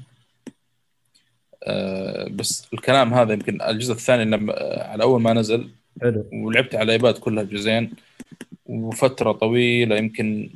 [1.64, 4.52] آه، بس الكلام هذا يمكن الجزء الثاني لما
[4.82, 5.70] على أول ما نزل.
[6.02, 6.26] حلو.
[6.32, 7.92] ولعبت على ال iPad كلها الجزئين
[8.66, 10.50] وفترة طويلة يمكن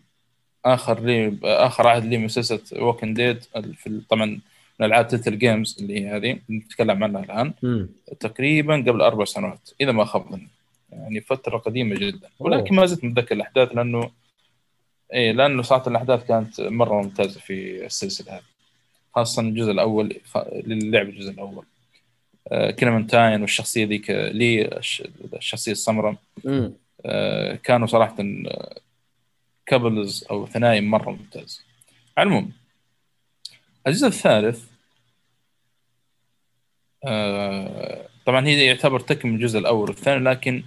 [0.65, 3.43] آخر لي آخر عهد لي من سلسله Walking Dead
[3.75, 4.41] في طبعا
[4.81, 7.55] من ألعاب Telltale Games اللي هي هذه نتكلم عنها الآن.
[7.65, 7.89] امم
[8.21, 10.49] تقريبا قبل أربع سنوات إذا ما خاب ظني
[10.93, 12.29] يعني فترة قديمة جدا.
[12.39, 14.11] ولكن ما زلت متذكر الأحداث لأنه
[15.13, 18.43] إيه لأنه صارت الأحداث كانت مرة ممتازة في السلسلة هذه.
[19.15, 20.17] خاصه الجزء الأول
[20.67, 21.65] للعب الجزء الأول.
[22.49, 25.03] آه كليمنتاين والشخصية ذيك لي الش-
[25.35, 26.17] الشخصية السمراء.
[27.07, 28.17] آه كانوا صراحة
[29.67, 31.63] couples أو ثنائي مرة ممتاز.
[32.19, 32.53] على العموم
[33.87, 34.65] الجزء الثالث
[37.05, 40.63] آه، طبعا هي يعتبر تكمل الجزء الأول والثاني لكن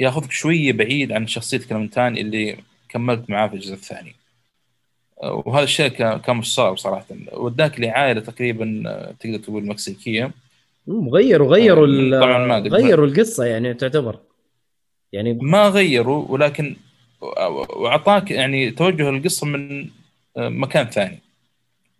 [0.00, 2.56] ياخذك شوية بعيد عن شخصية كلمنتان اللي
[2.88, 4.14] كملت معاه في الجزء الثاني.
[5.22, 5.88] آه، وهذا الشيء
[6.18, 7.06] كان مش صعب صراحة.
[7.32, 10.30] وداك لعائلة تقريبا آه، تقدر تقول مكسيكية.
[10.88, 11.86] غيروا غيروا
[12.56, 12.70] أدري.
[12.70, 14.18] غيروا القصة يعني تعتبر.
[15.12, 16.76] يعني ما غيروا ولكن
[17.20, 19.88] وأعطاك يعني توجه القصة من
[20.36, 21.18] آه، مكان ثاني.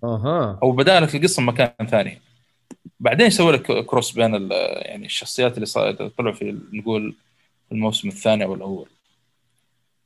[0.04, 0.58] أها.
[0.62, 2.18] أو بدا لك القصة مكان ثاني.
[3.00, 7.14] بعدين سوى لك كروس بين يعني الشخصيات اللي طلعوا في نقول
[7.72, 8.86] الموسم الثاني أو الأول.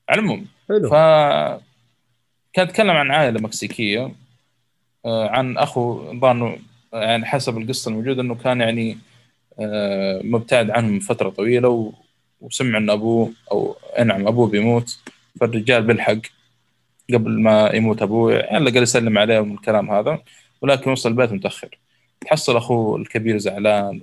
[0.09, 0.47] على العموم
[0.91, 0.95] ف
[2.53, 4.13] كان يتكلم عن عائلة مكسيكية
[5.07, 6.57] آه، عن أخو ظنوا
[6.93, 8.99] يعني حسب القصة الموجودة إنه كان يعني
[9.61, 11.93] آه، مبتعد عنهم فترة طويلة و-
[12.41, 14.99] وسمع إن أبوه أو نعم أبوه بيموت
[15.41, 16.19] فالرجال بيلحق
[17.15, 20.23] قبل ما يموت أبوه يعني قال يسلم عليه من الكلام هذا
[20.63, 21.79] ولكن وصل البيت متأخر.
[22.21, 24.01] تحصل أخوه الكبير زعلان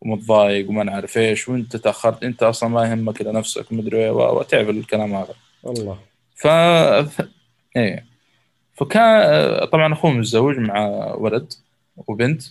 [0.00, 5.14] ومتضايق وما نعرف إيش وأنت تأخرت أنت أصلا ما يهمك إلا نفسك ومدري وتعرف الكلام
[5.14, 5.34] هذا.
[5.62, 5.98] والله
[6.34, 6.46] ف
[7.76, 8.06] إيه.
[8.74, 11.52] فكان طبعا أخوه متزوج مع ولد
[11.96, 12.42] وبنت.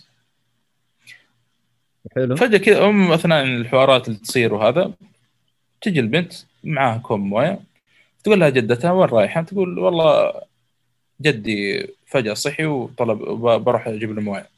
[2.16, 2.36] حلو.
[2.36, 4.92] فجأة كذا ام أثناء الحوارات اللي تصير وهذا
[5.80, 6.32] تجي البنت
[6.64, 7.60] معاها كوب موية
[8.24, 10.32] تقول لها جدتها وين رايحة؟ تقول والله
[11.20, 13.18] جدي فجأة صحي وطلب
[13.64, 14.48] بروح أجيب له موية.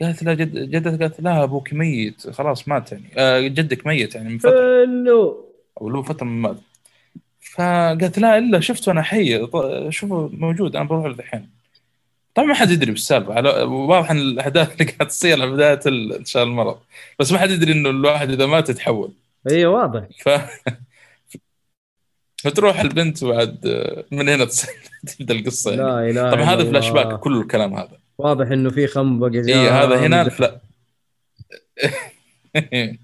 [0.00, 2.30] قالت لا جد جدتها قالت لا أبوك ميت.
[2.30, 3.04] خلاص مات يعني.
[3.16, 4.84] آه جدك ميت يعني من فترة.
[4.86, 5.44] حلو
[5.80, 6.56] أو له فترة من مات.
[7.40, 9.48] فقالت لا إلا شفته أنا حي.
[9.88, 11.48] شوفه موجود أنا بروح له الحين.
[12.34, 13.34] طبعا ما حد يدري بالسالفة.
[13.34, 16.78] على واضح إن الأحداث اللي قاعد تصير على بداية انتشار المرض.
[17.18, 19.12] بس ما حد يدري إنه الواحد إذا مات يتحول.
[19.50, 20.02] اي واضح.
[20.18, 20.28] ف
[22.42, 23.58] فتروح البنت بعد
[24.10, 24.46] من هنا
[25.18, 25.82] تبدا القصة يعني.
[25.82, 27.20] لا إله طبعا هذا فلاش باك.
[27.20, 27.99] كل الكلام هذا.
[28.24, 30.60] واضح إنه في خنبقه اي هذا هنا فلا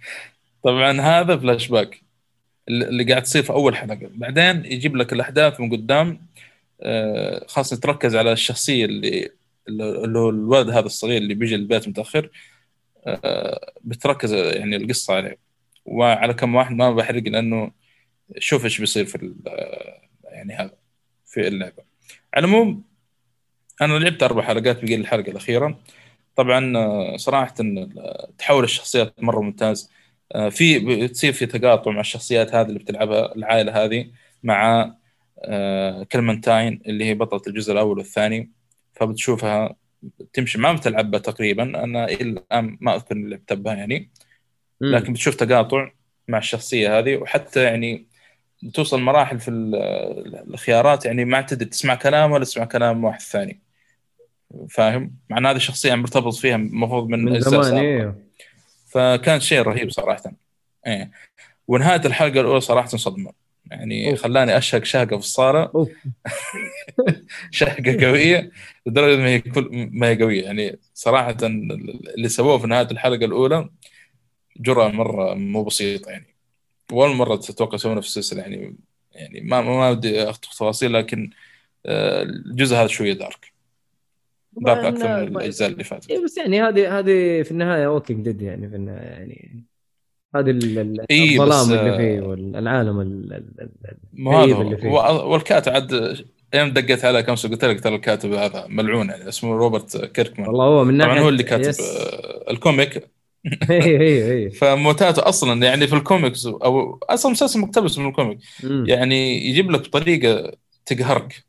[0.65, 2.01] طبعا هذا فلاش باك
[2.69, 4.11] اللي قاعد تصير في أول حلقة.
[4.15, 6.27] بعدين يجيب لك الأحداث من قدام
[6.83, 9.31] آه، خاصة تركز على الشخصية اللي
[9.69, 12.31] اللي هو الولد هذا الصغير اللي بيجي البيت متأخر.
[13.07, 15.39] آه، بتركز يعني القصة عليه.
[15.85, 17.73] وعلى كم واحد ما بحرق لأنه
[18.39, 19.35] شوف إيش بيصير في
[20.25, 20.75] يعني هذا
[21.27, 21.83] في اللعبة.
[22.35, 22.83] على العموم
[23.83, 25.79] أنا لعبت أربع حلقات بقي الحلقة الأخيرة.
[26.37, 29.91] طبعا آه، صراحة ال- تحول الشخصيات مرة ممتاز.
[30.35, 34.11] آه، في بتصير في تقاطع مع الشخصيات هذه اللي بتلعبها العائلة هذه
[34.43, 34.95] مع
[35.45, 38.51] آه، كلمنتاين اللي هي بطلة الجزء الأول والثاني.
[38.95, 39.77] فبتشوفها
[40.33, 41.63] تمشي ما بتلعبها تقريبا.
[41.63, 44.11] أنا إلى الآن ما أذكر إني لعبت بها يعني.
[44.81, 45.91] لكن بتشوف تقاطع
[46.29, 47.17] مع الشخصية هذه.
[47.17, 48.07] وحتى يعني
[48.63, 49.75] بتوصل مراحل في ال-
[50.55, 53.66] الخيارات يعني ما تدري تسمع كلام ولا تسمع كلام واحد ثاني.
[54.71, 57.75] فاهم؟ مع إن هذه الشخصيه مرتبط فيها المفروض من, من زمان.
[57.77, 58.27] أيوه
[58.87, 60.33] فكان شيء رهيب صراحة.
[60.87, 61.11] إيه.
[61.69, 63.33] ونهاية الحلقة الأولى صراحة صدمة.
[63.71, 64.23] يعني أوف.
[64.23, 65.71] خلاني أشهق شهقة في الصالة.
[67.51, 68.51] شهقة قوية
[68.87, 70.45] لدرجة ما هي كل ما هي قوية.
[70.45, 73.69] يعني صراحة اللي سووه في نهاية الحلقة الأولى
[74.57, 76.37] جرأة مرة مو بسيطة يعني.
[76.93, 78.43] واول مرة تتوقع يسوونها في السلسلة.
[78.43, 78.77] يعني
[79.13, 81.31] يعني ما ما ما ودي اخطف تفاصيل لكن
[81.87, 83.56] آه، الجزء هذا شوية دارك.
[84.63, 85.37] طبعاً، أكثر من.
[85.37, 88.99] الأجزاء اللي فاتت اي بس يعني هذه هذه في النهاية Walking Dead يعني في النهاية
[89.07, 89.65] يعني
[90.37, 93.01] هذه ال- ال- إي، الظلام بس، اللي آه، فيه والعالم.
[94.61, 94.89] اللي فيه.
[95.25, 96.17] والكاتب عاد
[96.55, 100.65] يوم دقيت عليه كم قلت لك ترى الكاتب هذا ملعون يعني اسمه روبرت كيركمان والله
[100.65, 101.81] هو من ناحيه طبعا هو اللي كاتب يس.
[101.81, 103.11] آه، الكوميك
[103.71, 108.39] اي اي اي فموتاته أصلا يعني في الكوميكس أو أصلا مسلسل مقتبس من ال comic.
[108.87, 110.53] يعني يجيب لك بطريقة
[110.87, 111.45] تقهرك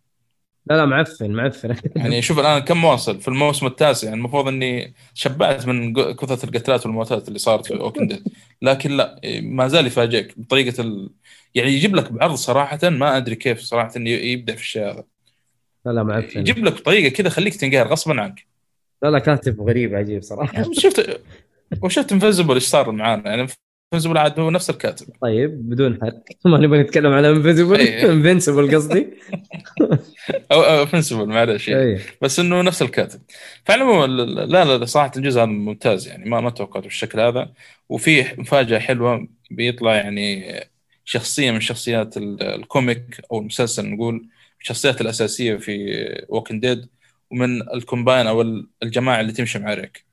[0.69, 1.75] لا لا معفن معفن.
[1.95, 4.07] يعني شوف الآن كم واصل في الموسم التاسع.
[4.07, 8.27] يعني المفروض إني شبعت من كثرة القتلات والموتات اللي صارت في Walking Dead
[8.61, 11.09] لكن لا ما زال يفاجئك بطريقة ال...
[11.55, 15.03] يعني يجيب لك بعرض صراحة ما أدري كيف صراحة انه يبدع في الشيء هذا.
[15.85, 16.39] لا لا معفن.
[16.39, 18.45] يجيب لك بطريقه كذا خليك تنقهر غصبا عنك.
[19.03, 20.71] لا لا كاتب غريب عجيب صراحة.
[20.73, 21.21] شفت
[21.81, 23.29] وشفت Invincible إيش صار معانا.
[23.29, 23.47] يعني
[23.93, 25.07] Invincible عاد هو نفس الكاتب.
[25.21, 28.05] طيب بدون حرق ما نبغى نتكلم على Invisible إيه.
[28.11, 29.07] Invincible قصدي.
[30.51, 31.99] أو Invincible معلش يعني.
[32.21, 33.21] بس إنه نفس الكاتب.
[34.05, 36.29] ال- لا لا صراحة الجزء هذا ممتاز يعني.
[36.29, 37.53] ما ما توقعته بالشكل هذا.
[37.89, 40.53] وفي مفاجأة حلوة بيطلع يعني
[41.05, 44.27] شخصية من شخصيات ال- ال comic أو المسلسل نقول
[44.61, 46.87] الشخصيات الأساسية في Walking Dead
[47.31, 50.06] ومن ال companion أو ال- الجماعة اللي تمشي مع ريك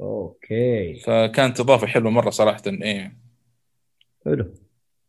[0.00, 0.94] أوكي.
[0.94, 3.16] فكانت اضافه حلوة مرة صراحة إيه.
[4.24, 4.54] حلو.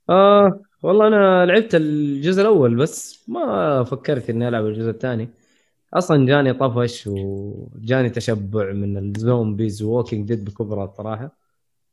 [0.09, 5.29] آه والله أنا لعبت الجزء الأول بس ما فكرت إني ألعب الجزء الثاني.
[5.93, 11.44] أصلا جاني طفش وجاني تشبع من ال zombies و Walking Dead بكبرى الصراحه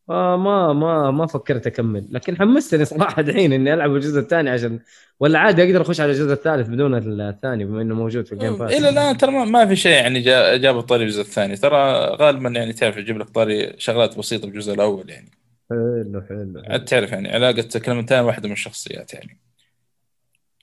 [0.09, 2.07] فما ما ما فكرت أكمل.
[2.11, 4.79] لكن حمستني صراحة دحين إني ألعب الجزء الثاني عشان
[5.21, 8.57] ولا عادي أقدر أخش على الجزء الثالث بدون الثاني بما إنه موجود في ال Game
[8.57, 11.57] Pass إلى الآن ترى ما- ما في شيء يعني جا- جاب الطاري الجزء الثاني.
[11.57, 11.77] ترى
[12.17, 15.31] غالبا يعني تعرف يجيب لك طاري شغلات بسيطة بالجزء الأول يعني.
[15.71, 16.63] حلو حلو.
[16.67, 19.39] عاد تعرف يعني علاقة كلمتين واحدة من الشخصيات يعني.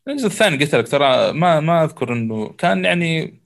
[0.07, 3.39] الجزء الثاني قلت لك ترى ما ما أذكر إنه كان يعني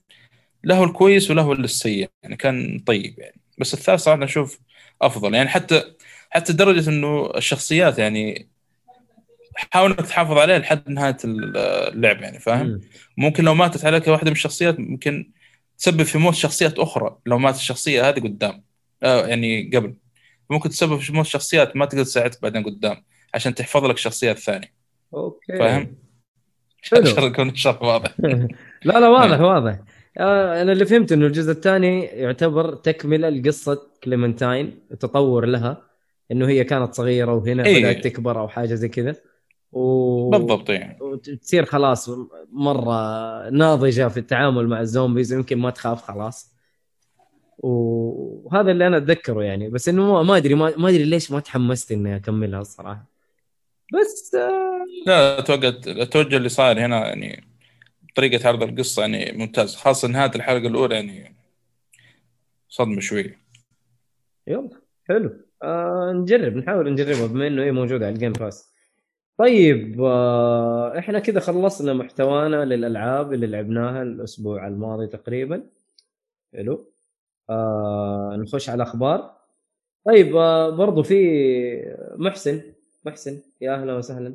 [0.64, 3.40] له الكويس وله السيء يعني كان طيب يعني.
[3.58, 4.60] بس الثالث صراحة أشوف
[5.06, 5.94] أفضل يعني حتى
[6.30, 8.48] حتى لدرجه إنه الشخصيات يعني
[9.56, 12.80] حاول إنك تحافظ عليها لحد نهاية اللعبه يعني فاهم؟ مم.
[13.16, 15.30] ممكن لو ماتت عليك واحدة من الشخصيات ممكن
[15.78, 18.62] تسبب في موت شخصيات أخرى لو ماتت الشخصية هذه قدام
[19.02, 19.94] آه يعني قبل
[20.50, 23.04] ممكن تسبب في موت شخصيات ما تقدر تساعدك بعدين قدام
[23.34, 24.72] عشان تحفظ لك الشخصيه الثانية
[25.14, 25.96] أوكي فاهم؟
[26.90, 27.26] حلو.
[27.26, 28.14] يكون الشرح واضح
[28.84, 29.78] لا لا واضح واضح
[30.18, 35.82] آه أنا اللي فهمت إنه الجزء الثاني يعتبر تكملة لقصة كليمنتاين تطور لها
[36.32, 37.78] إنه هي كانت صغيرة وهنا إيه.
[37.80, 39.14] بدأت تكبر أو حاجة زي كذا.
[39.72, 40.30] و...
[40.30, 42.10] بالضبط يعني وتصير خلاص
[42.52, 46.54] مرة ناضجة في التعامل مع ال zombies يمكن ما تخاف خلاص.
[47.58, 49.70] وهذا اللي أنا أتذكره يعني.
[49.70, 53.04] بس إنه ما- أدري ما, ما أدري ليش ما تحمست إني أكملها الصراحة.
[54.00, 57.44] بس آه، لا أتوقع التوجه اللي صاير هنا يعني
[58.14, 61.34] طريقة عرض القصة يعني ممتاز خاصة نهاية الحلقة الأولى يعني
[62.68, 63.36] صدمة شوي.
[64.46, 64.70] يلا
[65.08, 65.36] حلو.
[65.62, 68.74] آه نجرب نحاول نجربها بما إنه هي موجوده على الجيم باس
[69.38, 75.62] طيب آه إحنا كذا خلصنا محتوانا للألعاب اللي لعبناها الأسبوع الماضي تقريبا.
[76.54, 76.92] حلو.
[77.50, 79.34] آه نخش على الأخبار.
[80.06, 82.62] طيب آه برضو في محسن
[83.04, 84.34] محسن يا أهلا وسهلا.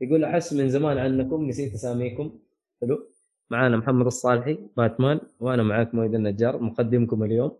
[0.00, 2.38] يقول أحس من زمان عنكم نسيت أساميكم.
[2.82, 3.06] حلو.
[3.50, 7.52] معانا محمد الصالحي باتمان وأنا معاك مؤيد النجار مقدمكم اليوم.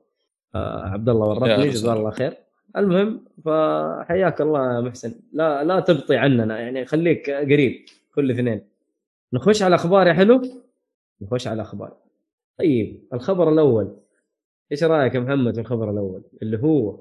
[0.55, 1.93] آه عبد الله أهلا جزاه.
[1.93, 2.35] الله خير.
[2.77, 5.15] المهم فحياك الله يا محسن.
[5.33, 7.85] لا لا تبطي عننا يعني خليك قريب
[8.15, 8.61] كل اثنين.
[9.33, 10.43] نخش على الاخبار يا حلو؟
[11.23, 11.93] نخش على الاخبار
[12.59, 13.97] طيب الخبر الأول.
[14.73, 16.99] إيش رأيك يا محمد في الخبر الأول؟ اللي هو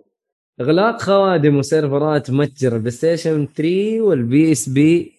[0.62, 5.14] إغلاق خوادم وسيرفرات متجر ال PlayStation 3 وال PSP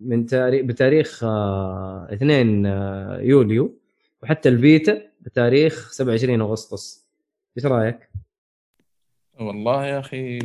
[0.00, 3.78] من تاريخ بتاريخ آه 2 آه يوليو
[4.22, 7.06] وحتى ال Vita بتاريخ 27 أغسطس.
[7.56, 8.08] إيش رأيك؟
[9.40, 10.38] والله يا أخي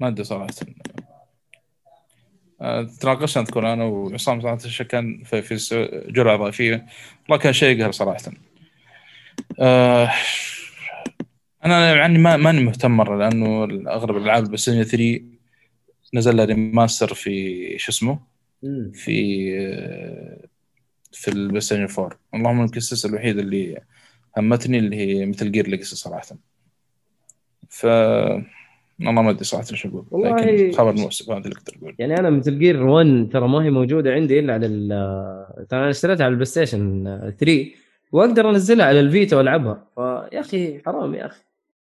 [0.00, 0.54] ما أدري صراحة.
[2.60, 6.86] آه، تناقشنا اذكر أنا وعصام صراحة كان في, في جرعة إضافية.
[7.22, 8.32] والله كان شيء يقهر صراحة.
[9.60, 10.12] آه
[11.64, 15.35] أنا يعني ما ماني مهتم مرة لأنه اغلب الألعاب Station 3
[16.14, 18.18] نزل remaster في شو اسمه؟
[18.62, 18.90] مم.
[18.94, 19.16] في
[21.12, 23.80] في ال PlayStation 4 اللهم السلسله الوحيده اللي
[24.38, 26.26] همتني اللي هي Metal Gear Legacy صراحة.
[27.68, 27.86] ف
[29.06, 30.04] والله ما أدري صراحة إيش أقول.
[30.10, 31.94] والله- خبر مؤسف هذا اللي أقدر أقول.
[31.98, 35.90] يعني أنا Metal Gear 1 ترى ما هي موجودة عندي إلا على ال- ترى أنا
[35.90, 37.04] اشتريتها على ال PlayStation
[37.38, 37.70] 3
[38.12, 39.86] وأقدر أنزلها على ال Vita وألعبها.
[39.94, 41.42] فيا أخي حرام يا أخي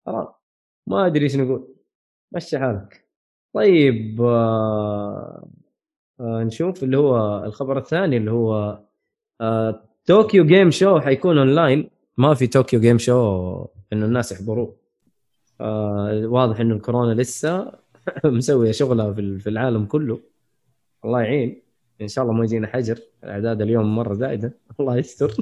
[0.08, 0.28] حرام.
[0.88, 1.68] ما أدري إيش نقول.
[2.32, 3.05] مشي حالك.
[3.56, 5.48] طيب آه
[6.20, 8.80] آه نشوف اللي هو الخبر الثاني اللي هو
[9.42, 14.76] آه Tokyo Game Show حيكون اونلاين ما في Tokyo Game Show إنه الناس يحضروه.
[15.62, 17.72] آه واضح إنه الكورونا لسه
[18.26, 20.20] مسوية شغلها في ال- في العالم كله.
[21.06, 21.62] الله يعين.
[22.02, 23.00] إن شاء الله ما يجينا حجر.
[23.24, 24.54] الأعداد اليوم مرة زايدة.
[24.80, 25.34] الله يستر.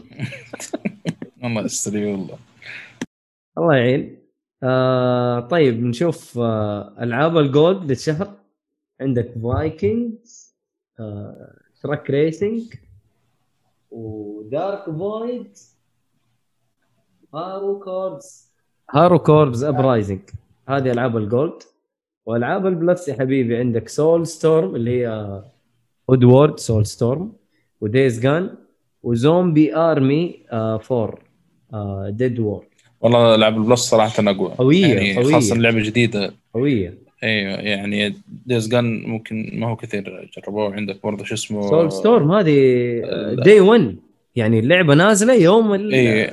[1.44, 2.38] والله يستر والله
[3.57, 4.22] الله يعين.
[4.64, 8.34] آه طيب نشوف آه ألعاب ال Gold للشهر
[9.02, 10.55] عندك Vikings
[10.99, 12.73] آه Truck Racing
[13.91, 15.57] و Dark Void
[17.34, 18.51] Hard Corps
[18.91, 20.19] Hard Corps Uprising
[20.69, 21.63] هذه ألعاب ال Gold.
[22.26, 25.44] وألعاب ال Plus يا حبيبي عندك Soulstorm اللي هي
[26.09, 27.34] Oddworld Soulstorm
[27.81, 28.55] و Days Gone
[29.03, 32.65] و Zombie Army 4 Dead War
[33.03, 35.34] والله لعب ال Plus صراحة أقوى قوية، يعني قوية.
[35.34, 36.93] خاصة لعبة جديدة قوية
[37.23, 38.15] أيوه يعني
[38.45, 42.53] Days Gone ممكن ما هو كثير جربوه عندك برضه شو اسمه Soulstorm هذه.
[43.43, 43.95] day 1
[44.35, 45.93] يعني اللعبة نازلة يوم ال...
[45.93, 46.31] اي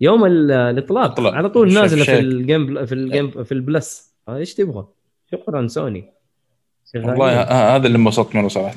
[0.00, 1.20] يوم ال- الإطلاق.
[1.20, 2.18] على طول نازلة في.
[2.18, 2.86] ال Game Pl...
[2.86, 4.86] في ال Game في ال Plus آه، إيش تبغى؟
[5.32, 6.04] شكرا سوني.
[6.94, 7.42] والله
[7.76, 8.76] هذا اللي انبسطت منه صراحة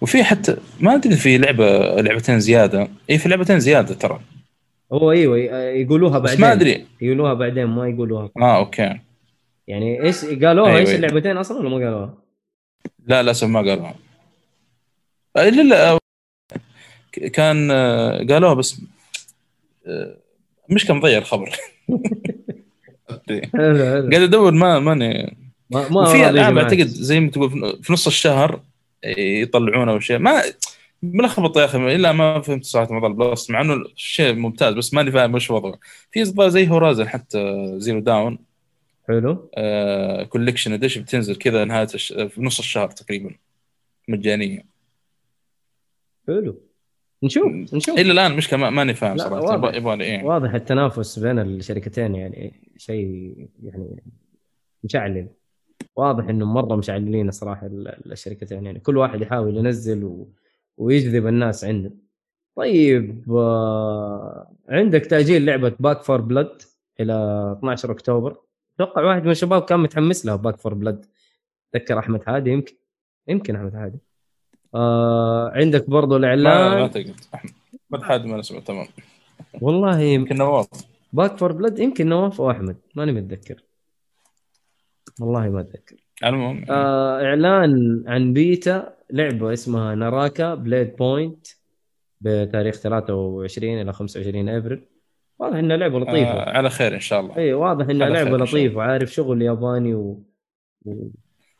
[0.00, 4.20] وفي حتى ما أدري في لعبه لعبتين زيادة اي في لعبتين زيادة ترى
[4.92, 5.38] هو أيوه
[5.68, 6.40] يقولوها بس بعدين.
[6.46, 6.86] ما أدري.
[7.00, 8.30] يقولوها بعدين ما يقولوها.
[8.36, 8.98] آه أوكي.
[9.68, 11.00] يعني إيش قالوها؟ أيوة، إيش أيوة.
[11.00, 12.14] اللعبتين أصلا ولا ما قالوها؟
[13.06, 13.94] لا للأسف ما قالوها.
[15.36, 15.98] آه، لا لا آه،
[17.32, 18.80] كان آه، قالوها بس
[20.70, 21.50] مش كان مضيع الخبر.
[23.54, 25.36] قاعد أدور ما ماني.
[25.70, 26.58] ما ما راضي ألعاب.
[26.58, 28.60] أعتقد زي ما تقول في- في نص الشهر
[29.18, 30.42] يطلعونه وشيء ما
[31.02, 34.94] ملخبط يا أخي إلا ما فهمت صراحة موضوع ال Plus مع إنه شيء ممتاز بس
[34.94, 35.78] ماني فاهم وش وضعه.
[36.10, 38.38] في اصدار زي Horizon حتى Zero Dawn.
[39.08, 39.50] حلو.
[40.28, 42.12] Collection Edition بتنزل كذا نهاية الش...
[42.12, 43.30] في نص الشهر تقريبا.
[44.08, 44.64] مجانية.
[46.26, 46.60] حلو.
[47.22, 47.98] نشوف نشوف.
[47.98, 49.40] إلى الآن مش ما- ماني فاهم صراحة.
[49.40, 49.74] واضح.
[49.74, 50.24] يبغى إيه.
[50.24, 54.02] واضح التنافس بين الشركتين يعني شيء يعني
[54.84, 55.28] مشعلل.
[55.96, 58.80] واضح انهم مرة مشعللين الصراحه ال- الشركتين يعني.
[58.80, 60.28] كل واحد يحاول ينزل و...
[60.76, 61.90] ويجذب الناس عنده.
[62.56, 64.52] طيب آه...
[64.68, 66.62] عندك تأجيل لعبة Back 4 Blood
[67.00, 67.14] إلى
[67.58, 68.36] 12 أكتوبر.
[68.76, 71.06] أتوقع واحد من الشباب كان متحمس لها Back 4 Blood
[71.72, 72.74] تذكر أحمد هادي؟ يمكن.
[73.28, 73.98] يمكن أحمد هادي.
[74.74, 75.52] آه...
[75.54, 77.14] عندك برضو ما ما الاعلان اعتقد
[77.90, 78.86] ما حد ما نسمع تمام.
[79.60, 80.66] والله يمكن نواف.
[81.12, 82.76] Back 4 Blood يمكن نواف أو أحمد.
[82.94, 83.62] ماني متذكر.
[85.20, 85.96] والله ما أتذكر.
[86.24, 86.64] المهم.
[86.70, 91.46] آه إعلان عن بيتا لعبة اسمها Naraka Bladepoint
[92.20, 94.82] بتاريخ 23 إلى 25 إبريل.
[95.38, 96.32] واضح إنها لعبة لطيفة.
[96.32, 97.36] آه على خير إن شاء الله.
[97.36, 100.22] اي واضح إنها لعبة إن لطيفة وعارف شغل ياباني و...
[100.84, 101.08] و...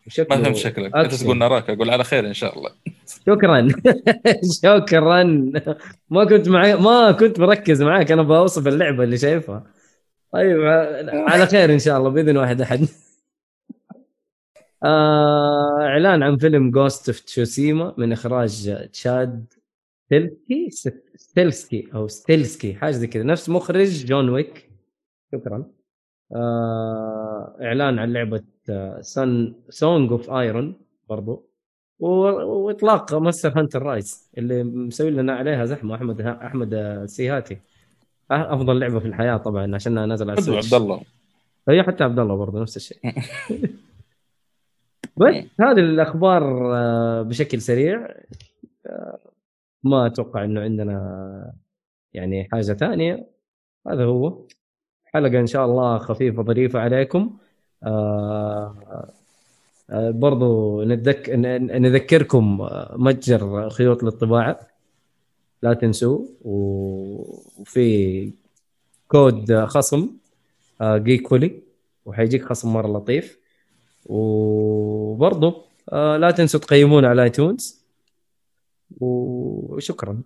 [0.07, 0.97] وشكله ما فهمت شكلك.
[0.97, 1.15] انت.
[1.15, 2.71] تقول نراك أقول على خير إن شاء الله.
[3.27, 3.69] شكرا.
[4.65, 5.25] شكرا.
[6.11, 9.65] ما كنت معي ما كنت مركز معاك أنا بوصف اللعبة اللي شايفها.
[10.33, 10.61] طيب
[11.13, 12.87] على خير إن شاء الله بإذن واحد أحد.
[14.85, 19.47] آه، إعلان عن فيلم Ghost of Tsushima من إخراج تشاد
[20.07, 20.69] ستيلسكي
[21.17, 23.23] ستيلسكي أو ستيلسكي حاجة زي كذا.
[23.23, 24.71] نفس مخرج John Wick.
[25.35, 25.65] شكرا.
[26.35, 28.43] آه، إعلان عن لعبة
[29.01, 30.77] سن Song of Iron
[31.09, 31.49] برضو.
[31.99, 32.07] و-
[32.67, 35.95] وإطلاق Monster Hunter Rise اللي مسوي لنا عليها زحمة.
[35.95, 37.59] أحمد أحمد السيهاتي أ-
[38.31, 41.03] أفضل لعبة في الحياة طبعا عشانها نازل على السويتش عبد الله.
[41.69, 42.99] هي حتى عبد الله برضه نفس الشيء.
[45.17, 48.15] بس هذه الأخبار آه، بشكل سريع
[48.87, 49.19] آه،
[49.85, 51.55] ما أتوقع إنه عندنا
[52.15, 53.31] يعني حاجة ثانية.
[53.89, 54.47] هذا هو.
[55.05, 57.39] حلقة إن شاء الله خفيفة ظريفة عليكم.
[57.85, 59.13] آه،
[59.91, 61.31] آه، برضو نتذك...
[61.31, 64.61] نذكركم آه، متجر خيوط للطباعة.
[65.63, 66.27] لا تنسوا.
[66.45, 68.33] وفي
[69.09, 70.11] كود خصم
[70.83, 71.63] جيك فولي
[72.05, 73.42] وحيجيك خصم مرة لطيف.
[74.13, 77.85] وبرضه آه، لا تنسوا تقيمونا على iTunes
[79.01, 80.23] وشكرا.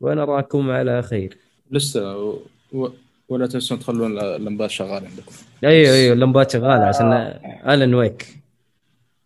[0.00, 1.38] ونراكم على خير.
[1.70, 2.38] لسه و...
[2.72, 2.88] و...
[3.28, 5.32] ولا تنسون تخلون اللمبات شغالة عندكم.
[5.64, 7.12] أيوه أيوه اللمبات شغالة عشان
[7.68, 8.22] Alan Wake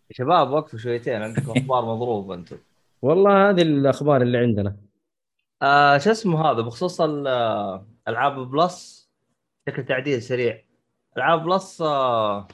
[0.09, 2.57] يا شباب وقفوا شويتين عندكم أخبار مضروبة أنتم.
[3.01, 4.75] والله هذه الأخبار اللي عندنا.
[5.61, 9.09] آه شو اسمه هذا؟ بخصوص ال- آه، ألعاب Plus
[9.67, 10.61] بشكل تعديل سريع.
[11.17, 12.47] ألعاب Plus آه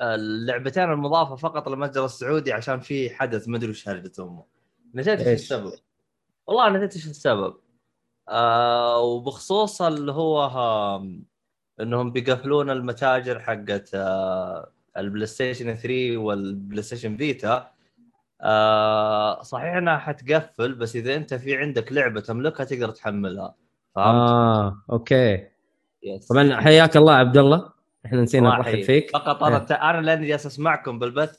[0.00, 4.42] اللعبتين المضافة فقط للمتجر السعودي عشان في حدث ما أدري وش هرجتهم
[4.94, 5.72] نسيت إيش؟ السبب.
[6.46, 7.54] والله نسيت إيش السبب.
[8.28, 10.46] آه وبخصوص اللي هو
[11.80, 17.70] إنهم بيقفلون المتاجر حقت آه ال PlayStation 3 وال PlayStation Vita.
[18.40, 23.54] آه صحيح إنها حتقفل بس إذا أنت في عندك لعبة تملكها تقدر تحملها.
[23.94, 25.46] فهمت؟ آه okay.
[26.02, 26.28] yes.
[26.28, 27.75] طبعا حياك الله عبد الله.
[28.06, 28.82] إحنا نسينا نرحب.
[28.82, 29.90] فيك فقط أنا إيه.
[29.90, 31.38] أنا لأني جالس أسمعكم بالبث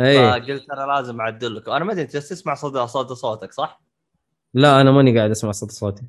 [0.00, 1.72] اي فقلت أنا لازم أعدل لكم.
[1.72, 3.80] أنا ما أدري أنت جالس تسمع صدى صوت صوتك صح؟
[4.54, 6.02] لا أنا ماني قاعد أسمع صوت صوتي.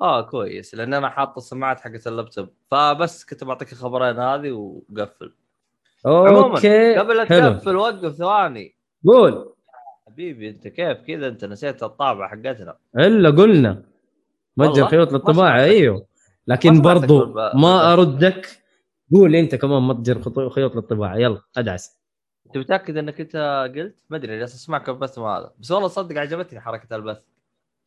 [0.00, 0.74] آه كويس.
[0.74, 2.48] لأن أنا حاط السماعات حقت اللابتوب.
[2.70, 5.32] فبس كنت بعطيك الخبرين هذه وقفل.
[6.06, 8.74] أوكي قبل لا تقفل وقف ثواني.
[9.06, 9.52] قول.
[10.06, 12.76] حبيبي أنت كيف كذا؟ أنت نسيت الطابعه حقتنا.
[12.96, 13.82] إلا قلنا.
[14.56, 15.62] متجر؟ خيوط للطباعة.
[15.62, 16.06] أيوه.
[16.46, 17.92] لكن برضو ما.
[17.92, 18.65] أردك
[19.14, 21.16] قول انت كمان متجر خطو- خيوط للطباعة.
[21.16, 22.00] يلا ادعس.
[22.46, 23.36] انت متأكد انك انت
[23.76, 27.18] قلت؟ ما ادري جالس اسمعكم البث هذا بس والله صدق عجبتني حركة البث.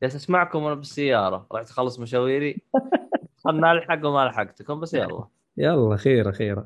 [0.01, 1.47] جالس اسمعكم وأنا بالسيارة.
[1.53, 2.61] رحت اخلص مشاويري.
[3.43, 5.23] خلنا الحق وما لحقتكم بس يلا.
[5.57, 6.65] يلا خيره خيره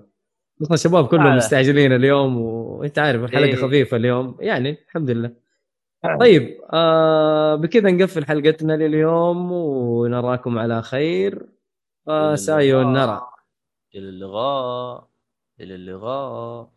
[0.62, 1.36] أصلا الشباب كلهم تعال.
[1.38, 3.56] مستعجلين اليوم وانت عارف الحلقة إيه.
[3.56, 4.38] خفيفة اليوم.
[4.40, 5.32] يعني الحمد لله.
[6.20, 11.46] طيب آه بكذا نقفل حلقتنا لليوم ونراكم على خير.
[12.08, 13.22] آه سايو نرى.
[13.96, 15.08] إلى اللقاء
[15.60, 16.72] إلى اللقاء.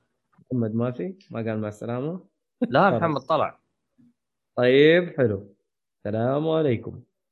[0.52, 2.26] محمد ما في ما قال مع السلامة؟
[2.68, 2.98] لا.
[2.98, 3.60] محمد طلع.
[4.56, 5.55] طيب حلو.
[6.06, 7.02] السلام عليكم.